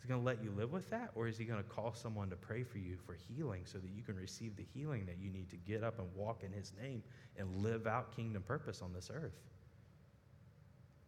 Going 0.06 0.20
to 0.20 0.26
let 0.26 0.44
you 0.44 0.52
live 0.52 0.72
with 0.72 0.90
that, 0.90 1.12
or 1.16 1.28
is 1.28 1.38
he 1.38 1.46
going 1.46 1.62
to 1.62 1.70
call 1.70 1.94
someone 1.94 2.30
to 2.30 2.36
pray 2.36 2.64
for 2.64 2.78
you 2.78 2.98
for 3.06 3.16
healing 3.28 3.62
so 3.66 3.78
that 3.78 3.90
you 3.90 4.02
can 4.04 4.16
receive 4.16 4.56
the 4.56 4.66
healing 4.74 5.06
that 5.06 5.18
you 5.20 5.30
need 5.30 5.50
to 5.50 5.58
get 5.58 5.84
up 5.84 6.00
and 6.00 6.08
walk 6.16 6.44
in 6.44 6.52
his 6.52 6.74
name 6.82 7.04
and 7.38 7.64
live 7.64 7.88
out 7.88 8.16
kingdom 8.16 8.44
purpose 8.44 8.82
on 8.82 8.94
this 8.94 9.10
earth? 9.14 9.40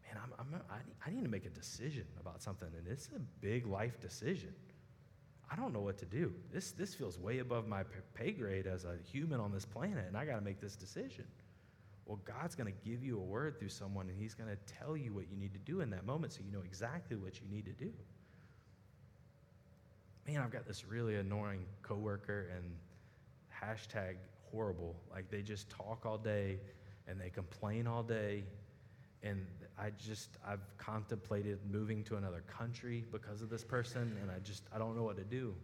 Man, 0.05 0.21
I'm, 0.23 0.55
I'm, 0.55 0.81
I 1.05 1.10
need 1.10 1.23
to 1.23 1.29
make 1.29 1.45
a 1.45 1.49
decision 1.49 2.05
about 2.19 2.41
something, 2.41 2.69
and 2.77 2.88
it's 2.88 3.10
a 3.15 3.19
big 3.41 3.67
life 3.67 3.99
decision. 3.99 4.53
I 5.51 5.55
don't 5.55 5.73
know 5.73 5.81
what 5.81 5.97
to 5.99 6.05
do. 6.05 6.33
This, 6.51 6.71
this 6.71 6.93
feels 6.93 7.17
way 7.19 7.39
above 7.39 7.67
my 7.67 7.83
pay 8.13 8.31
grade 8.31 8.67
as 8.67 8.86
a 8.86 8.95
human 9.12 9.39
on 9.39 9.51
this 9.51 9.65
planet, 9.65 10.05
and 10.07 10.17
I 10.17 10.25
got 10.25 10.36
to 10.36 10.41
make 10.41 10.60
this 10.60 10.75
decision. 10.75 11.25
Well, 12.05 12.19
God's 12.25 12.55
going 12.55 12.71
to 12.71 12.89
give 12.89 13.03
you 13.03 13.17
a 13.17 13.23
word 13.23 13.60
through 13.60 13.69
someone, 13.69 14.07
and 14.07 14.17
He's 14.17 14.33
going 14.33 14.49
to 14.49 14.73
tell 14.73 14.95
you 14.95 15.13
what 15.13 15.29
you 15.29 15.38
need 15.38 15.53
to 15.53 15.60
do 15.60 15.81
in 15.81 15.89
that 15.89 16.05
moment 16.05 16.33
so 16.33 16.39
you 16.45 16.51
know 16.51 16.63
exactly 16.63 17.17
what 17.17 17.41
you 17.41 17.47
need 17.49 17.65
to 17.65 17.73
do 17.73 17.91
man, 20.28 20.42
I've 20.42 20.52
got 20.52 20.67
this 20.67 20.86
really 20.86 21.15
annoying 21.15 21.65
coworker 21.82 22.52
and 22.56 22.75
hashtag 23.63 24.15
horrible. 24.52 24.96
Like 25.12 25.30
they 25.32 25.42
just 25.42 25.69
talk 25.69 26.06
all 26.06 26.17
day 26.17 26.60
and 27.08 27.19
they 27.19 27.30
complain 27.30 27.88
all 27.88 28.04
day. 28.04 28.44
And 29.23 29.46
I 29.80 29.92
just, 29.98 30.38
I've 30.46 30.65
contemplated 30.78 31.60
moving 31.71 32.04
to 32.06 32.17
another 32.17 32.44
country 32.48 33.06
because 33.12 33.42
of 33.42 33.50
this 33.50 33.63
person, 33.63 34.15
and 34.21 34.30
I 34.30 34.40
just, 34.40 34.63
I 34.73 34.78
don't 34.78 34.96
know 34.96 35.04
what 35.04 35.17
to 35.17 35.23
do. 35.23 35.56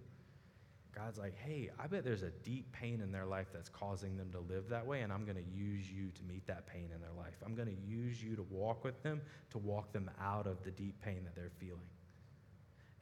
God's 0.95 1.17
like, 1.17 1.35
hey, 1.37 1.69
I 1.79 1.87
bet 1.87 2.03
there's 2.03 2.23
a 2.23 2.29
deep 2.43 2.71
pain 2.71 3.01
in 3.01 3.11
their 3.11 3.25
life 3.25 3.47
that's 3.53 3.69
causing 3.69 4.17
them 4.17 4.31
to 4.31 4.39
live 4.39 4.69
that 4.69 4.85
way, 4.85 5.01
and 5.01 5.11
I'm 5.11 5.23
going 5.23 5.37
to 5.37 5.57
use 5.57 5.89
you 5.89 6.09
to 6.15 6.23
meet 6.23 6.45
that 6.47 6.67
pain 6.67 6.89
in 6.93 7.01
their 7.01 7.13
life. 7.17 7.35
I'm 7.45 7.55
going 7.55 7.67
to 7.67 7.81
use 7.87 8.23
you 8.23 8.35
to 8.35 8.43
walk 8.49 8.83
with 8.83 9.01
them, 9.03 9.21
to 9.51 9.57
walk 9.57 9.91
them 9.91 10.09
out 10.21 10.45
of 10.45 10.63
the 10.63 10.71
deep 10.71 10.99
pain 11.01 11.21
that 11.23 11.35
they're 11.35 11.51
feeling. 11.59 11.89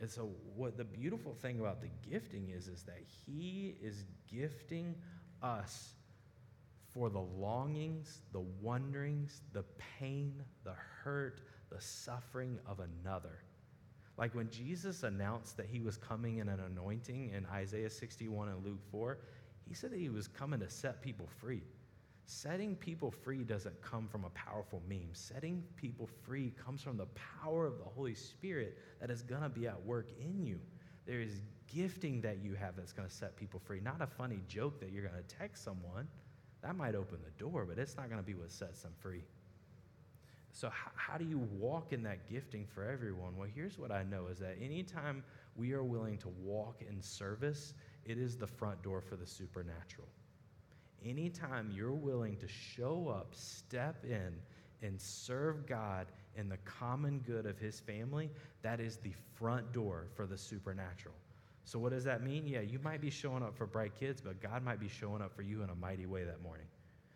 And 0.02 0.10
so 0.10 0.32
what 0.56 0.78
the 0.78 0.84
beautiful 0.84 1.36
thing 1.36 1.60
about 1.60 1.80
the 1.80 1.89
gifting 2.10 2.49
is 2.49 2.68
is 2.68 2.82
that 2.84 2.99
he 3.26 3.76
is 3.82 4.04
gifting 4.30 4.95
us 5.43 5.93
for 6.91 7.10
the 7.10 7.20
longings, 7.20 8.22
the 8.34 8.43
wonderings, 8.62 9.41
the 9.54 9.64
pain, 9.99 10.43
the 10.64 10.74
hurt, 11.04 11.41
the 11.70 11.80
suffering 11.80 12.60
of 12.66 12.80
another. 12.80 13.43
Like 14.18 14.34
when 14.34 14.49
Jesus 14.49 15.04
announced 15.04 15.56
that 15.58 15.68
he 15.68 15.80
was 15.80 15.97
coming 15.97 16.38
in 16.38 16.49
an 16.49 16.60
anointing 16.60 17.30
in 17.30 17.45
Isaiah 17.45 17.89
61 17.89 18.49
and 18.49 18.66
Luke 18.66 18.82
4, 18.91 19.20
he 19.68 19.76
said 19.76 19.91
that 19.91 19.99
he 19.99 20.10
was 20.10 20.28
coming 20.28 20.60
to 20.60 20.70
set 20.70 21.02
people 21.02 21.28
free. 21.39 21.62
Setting 22.34 22.77
people 22.77 23.11
free 23.11 23.43
doesn't 23.43 23.82
come 23.82 24.07
from 24.07 24.23
a 24.23 24.29
powerful 24.29 24.82
meme. 24.88 25.09
Setting 25.11 25.61
people 25.75 26.07
free 26.23 26.53
comes 26.63 26.82
from 26.82 26.95
the 26.95 27.07
power 27.07 27.67
of 27.67 27.77
the 27.77 27.84
Holy 27.84 28.15
Spirit 28.15 28.77
that 29.01 29.11
is 29.11 29.21
going 29.21 29.41
to 29.41 29.49
be 29.49 29.67
at 29.67 29.79
work 29.86 30.07
in 30.17 30.41
you. 30.41 30.57
There 31.05 31.19
is 31.19 31.41
gifting 31.67 32.21
that 32.21 32.38
you 32.41 32.53
have 32.53 32.77
that's 32.77 32.93
going 32.93 33.07
to 33.07 33.13
set 33.13 33.36
people 33.36 33.59
free, 33.59 33.82
not 33.82 34.01
a 34.01 34.07
funny 34.07 34.39
joke 34.47 34.79
that 34.79 34.93
you're 34.93 35.03
going 35.03 35.21
to 35.21 35.36
text 35.36 35.65
someone. 35.65 36.07
That 36.63 36.77
might 36.77 36.95
open 36.95 37.17
the 37.21 37.32
door, 37.32 37.65
but 37.65 37.77
it's 37.77 37.97
not 37.97 38.07
going 38.07 38.21
to 38.21 38.25
be 38.25 38.34
what 38.34 38.49
sets 38.49 38.82
them 38.82 38.93
free. 38.97 39.23
So, 40.53 40.69
how, 40.69 40.91
how 40.95 41.17
do 41.17 41.25
you 41.25 41.39
walk 41.59 41.91
in 41.91 42.01
that 42.03 42.29
gifting 42.29 42.65
for 42.65 42.89
everyone? 42.89 43.36
Well, 43.36 43.49
here's 43.53 43.77
what 43.77 43.91
I 43.91 44.03
know 44.03 44.27
is 44.27 44.39
that 44.39 44.55
anytime 44.61 45.21
we 45.57 45.73
are 45.73 45.84
willing 45.84 46.17
to 46.19 46.29
walk 46.41 46.82
in 46.89 47.01
service, 47.01 47.73
it 48.05 48.17
is 48.17 48.38
the 48.38 48.47
front 48.47 48.82
door 48.82 49.01
for 49.01 49.17
the 49.17 49.27
supernatural. 49.27 50.07
Anytime 51.06 51.72
you're 51.74 51.93
willing 51.93 52.38
to 52.38 52.47
show 52.47 53.14
up, 53.16 53.34
step 53.34 54.04
in, 54.04 54.34
and 54.82 54.99
serve 54.99 55.66
God 55.68 56.08
in 56.36 56.49
the 56.49 56.58
common 56.58 57.20
good 57.20 57.45
of 57.45 57.58
His 57.58 57.80
family, 57.80 58.30
that 58.62 58.80
is 58.80 58.97
the 58.97 59.14
front 59.36 59.72
door 59.74 60.08
for 60.16 60.26
the 60.26 60.38
supernatural. 60.38 61.16
So, 61.64 61.80
what 61.80 61.91
does 61.91 62.04
that 62.04 62.24
mean? 62.24 62.47
Yeah, 62.47 62.62
you 62.62 62.80
might 62.80 63.02
be 63.02 63.10
showing 63.10 63.43
up 63.43 63.56
for 63.56 63.66
Bright 63.66 63.93
Kids, 63.99 64.22
but 64.22 64.41
God 64.41 64.64
might 64.64 64.80
be 64.80 64.88
showing 64.88 65.22
up 65.22 65.36
for 65.36 65.41
you 65.41 65.64
in 65.64 65.70
a 65.70 65.76
mighty 65.76 66.06
way 66.06 66.24
that 66.24 66.41
morning 66.41 66.68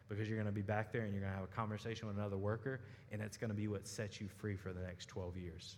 because 0.08 0.28
you're 0.28 0.38
going 0.38 0.46
to 0.46 0.52
be 0.52 0.62
back 0.62 0.92
there 0.92 1.02
and 1.02 1.14
you're 1.14 1.22
going 1.22 1.34
to 1.34 1.40
have 1.40 1.48
a 1.48 1.56
conversation 1.56 2.08
with 2.08 2.18
another 2.18 2.38
worker, 2.38 2.80
and 3.12 3.22
it's 3.22 3.38
going 3.38 3.50
to 3.50 3.56
be 3.56 3.68
what 3.68 3.88
sets 3.88 4.22
you 4.22 4.28
free 4.28 4.56
for 4.56 4.72
the 4.72 4.82
next 4.82 5.08
12 5.08 5.38
years. 5.38 5.78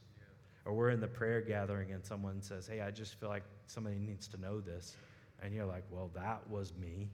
Or 0.66 0.74
we're 0.74 0.90
in 0.90 1.00
the 1.00 1.08
prayer 1.08 1.40
gathering 1.40 1.94
and 1.94 2.04
someone 2.04 2.42
says, 2.42 2.68
Hey, 2.68 2.82
I 2.82 2.92
just 2.92 3.16
feel 3.16 3.30
like 3.30 3.44
somebody 3.68 3.98
needs 3.98 4.28
to 4.28 4.38
know 4.38 4.60
this. 4.60 4.98
And 5.42 5.54
you're 5.54 5.66
like, 5.66 5.84
Well, 5.90 6.12
that 6.14 6.42
was 6.50 6.74
me. 6.76 7.10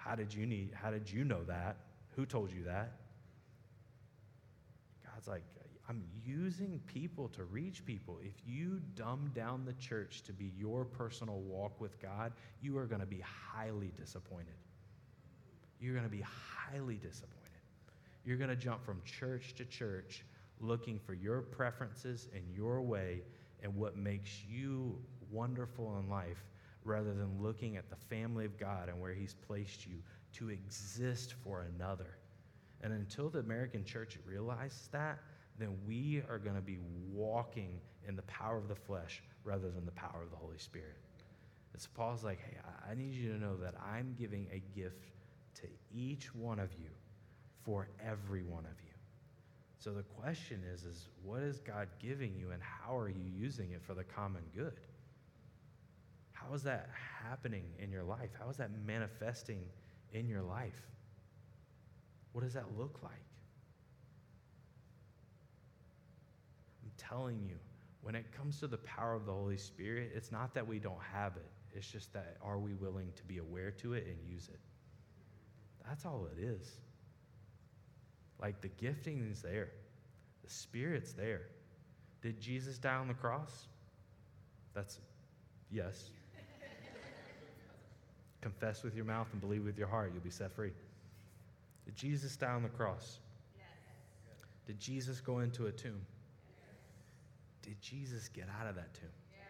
How 0.00 0.14
did 0.14 0.32
you 0.32 0.46
need 0.46 0.72
how 0.74 0.90
did 0.90 1.10
you 1.10 1.24
know 1.24 1.44
that? 1.44 1.76
Who 2.16 2.24
told 2.24 2.52
you 2.52 2.64
that? 2.64 2.92
God's 5.04 5.28
like, 5.28 5.42
I'm 5.88 6.02
using 6.24 6.80
people 6.86 7.28
to 7.30 7.44
reach 7.44 7.84
people. 7.84 8.18
If 8.22 8.34
you 8.46 8.80
dumb 8.94 9.30
down 9.34 9.64
the 9.64 9.74
church 9.74 10.22
to 10.22 10.32
be 10.32 10.52
your 10.56 10.84
personal 10.84 11.40
walk 11.40 11.80
with 11.80 12.00
God, 12.00 12.32
you 12.62 12.78
are 12.78 12.86
going 12.86 13.00
to 13.00 13.06
be 13.06 13.22
highly 13.22 13.92
disappointed. 13.96 14.54
You're 15.80 15.94
going 15.94 16.04
to 16.04 16.10
be 16.10 16.22
highly 16.22 16.96
disappointed. 16.96 17.36
You're 18.24 18.36
going 18.36 18.50
to 18.50 18.56
jump 18.56 18.84
from 18.84 19.02
church 19.04 19.54
to 19.56 19.64
church 19.64 20.24
looking 20.60 20.98
for 20.98 21.14
your 21.14 21.40
preferences 21.40 22.28
and 22.34 22.44
your 22.54 22.80
way 22.80 23.22
and 23.62 23.74
what 23.74 23.96
makes 23.96 24.30
you 24.48 24.98
wonderful 25.30 25.98
in 25.98 26.08
life 26.08 26.44
rather 26.84 27.12
than 27.12 27.40
looking 27.40 27.76
at 27.76 27.90
the 27.90 27.96
family 27.96 28.44
of 28.44 28.58
God 28.58 28.88
and 28.88 29.00
where 29.00 29.12
He's 29.12 29.34
placed 29.34 29.86
you 29.86 29.96
to 30.34 30.50
exist 30.50 31.34
for 31.44 31.66
another. 31.76 32.16
And 32.82 32.92
until 32.92 33.28
the 33.28 33.40
American 33.40 33.84
church 33.84 34.18
realizes 34.26 34.88
that, 34.92 35.18
then 35.58 35.76
we 35.86 36.22
are 36.28 36.38
going 36.38 36.56
to 36.56 36.62
be 36.62 36.78
walking 37.12 37.80
in 38.08 38.16
the 38.16 38.22
power 38.22 38.56
of 38.56 38.68
the 38.68 38.74
flesh 38.74 39.22
rather 39.44 39.70
than 39.70 39.84
the 39.84 39.92
power 39.92 40.22
of 40.22 40.30
the 40.30 40.36
Holy 40.36 40.58
Spirit. 40.58 40.96
And 41.72 41.80
so 41.80 41.88
Paul's 41.94 42.24
like, 42.24 42.40
hey, 42.40 42.56
I 42.90 42.94
need 42.94 43.14
you 43.14 43.32
to 43.32 43.38
know 43.38 43.56
that 43.58 43.74
I'm 43.78 44.14
giving 44.18 44.46
a 44.52 44.62
gift 44.76 45.10
to 45.56 45.66
each 45.92 46.34
one 46.34 46.58
of 46.58 46.72
you 46.72 46.88
for 47.62 47.88
every 48.04 48.42
one 48.42 48.64
of 48.64 48.80
you. 48.82 48.90
So 49.78 49.92
the 49.92 50.02
question 50.02 50.62
is, 50.72 50.84
is 50.84 51.08
what 51.22 51.42
is 51.42 51.58
God 51.58 51.88
giving 51.98 52.34
you 52.36 52.50
and 52.50 52.62
how 52.62 52.96
are 52.96 53.08
you 53.08 53.24
using 53.24 53.72
it 53.72 53.82
for 53.82 53.94
the 53.94 54.04
common 54.04 54.42
good? 54.54 54.80
How 56.40 56.54
is 56.54 56.62
that 56.62 56.88
happening 57.28 57.64
in 57.78 57.90
your 57.90 58.02
life? 58.02 58.30
How 58.38 58.48
is 58.48 58.56
that 58.56 58.70
manifesting 58.86 59.62
in 60.12 60.28
your 60.28 60.42
life? 60.42 60.86
What 62.32 62.42
does 62.42 62.54
that 62.54 62.66
look 62.78 63.00
like? 63.02 63.12
I'm 66.82 66.92
telling 66.96 67.42
you, 67.42 67.56
when 68.02 68.14
it 68.14 68.24
comes 68.32 68.58
to 68.60 68.66
the 68.66 68.78
power 68.78 69.14
of 69.14 69.26
the 69.26 69.32
Holy 69.32 69.56
Spirit, 69.56 70.12
it's 70.14 70.32
not 70.32 70.54
that 70.54 70.66
we 70.66 70.78
don't 70.78 71.02
have 71.12 71.36
it. 71.36 71.50
It's 71.74 71.90
just 71.90 72.12
that 72.14 72.36
are 72.42 72.58
we 72.58 72.74
willing 72.74 73.12
to 73.16 73.22
be 73.24 73.38
aware 73.38 73.70
to 73.72 73.92
it 73.92 74.06
and 74.06 74.16
use 74.28 74.48
it? 74.48 74.58
That's 75.86 76.04
all 76.04 76.28
it 76.36 76.42
is. 76.42 76.78
Like 78.40 78.60
the 78.60 78.68
gifting 78.68 79.28
is 79.30 79.42
there, 79.42 79.70
the 80.42 80.50
Spirit's 80.50 81.12
there. 81.12 81.42
Did 82.22 82.40
Jesus 82.40 82.78
die 82.78 82.94
on 82.94 83.08
the 83.08 83.14
cross? 83.14 83.66
That's 84.74 85.00
yes. 85.70 86.10
Confess 88.40 88.82
with 88.82 88.94
your 88.94 89.04
mouth 89.04 89.28
and 89.32 89.40
believe 89.40 89.64
with 89.64 89.78
your 89.78 89.88
heart, 89.88 90.12
you'll 90.14 90.22
be 90.22 90.30
set 90.30 90.52
free. 90.52 90.72
Did 91.84 91.94
Jesus 91.94 92.36
die 92.36 92.52
on 92.52 92.62
the 92.62 92.68
cross? 92.68 93.18
Yes. 93.56 93.66
Did 94.66 94.80
Jesus 94.80 95.20
go 95.20 95.40
into 95.40 95.66
a 95.66 95.72
tomb? 95.72 96.00
Yes. 96.48 96.78
Did 97.62 97.80
Jesus 97.80 98.28
get 98.28 98.46
out 98.60 98.66
of 98.66 98.74
that 98.76 98.94
tomb? 98.94 99.10
Yes. 99.32 99.42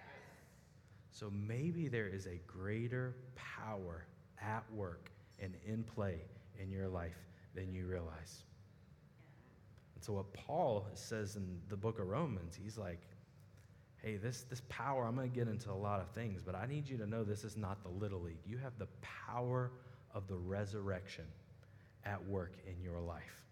So 1.12 1.30
maybe 1.30 1.88
there 1.88 2.08
is 2.08 2.26
a 2.26 2.40
greater 2.46 3.14
power 3.34 4.06
at 4.42 4.64
work 4.72 5.10
and 5.40 5.54
in 5.66 5.84
play 5.84 6.20
in 6.58 6.70
your 6.70 6.88
life 6.88 7.18
than 7.54 7.72
you 7.72 7.86
realize. 7.86 8.44
And 9.94 10.04
so, 10.04 10.14
what 10.14 10.32
Paul 10.32 10.86
says 10.94 11.36
in 11.36 11.60
the 11.68 11.76
book 11.76 11.98
of 11.98 12.08
Romans, 12.08 12.58
he's 12.60 12.78
like, 12.78 13.00
hey, 14.02 14.16
this, 14.16 14.42
this 14.48 14.62
power, 14.68 15.04
I'm 15.06 15.14
going 15.14 15.30
to 15.30 15.34
get 15.34 15.48
into 15.48 15.70
a 15.70 15.74
lot 15.74 16.00
of 16.00 16.08
things, 16.10 16.40
but 16.44 16.54
I 16.54 16.66
need 16.66 16.88
you 16.88 16.96
to 16.98 17.06
know 17.06 17.22
this 17.22 17.44
is 17.44 17.56
not 17.56 17.82
the 17.82 17.90
little 17.90 18.20
league. 18.20 18.38
You 18.46 18.58
have 18.58 18.72
the 18.78 18.88
power 19.02 19.70
of 20.14 20.26
the 20.26 20.36
resurrection 20.36 21.24
at 22.04 22.24
work 22.26 22.54
in 22.66 22.82
your 22.82 23.00
life. 23.00 23.44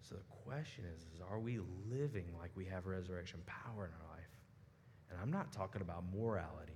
So 0.00 0.16
the 0.16 0.50
question 0.50 0.84
is, 0.94 1.02
is 1.14 1.20
are 1.30 1.38
we 1.38 1.60
living 1.88 2.26
like 2.40 2.50
we 2.56 2.64
have 2.66 2.86
resurrection 2.86 3.40
power 3.46 3.86
in 3.86 3.92
our 3.92 4.16
life? 4.16 4.28
And 5.10 5.18
I'm 5.20 5.30
not 5.30 5.52
talking 5.52 5.82
about 5.82 6.04
morality. 6.14 6.72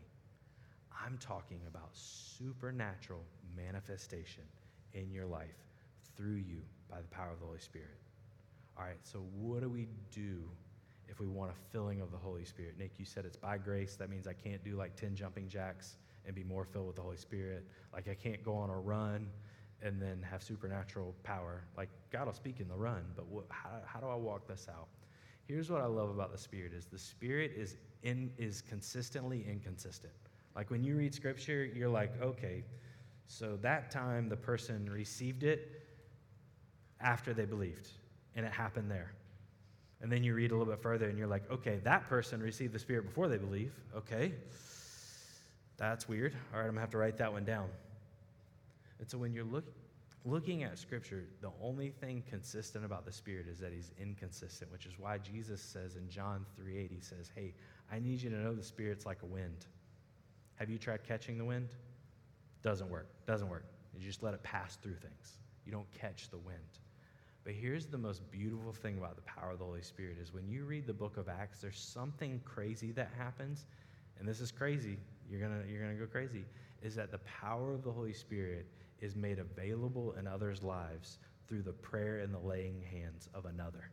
I'm 1.04 1.18
talking 1.18 1.60
about 1.68 1.90
supernatural 1.92 3.22
manifestation 3.56 4.44
in 4.94 5.10
your 5.10 5.26
life 5.26 5.56
through 6.16 6.36
you 6.36 6.62
by 6.90 6.98
the 6.98 7.08
power 7.08 7.32
of 7.32 7.40
the 7.40 7.46
Holy 7.46 7.58
Spirit. 7.58 7.98
All 8.78 8.84
right, 8.84 8.98
so 9.02 9.24
what 9.34 9.62
do 9.62 9.68
we 9.68 9.88
do 10.10 10.44
if 11.08 11.20
we 11.20 11.26
want 11.26 11.50
a 11.50 11.72
filling 11.72 12.00
of 12.00 12.10
the 12.10 12.18
Holy 12.18 12.44
Spirit? 12.44 12.74
Nick, 12.78 12.92
you 12.98 13.04
said 13.04 13.24
it's 13.24 13.36
by 13.36 13.58
grace. 13.58 13.96
That 13.96 14.10
means 14.10 14.26
I 14.26 14.32
can't 14.32 14.62
do 14.64 14.76
like 14.76 14.96
10 14.96 15.14
jumping 15.14 15.48
jacks 15.48 15.96
and 16.24 16.34
be 16.34 16.42
more 16.42 16.64
filled 16.64 16.86
with 16.86 16.96
the 16.96 17.02
Holy 17.02 17.16
Spirit. 17.16 17.66
Like 17.92 18.08
I 18.08 18.14
can't 18.14 18.42
go 18.42 18.54
on 18.54 18.70
a 18.70 18.78
run 18.78 19.28
and 19.82 20.00
then 20.00 20.24
have 20.28 20.42
supernatural 20.42 21.14
power. 21.22 21.64
Like 21.76 21.88
God 22.10 22.26
will 22.26 22.34
speak 22.34 22.60
in 22.60 22.68
the 22.68 22.74
run, 22.74 23.04
but 23.14 23.26
what, 23.26 23.44
how, 23.50 23.70
how 23.86 24.00
do 24.00 24.06
I 24.06 24.14
walk 24.14 24.48
this 24.48 24.66
out? 24.68 24.88
Here's 25.46 25.70
what 25.70 25.80
I 25.80 25.86
love 25.86 26.10
about 26.10 26.32
the 26.32 26.38
Spirit 26.38 26.72
is 26.72 26.86
the 26.86 26.98
Spirit 26.98 27.52
is 27.56 27.76
in 28.02 28.30
is 28.36 28.62
consistently 28.62 29.44
inconsistent. 29.48 30.12
Like 30.54 30.70
when 30.70 30.82
you 30.82 30.96
read 30.96 31.14
scripture, 31.14 31.64
you're 31.64 31.88
like, 31.88 32.20
okay, 32.20 32.64
so 33.26 33.58
that 33.62 33.90
time 33.90 34.28
the 34.28 34.36
person 34.36 34.88
received 34.90 35.44
it 35.44 35.82
after 37.00 37.34
they 37.34 37.44
believed, 37.44 37.90
and 38.34 38.46
it 38.46 38.52
happened 38.52 38.90
there. 38.90 39.12
And 40.02 40.12
then 40.12 40.22
you 40.22 40.34
read 40.34 40.50
a 40.50 40.56
little 40.56 40.72
bit 40.72 40.82
further 40.82 41.08
and 41.08 41.18
you're 41.18 41.26
like, 41.26 41.50
okay, 41.50 41.80
that 41.84 42.08
person 42.08 42.42
received 42.42 42.72
the 42.72 42.78
Spirit 42.78 43.06
before 43.06 43.28
they 43.28 43.38
believe. 43.38 43.72
Okay. 43.96 44.32
That's 45.78 46.08
weird. 46.08 46.34
All 46.52 46.58
right, 46.58 46.66
I'm 46.66 46.70
going 46.70 46.74
to 46.76 46.80
have 46.80 46.90
to 46.90 46.98
write 46.98 47.16
that 47.18 47.32
one 47.32 47.44
down. 47.44 47.68
And 48.98 49.08
so 49.08 49.18
when 49.18 49.32
you're 49.32 49.44
look, 49.44 49.64
looking 50.24 50.64
at 50.64 50.78
Scripture, 50.78 51.24
the 51.40 51.50
only 51.62 51.90
thing 51.90 52.22
consistent 52.28 52.84
about 52.84 53.04
the 53.04 53.12
Spirit 53.12 53.46
is 53.48 53.58
that 53.60 53.72
He's 53.72 53.90
inconsistent, 53.98 54.70
which 54.70 54.86
is 54.86 54.98
why 54.98 55.18
Jesus 55.18 55.60
says 55.60 55.96
in 55.96 56.08
John 56.08 56.44
3 56.56 56.76
8, 56.76 56.90
He 56.90 57.00
says, 57.00 57.30
Hey, 57.34 57.54
I 57.90 57.98
need 57.98 58.20
you 58.20 58.30
to 58.30 58.36
know 58.36 58.54
the 58.54 58.62
Spirit's 58.62 59.06
like 59.06 59.22
a 59.22 59.26
wind. 59.26 59.66
Have 60.56 60.70
you 60.70 60.78
tried 60.78 61.04
catching 61.04 61.38
the 61.38 61.44
wind? 61.44 61.68
Doesn't 62.62 62.90
work. 62.90 63.08
Doesn't 63.26 63.48
work. 63.48 63.64
You 63.98 64.06
just 64.06 64.22
let 64.22 64.34
it 64.34 64.42
pass 64.42 64.76
through 64.76 64.96
things. 64.96 65.38
You 65.64 65.72
don't 65.72 65.90
catch 65.92 66.30
the 66.30 66.38
wind. 66.38 66.56
But 67.46 67.54
here's 67.54 67.86
the 67.86 67.96
most 67.96 68.28
beautiful 68.32 68.72
thing 68.72 68.98
about 68.98 69.14
the 69.14 69.22
power 69.22 69.52
of 69.52 69.60
the 69.60 69.64
Holy 69.64 69.80
Spirit 69.80 70.18
is 70.20 70.34
when 70.34 70.48
you 70.48 70.64
read 70.64 70.84
the 70.84 70.92
book 70.92 71.16
of 71.16 71.28
Acts, 71.28 71.60
there's 71.60 71.78
something 71.78 72.40
crazy 72.44 72.90
that 72.90 73.12
happens, 73.16 73.66
and 74.18 74.26
this 74.26 74.40
is 74.40 74.50
crazy. 74.50 74.98
You're 75.30 75.40
gonna 75.40 75.62
you're 75.70 75.80
gonna 75.80 75.94
go 75.94 76.06
crazy. 76.06 76.44
Is 76.82 76.96
that 76.96 77.12
the 77.12 77.18
power 77.18 77.72
of 77.72 77.84
the 77.84 77.92
Holy 77.92 78.12
Spirit 78.12 78.66
is 79.00 79.14
made 79.14 79.38
available 79.38 80.12
in 80.18 80.26
others' 80.26 80.60
lives 80.64 81.20
through 81.46 81.62
the 81.62 81.72
prayer 81.72 82.18
and 82.18 82.34
the 82.34 82.38
laying 82.40 82.82
hands 82.82 83.28
of 83.32 83.44
another. 83.44 83.90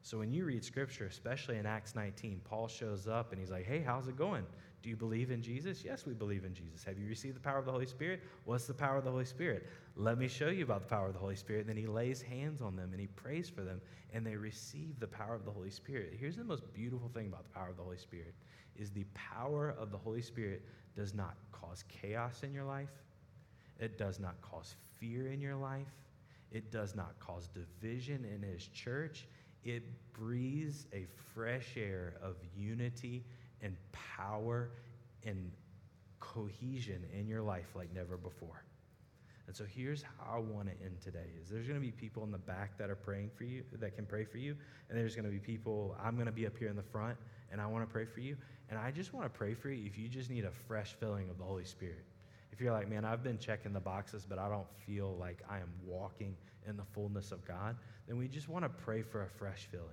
So 0.00 0.18
when 0.18 0.32
you 0.32 0.46
read 0.46 0.64
scripture, 0.64 1.04
especially 1.04 1.58
in 1.58 1.66
Acts 1.66 1.94
19, 1.94 2.40
Paul 2.44 2.66
shows 2.66 3.06
up 3.06 3.32
and 3.32 3.40
he's 3.40 3.50
like, 3.50 3.66
Hey, 3.66 3.82
how's 3.84 4.08
it 4.08 4.16
going? 4.16 4.46
Do 4.82 4.88
you 4.88 4.96
believe 4.96 5.30
in 5.30 5.42
Jesus? 5.42 5.84
Yes, 5.84 6.06
we 6.06 6.12
believe 6.12 6.44
in 6.44 6.54
Jesus. 6.54 6.82
Have 6.84 6.98
you 6.98 7.06
received 7.06 7.36
the 7.36 7.40
power 7.40 7.58
of 7.58 7.66
the 7.66 7.72
Holy 7.72 7.86
Spirit? 7.86 8.20
What's 8.44 8.66
the 8.66 8.74
power 8.74 8.96
of 8.96 9.04
the 9.04 9.10
Holy 9.10 9.24
Spirit? 9.24 9.66
Let 9.94 10.18
me 10.18 10.26
show 10.26 10.48
you 10.48 10.64
about 10.64 10.80
the 10.80 10.88
power 10.88 11.06
of 11.06 11.12
the 11.12 11.20
Holy 11.20 11.36
Spirit. 11.36 11.68
Then 11.68 11.76
he 11.76 11.86
lays 11.86 12.20
hands 12.20 12.60
on 12.60 12.74
them 12.74 12.90
and 12.90 13.00
he 13.00 13.06
prays 13.06 13.48
for 13.48 13.62
them 13.62 13.80
and 14.12 14.26
they 14.26 14.36
receive 14.36 14.98
the 14.98 15.06
power 15.06 15.34
of 15.34 15.44
the 15.44 15.52
Holy 15.52 15.70
Spirit. 15.70 16.16
Here's 16.18 16.36
the 16.36 16.44
most 16.44 16.72
beautiful 16.74 17.08
thing 17.14 17.28
about 17.28 17.44
the 17.44 17.50
power 17.50 17.68
of 17.68 17.76
the 17.76 17.82
Holy 17.82 17.96
Spirit 17.96 18.34
is 18.76 18.90
the 18.90 19.04
power 19.14 19.74
of 19.78 19.92
the 19.92 19.98
Holy 19.98 20.22
Spirit 20.22 20.64
does 20.96 21.14
not 21.14 21.36
cause 21.52 21.84
chaos 21.88 22.42
in 22.42 22.52
your 22.52 22.64
life. 22.64 22.90
It 23.78 23.98
does 23.98 24.18
not 24.18 24.40
cause 24.42 24.74
fear 24.98 25.28
in 25.28 25.40
your 25.40 25.56
life. 25.56 25.92
It 26.50 26.70
does 26.70 26.94
not 26.94 27.18
cause 27.20 27.48
division 27.48 28.24
in 28.24 28.42
his 28.42 28.66
church. 28.68 29.26
It 29.64 29.84
breathes 30.12 30.86
a 30.92 31.06
fresh 31.34 31.76
air 31.76 32.14
of 32.22 32.36
unity 32.56 33.24
and 33.62 33.76
power 33.92 34.70
and 35.24 35.50
cohesion 36.20 37.04
in 37.12 37.26
your 37.26 37.42
life 37.42 37.68
like 37.74 37.92
never 37.94 38.16
before. 38.16 38.64
And 39.46 39.56
so 39.56 39.64
here's 39.64 40.02
how 40.02 40.36
I 40.36 40.38
want 40.38 40.68
to 40.68 40.84
end 40.84 41.00
today 41.02 41.26
is 41.40 41.48
there's 41.50 41.66
going 41.66 41.78
to 41.78 41.84
be 41.84 41.90
people 41.90 42.22
in 42.22 42.30
the 42.30 42.38
back 42.38 42.78
that 42.78 42.90
are 42.90 42.96
praying 42.96 43.30
for 43.36 43.44
you 43.44 43.64
that 43.80 43.96
can 43.96 44.06
pray 44.06 44.24
for 44.24 44.38
you 44.38 44.56
and 44.88 44.98
there's 44.98 45.14
going 45.16 45.24
to 45.24 45.30
be 45.30 45.38
people 45.38 45.96
I'm 46.02 46.14
going 46.14 46.26
to 46.26 46.32
be 46.32 46.46
up 46.46 46.56
here 46.56 46.68
in 46.68 46.76
the 46.76 46.82
front 46.82 47.18
and 47.50 47.60
I 47.60 47.66
want 47.66 47.86
to 47.86 47.92
pray 47.92 48.04
for 48.04 48.20
you 48.20 48.36
and 48.70 48.78
I 48.78 48.90
just 48.90 49.12
want 49.12 49.26
to 49.26 49.38
pray 49.38 49.54
for 49.54 49.68
you 49.68 49.84
if 49.84 49.98
you 49.98 50.08
just 50.08 50.30
need 50.30 50.44
a 50.44 50.50
fresh 50.50 50.94
filling 50.98 51.28
of 51.28 51.38
the 51.38 51.44
Holy 51.44 51.64
Spirit. 51.64 52.04
If 52.52 52.60
you're 52.60 52.72
like, 52.72 52.88
man, 52.88 53.04
I've 53.04 53.22
been 53.22 53.38
checking 53.38 53.72
the 53.72 53.80
boxes, 53.80 54.24
but 54.28 54.38
I 54.38 54.48
don't 54.48 54.66
feel 54.86 55.16
like 55.18 55.42
I 55.50 55.56
am 55.56 55.72
walking 55.84 56.36
in 56.68 56.76
the 56.76 56.84
fullness 56.84 57.32
of 57.32 57.44
God, 57.46 57.76
then 58.06 58.16
we 58.16 58.28
just 58.28 58.48
want 58.48 58.64
to 58.64 58.68
pray 58.68 59.02
for 59.02 59.24
a 59.24 59.28
fresh 59.28 59.68
filling. 59.70 59.88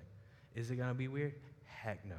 Is 0.55 0.69
it 0.69 0.75
going 0.75 0.89
to 0.89 0.95
be 0.95 1.07
weird? 1.07 1.33
Heck 1.65 2.05
no. 2.05 2.17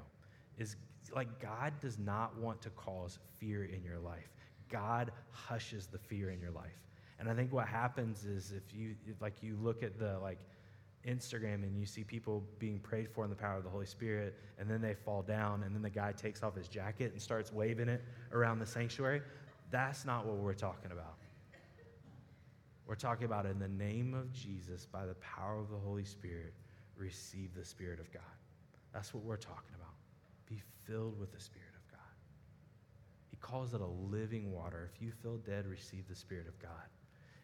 Is 0.58 0.76
like 1.14 1.40
God 1.40 1.72
does 1.80 1.98
not 1.98 2.36
want 2.38 2.60
to 2.62 2.70
cause 2.70 3.18
fear 3.38 3.64
in 3.64 3.82
your 3.82 3.98
life. 3.98 4.30
God 4.68 5.12
hushes 5.30 5.86
the 5.86 5.98
fear 5.98 6.30
in 6.30 6.40
your 6.40 6.50
life. 6.50 6.78
And 7.18 7.28
I 7.28 7.34
think 7.34 7.52
what 7.52 7.66
happens 7.66 8.24
is 8.24 8.52
if 8.52 8.74
you 8.74 8.94
like 9.20 9.42
you 9.42 9.56
look 9.60 9.82
at 9.82 9.98
the 9.98 10.18
like 10.20 10.38
Instagram 11.06 11.62
and 11.62 11.78
you 11.78 11.86
see 11.86 12.04
people 12.04 12.44
being 12.58 12.78
prayed 12.78 13.08
for 13.10 13.24
in 13.24 13.30
the 13.30 13.36
power 13.36 13.56
of 13.56 13.64
the 13.64 13.70
Holy 13.70 13.86
Spirit, 13.86 14.36
and 14.58 14.68
then 14.68 14.80
they 14.80 14.94
fall 14.94 15.22
down, 15.22 15.62
and 15.62 15.74
then 15.74 15.82
the 15.82 15.90
guy 15.90 16.12
takes 16.12 16.42
off 16.42 16.54
his 16.54 16.68
jacket 16.68 17.12
and 17.12 17.20
starts 17.20 17.52
waving 17.52 17.88
it 17.88 18.02
around 18.32 18.58
the 18.58 18.66
sanctuary. 18.66 19.22
That's 19.70 20.04
not 20.04 20.26
what 20.26 20.36
we're 20.36 20.52
talking 20.52 20.92
about. 20.92 21.14
We're 22.86 22.96
talking 22.96 23.24
about 23.24 23.46
in 23.46 23.58
the 23.58 23.68
name 23.68 24.14
of 24.14 24.32
Jesus, 24.32 24.84
by 24.84 25.06
the 25.06 25.14
power 25.14 25.58
of 25.58 25.70
the 25.70 25.78
Holy 25.78 26.04
Spirit, 26.04 26.52
receive 26.96 27.54
the 27.54 27.64
Spirit 27.64 28.00
of 28.00 28.12
God. 28.12 28.22
That's 28.92 29.14
what 29.14 29.22
we're 29.24 29.36
talking 29.36 29.74
about. 29.74 29.79
Filled 30.90 31.20
with 31.20 31.32
the 31.32 31.38
Spirit 31.38 31.70
of 31.76 31.92
God. 31.92 32.00
He 33.30 33.36
calls 33.36 33.74
it 33.74 33.80
a 33.80 33.86
living 33.86 34.50
water. 34.50 34.90
If 34.92 35.00
you 35.00 35.12
feel 35.22 35.36
dead, 35.36 35.68
receive 35.68 36.08
the 36.08 36.16
Spirit 36.16 36.48
of 36.48 36.58
God. 36.58 36.88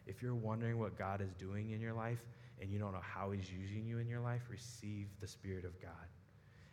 If 0.05 0.21
you're 0.21 0.35
wondering 0.35 0.77
what 0.79 0.97
God 0.97 1.21
is 1.21 1.33
doing 1.33 1.71
in 1.71 1.79
your 1.79 1.93
life, 1.93 2.19
and 2.59 2.69
you 2.69 2.77
don't 2.77 2.91
know 2.91 2.99
how 3.01 3.31
He's 3.31 3.49
using 3.49 3.85
you 3.85 3.99
in 3.99 4.07
your 4.09 4.19
life, 4.19 4.41
receive 4.49 5.07
the 5.21 5.27
Spirit 5.29 5.63
of 5.63 5.81
God. 5.81 5.91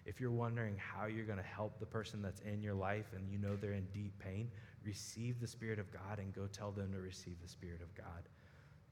If 0.04 0.20
you're 0.20 0.32
wondering 0.32 0.76
how 0.76 1.06
you're 1.06 1.24
going 1.24 1.38
to 1.38 1.44
help 1.44 1.78
the 1.78 1.86
person 1.86 2.20
that's 2.20 2.40
in 2.40 2.60
your 2.60 2.74
life 2.74 3.06
and 3.14 3.30
you 3.30 3.38
know 3.38 3.54
they're 3.54 3.74
in 3.74 3.86
deep 3.94 4.18
pain, 4.18 4.50
receive 4.84 5.40
the 5.40 5.46
Spirit 5.46 5.78
of 5.78 5.92
God 5.92 6.18
and 6.18 6.34
go 6.34 6.48
tell 6.48 6.72
them 6.72 6.90
to 6.92 6.98
receive 6.98 7.36
the 7.40 7.48
Spirit 7.48 7.82
of 7.82 7.94
God. 7.94 8.28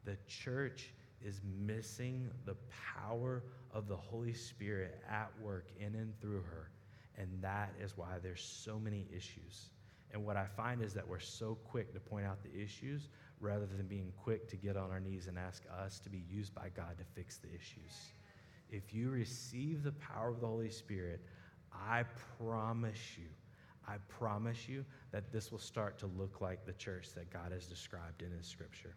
The 0.04 0.16
church 0.28 0.92
is 1.20 1.40
missing 1.58 2.30
the 2.44 2.54
power 2.94 3.42
of 3.74 3.88
the 3.88 3.96
Holy 3.96 4.34
Spirit 4.34 5.02
at 5.10 5.32
work 5.42 5.66
in 5.80 5.96
and 5.96 6.12
through 6.20 6.42
her. 6.42 6.70
And 7.18 7.28
that 7.42 7.72
is 7.80 7.96
why 7.96 8.18
there's 8.22 8.42
so 8.42 8.78
many 8.78 9.06
issues. 9.14 9.70
And 10.12 10.24
what 10.24 10.36
I 10.36 10.46
find 10.46 10.82
is 10.82 10.92
that 10.94 11.06
we're 11.06 11.18
so 11.18 11.56
quick 11.64 11.92
to 11.94 12.00
point 12.00 12.26
out 12.26 12.42
the 12.42 12.60
issues 12.60 13.08
rather 13.40 13.66
than 13.66 13.86
being 13.86 14.12
quick 14.22 14.48
to 14.48 14.56
get 14.56 14.76
on 14.76 14.90
our 14.90 15.00
knees 15.00 15.26
and 15.26 15.38
ask 15.38 15.62
us 15.82 15.98
to 16.00 16.10
be 16.10 16.22
used 16.30 16.54
by 16.54 16.68
God 16.74 16.98
to 16.98 17.04
fix 17.14 17.38
the 17.38 17.48
issues. 17.48 18.12
If 18.70 18.94
you 18.94 19.10
receive 19.10 19.82
the 19.82 19.92
power 19.92 20.28
of 20.28 20.40
the 20.40 20.46
Holy 20.46 20.70
Spirit, 20.70 21.20
I 21.72 22.04
promise 22.38 23.18
you, 23.18 23.28
I 23.86 23.96
promise 24.08 24.68
you 24.68 24.84
that 25.10 25.32
this 25.32 25.50
will 25.50 25.58
start 25.58 25.98
to 25.98 26.06
look 26.06 26.40
like 26.40 26.64
the 26.64 26.72
church 26.74 27.12
that 27.14 27.30
God 27.30 27.52
has 27.52 27.66
described 27.66 28.22
in 28.22 28.30
His 28.30 28.46
scripture. 28.46 28.94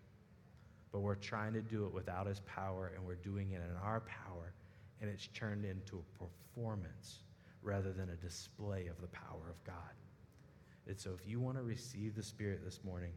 But 0.92 1.00
we're 1.00 1.16
trying 1.16 1.54
to 1.54 1.62
do 1.62 1.86
it 1.86 1.94
without 1.94 2.28
His 2.28 2.42
power, 2.42 2.92
and 2.96 3.06
we're 3.06 3.16
doing 3.16 3.52
it 3.52 3.62
in 3.62 3.76
our 3.84 4.02
power, 4.02 4.54
and 5.02 5.10
it's 5.10 5.28
turned 5.28 5.66
into 5.66 5.98
a 5.98 6.24
performance 6.24 7.20
rather 7.66 7.92
than 7.92 8.10
a 8.10 8.16
display 8.16 8.88
of 8.88 9.02
the 9.02 9.08
power 9.08 9.50
of 9.50 9.64
God. 9.66 9.94
And 10.88 10.98
so, 10.98 11.12
if 11.20 11.28
you 11.28 11.40
want 11.40 11.58
to 11.58 11.64
receive 11.64 12.16
the 12.16 12.24
Spirit 12.24 12.64
this 12.64 12.80
morning, 12.84 13.12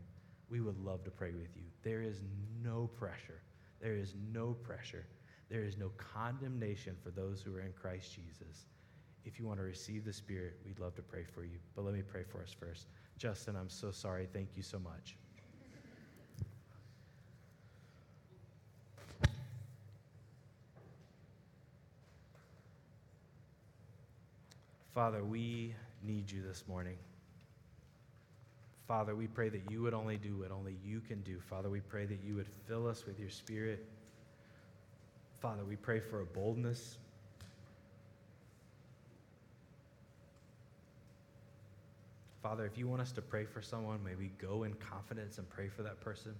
we 0.48 0.60
would 0.60 0.78
love 0.78 1.04
to 1.04 1.10
pray 1.10 1.32
with 1.32 1.54
you. 1.54 1.64
There 1.82 2.02
is 2.02 2.22
no 2.62 2.88
pressure. 2.98 3.42
There 3.80 3.94
is 3.94 4.14
no 4.32 4.54
pressure. 4.62 5.06
There 5.50 5.64
is 5.64 5.76
no 5.76 5.90
condemnation 5.98 6.96
for 7.02 7.10
those 7.10 7.42
who 7.42 7.54
are 7.54 7.60
in 7.60 7.72
Christ 7.72 8.14
Jesus. 8.14 8.66
If 9.24 9.38
you 9.38 9.46
want 9.46 9.58
to 9.58 9.64
receive 9.64 10.06
the 10.06 10.12
Spirit, 10.12 10.58
we'd 10.64 10.80
love 10.80 10.94
to 10.96 11.02
pray 11.02 11.24
for 11.24 11.44
you. 11.44 11.58
But 11.76 11.84
let 11.84 11.92
me 11.92 12.02
pray 12.02 12.22
for 12.22 12.42
us 12.42 12.54
first. 12.58 12.86
Justin, 13.18 13.56
I'm 13.56 13.68
so 13.68 13.90
sorry. 13.90 14.26
Thank 14.32 14.56
you 14.56 14.62
so 14.62 14.78
much. 14.78 15.18
Father, 24.98 25.22
we 25.22 25.76
need 26.02 26.28
you 26.28 26.42
this 26.42 26.64
morning. 26.66 26.96
Father, 28.88 29.14
we 29.14 29.28
pray 29.28 29.48
that 29.48 29.62
you 29.70 29.80
would 29.80 29.94
only 29.94 30.16
do 30.16 30.38
what 30.38 30.50
only 30.50 30.76
you 30.84 30.98
can 30.98 31.20
do. 31.20 31.38
Father, 31.38 31.70
we 31.70 31.78
pray 31.78 32.04
that 32.04 32.18
you 32.26 32.34
would 32.34 32.48
fill 32.66 32.88
us 32.88 33.06
with 33.06 33.16
your 33.20 33.30
spirit. 33.30 33.86
Father, 35.40 35.62
we 35.62 35.76
pray 35.76 36.00
for 36.00 36.22
a 36.22 36.24
boldness. 36.24 36.98
Father, 42.42 42.66
if 42.66 42.76
you 42.76 42.88
want 42.88 43.00
us 43.00 43.12
to 43.12 43.22
pray 43.22 43.44
for 43.44 43.62
someone, 43.62 44.02
may 44.02 44.16
we 44.16 44.32
go 44.42 44.64
in 44.64 44.74
confidence 44.74 45.38
and 45.38 45.48
pray 45.48 45.68
for 45.68 45.84
that 45.84 46.00
person. 46.00 46.34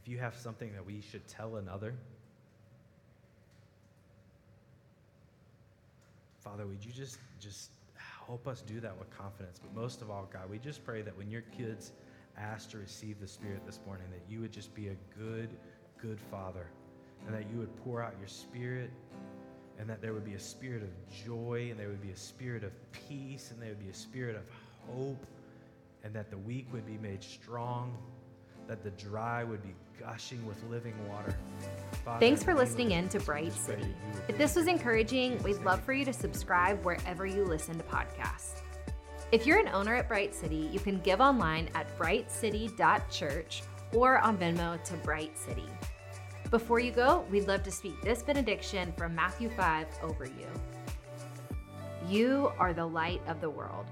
If 0.00 0.06
you 0.06 0.18
have 0.18 0.36
something 0.36 0.72
that 0.72 0.86
we 0.86 1.00
should 1.00 1.26
tell 1.26 1.56
another, 1.56 1.94
Father, 6.42 6.66
would 6.66 6.84
you 6.84 6.92
just 6.92 7.18
just 7.40 7.70
Help 8.26 8.46
us 8.46 8.62
do 8.62 8.80
that 8.80 8.96
with 8.98 9.10
confidence. 9.10 9.58
But 9.58 9.74
most 9.74 10.00
of 10.00 10.10
all, 10.10 10.28
God, 10.32 10.48
we 10.48 10.58
just 10.58 10.84
pray 10.84 11.02
that 11.02 11.16
when 11.16 11.30
your 11.30 11.42
kids 11.56 11.92
ask 12.38 12.70
to 12.70 12.78
receive 12.78 13.20
the 13.20 13.26
Spirit 13.26 13.66
this 13.66 13.80
morning, 13.86 14.06
that 14.10 14.22
you 14.32 14.40
would 14.40 14.52
just 14.52 14.74
be 14.74 14.88
a 14.88 14.96
good, 15.18 15.50
good 16.00 16.20
Father, 16.20 16.66
and 17.26 17.34
that 17.34 17.50
you 17.50 17.58
would 17.58 17.74
pour 17.84 18.02
out 18.02 18.14
your 18.18 18.28
Spirit, 18.28 18.90
and 19.78 19.88
that 19.88 20.00
there 20.00 20.12
would 20.12 20.24
be 20.24 20.34
a 20.34 20.40
spirit 20.40 20.82
of 20.82 20.90
joy, 21.26 21.68
and 21.70 21.80
there 21.80 21.88
would 21.88 22.02
be 22.02 22.10
a 22.10 22.16
spirit 22.16 22.62
of 22.62 22.72
peace, 22.92 23.50
and 23.50 23.60
there 23.60 23.70
would 23.70 23.82
be 23.82 23.90
a 23.90 23.94
spirit 23.94 24.36
of 24.36 24.42
hope, 24.88 25.26
and 26.04 26.14
that 26.14 26.30
the 26.30 26.38
weak 26.38 26.66
would 26.72 26.86
be 26.86 26.98
made 26.98 27.22
strong, 27.22 27.96
that 28.68 28.84
the 28.84 28.90
dry 28.90 29.42
would 29.42 29.62
be 29.62 29.74
gushing 30.04 30.44
with 30.46 30.62
living 30.68 30.94
water. 31.08 31.36
Father, 32.04 32.18
Thanks 32.18 32.42
for 32.42 32.54
listening 32.54 32.92
in 32.92 33.08
to 33.10 33.20
Bright 33.20 33.52
City. 33.52 33.94
If 34.28 34.36
this 34.36 34.56
was 34.56 34.66
encouraging, 34.66 35.42
we'd 35.42 35.62
love 35.62 35.82
for 35.82 35.92
you 35.92 36.04
to 36.04 36.12
subscribe 36.12 36.84
wherever 36.84 37.26
you 37.26 37.44
listen 37.44 37.76
to 37.78 37.84
podcasts. 37.84 38.60
If 39.30 39.46
you're 39.46 39.58
an 39.58 39.68
owner 39.68 39.94
at 39.94 40.08
Bright 40.08 40.34
City, 40.34 40.68
you 40.72 40.80
can 40.80 41.00
give 41.00 41.20
online 41.20 41.68
at 41.74 41.96
brightcity.church 41.98 43.62
or 43.94 44.18
on 44.18 44.36
Venmo 44.36 44.82
to 44.84 44.94
Bright 44.98 45.38
City. 45.38 45.68
Before 46.50 46.80
you 46.80 46.90
go, 46.90 47.24
we'd 47.30 47.48
love 47.48 47.62
to 47.62 47.70
speak 47.70 48.00
this 48.02 48.22
benediction 48.22 48.92
from 48.96 49.14
Matthew 49.14 49.48
5 49.50 49.86
over 50.02 50.26
you. 50.26 50.48
You 52.08 52.52
are 52.58 52.74
the 52.74 52.84
light 52.84 53.22
of 53.26 53.40
the 53.40 53.48
world. 53.48 53.86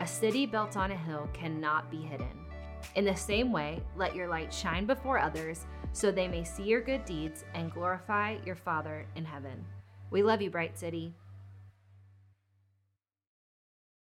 A 0.00 0.06
city 0.06 0.46
built 0.46 0.76
on 0.76 0.92
a 0.92 0.96
hill 0.96 1.28
cannot 1.32 1.90
be 1.90 2.00
hidden. 2.00 2.45
In 2.94 3.04
the 3.04 3.16
same 3.16 3.52
way, 3.52 3.82
let 3.96 4.14
your 4.14 4.28
light 4.28 4.52
shine 4.52 4.86
before 4.86 5.18
others 5.18 5.66
so 5.92 6.10
they 6.10 6.28
may 6.28 6.44
see 6.44 6.62
your 6.62 6.80
good 6.80 7.04
deeds 7.04 7.44
and 7.54 7.72
glorify 7.72 8.36
your 8.44 8.54
Father 8.54 9.06
in 9.16 9.24
heaven. 9.24 9.64
We 10.10 10.22
love 10.22 10.40
you, 10.40 10.50
Bright 10.50 10.78
City. 10.78 11.12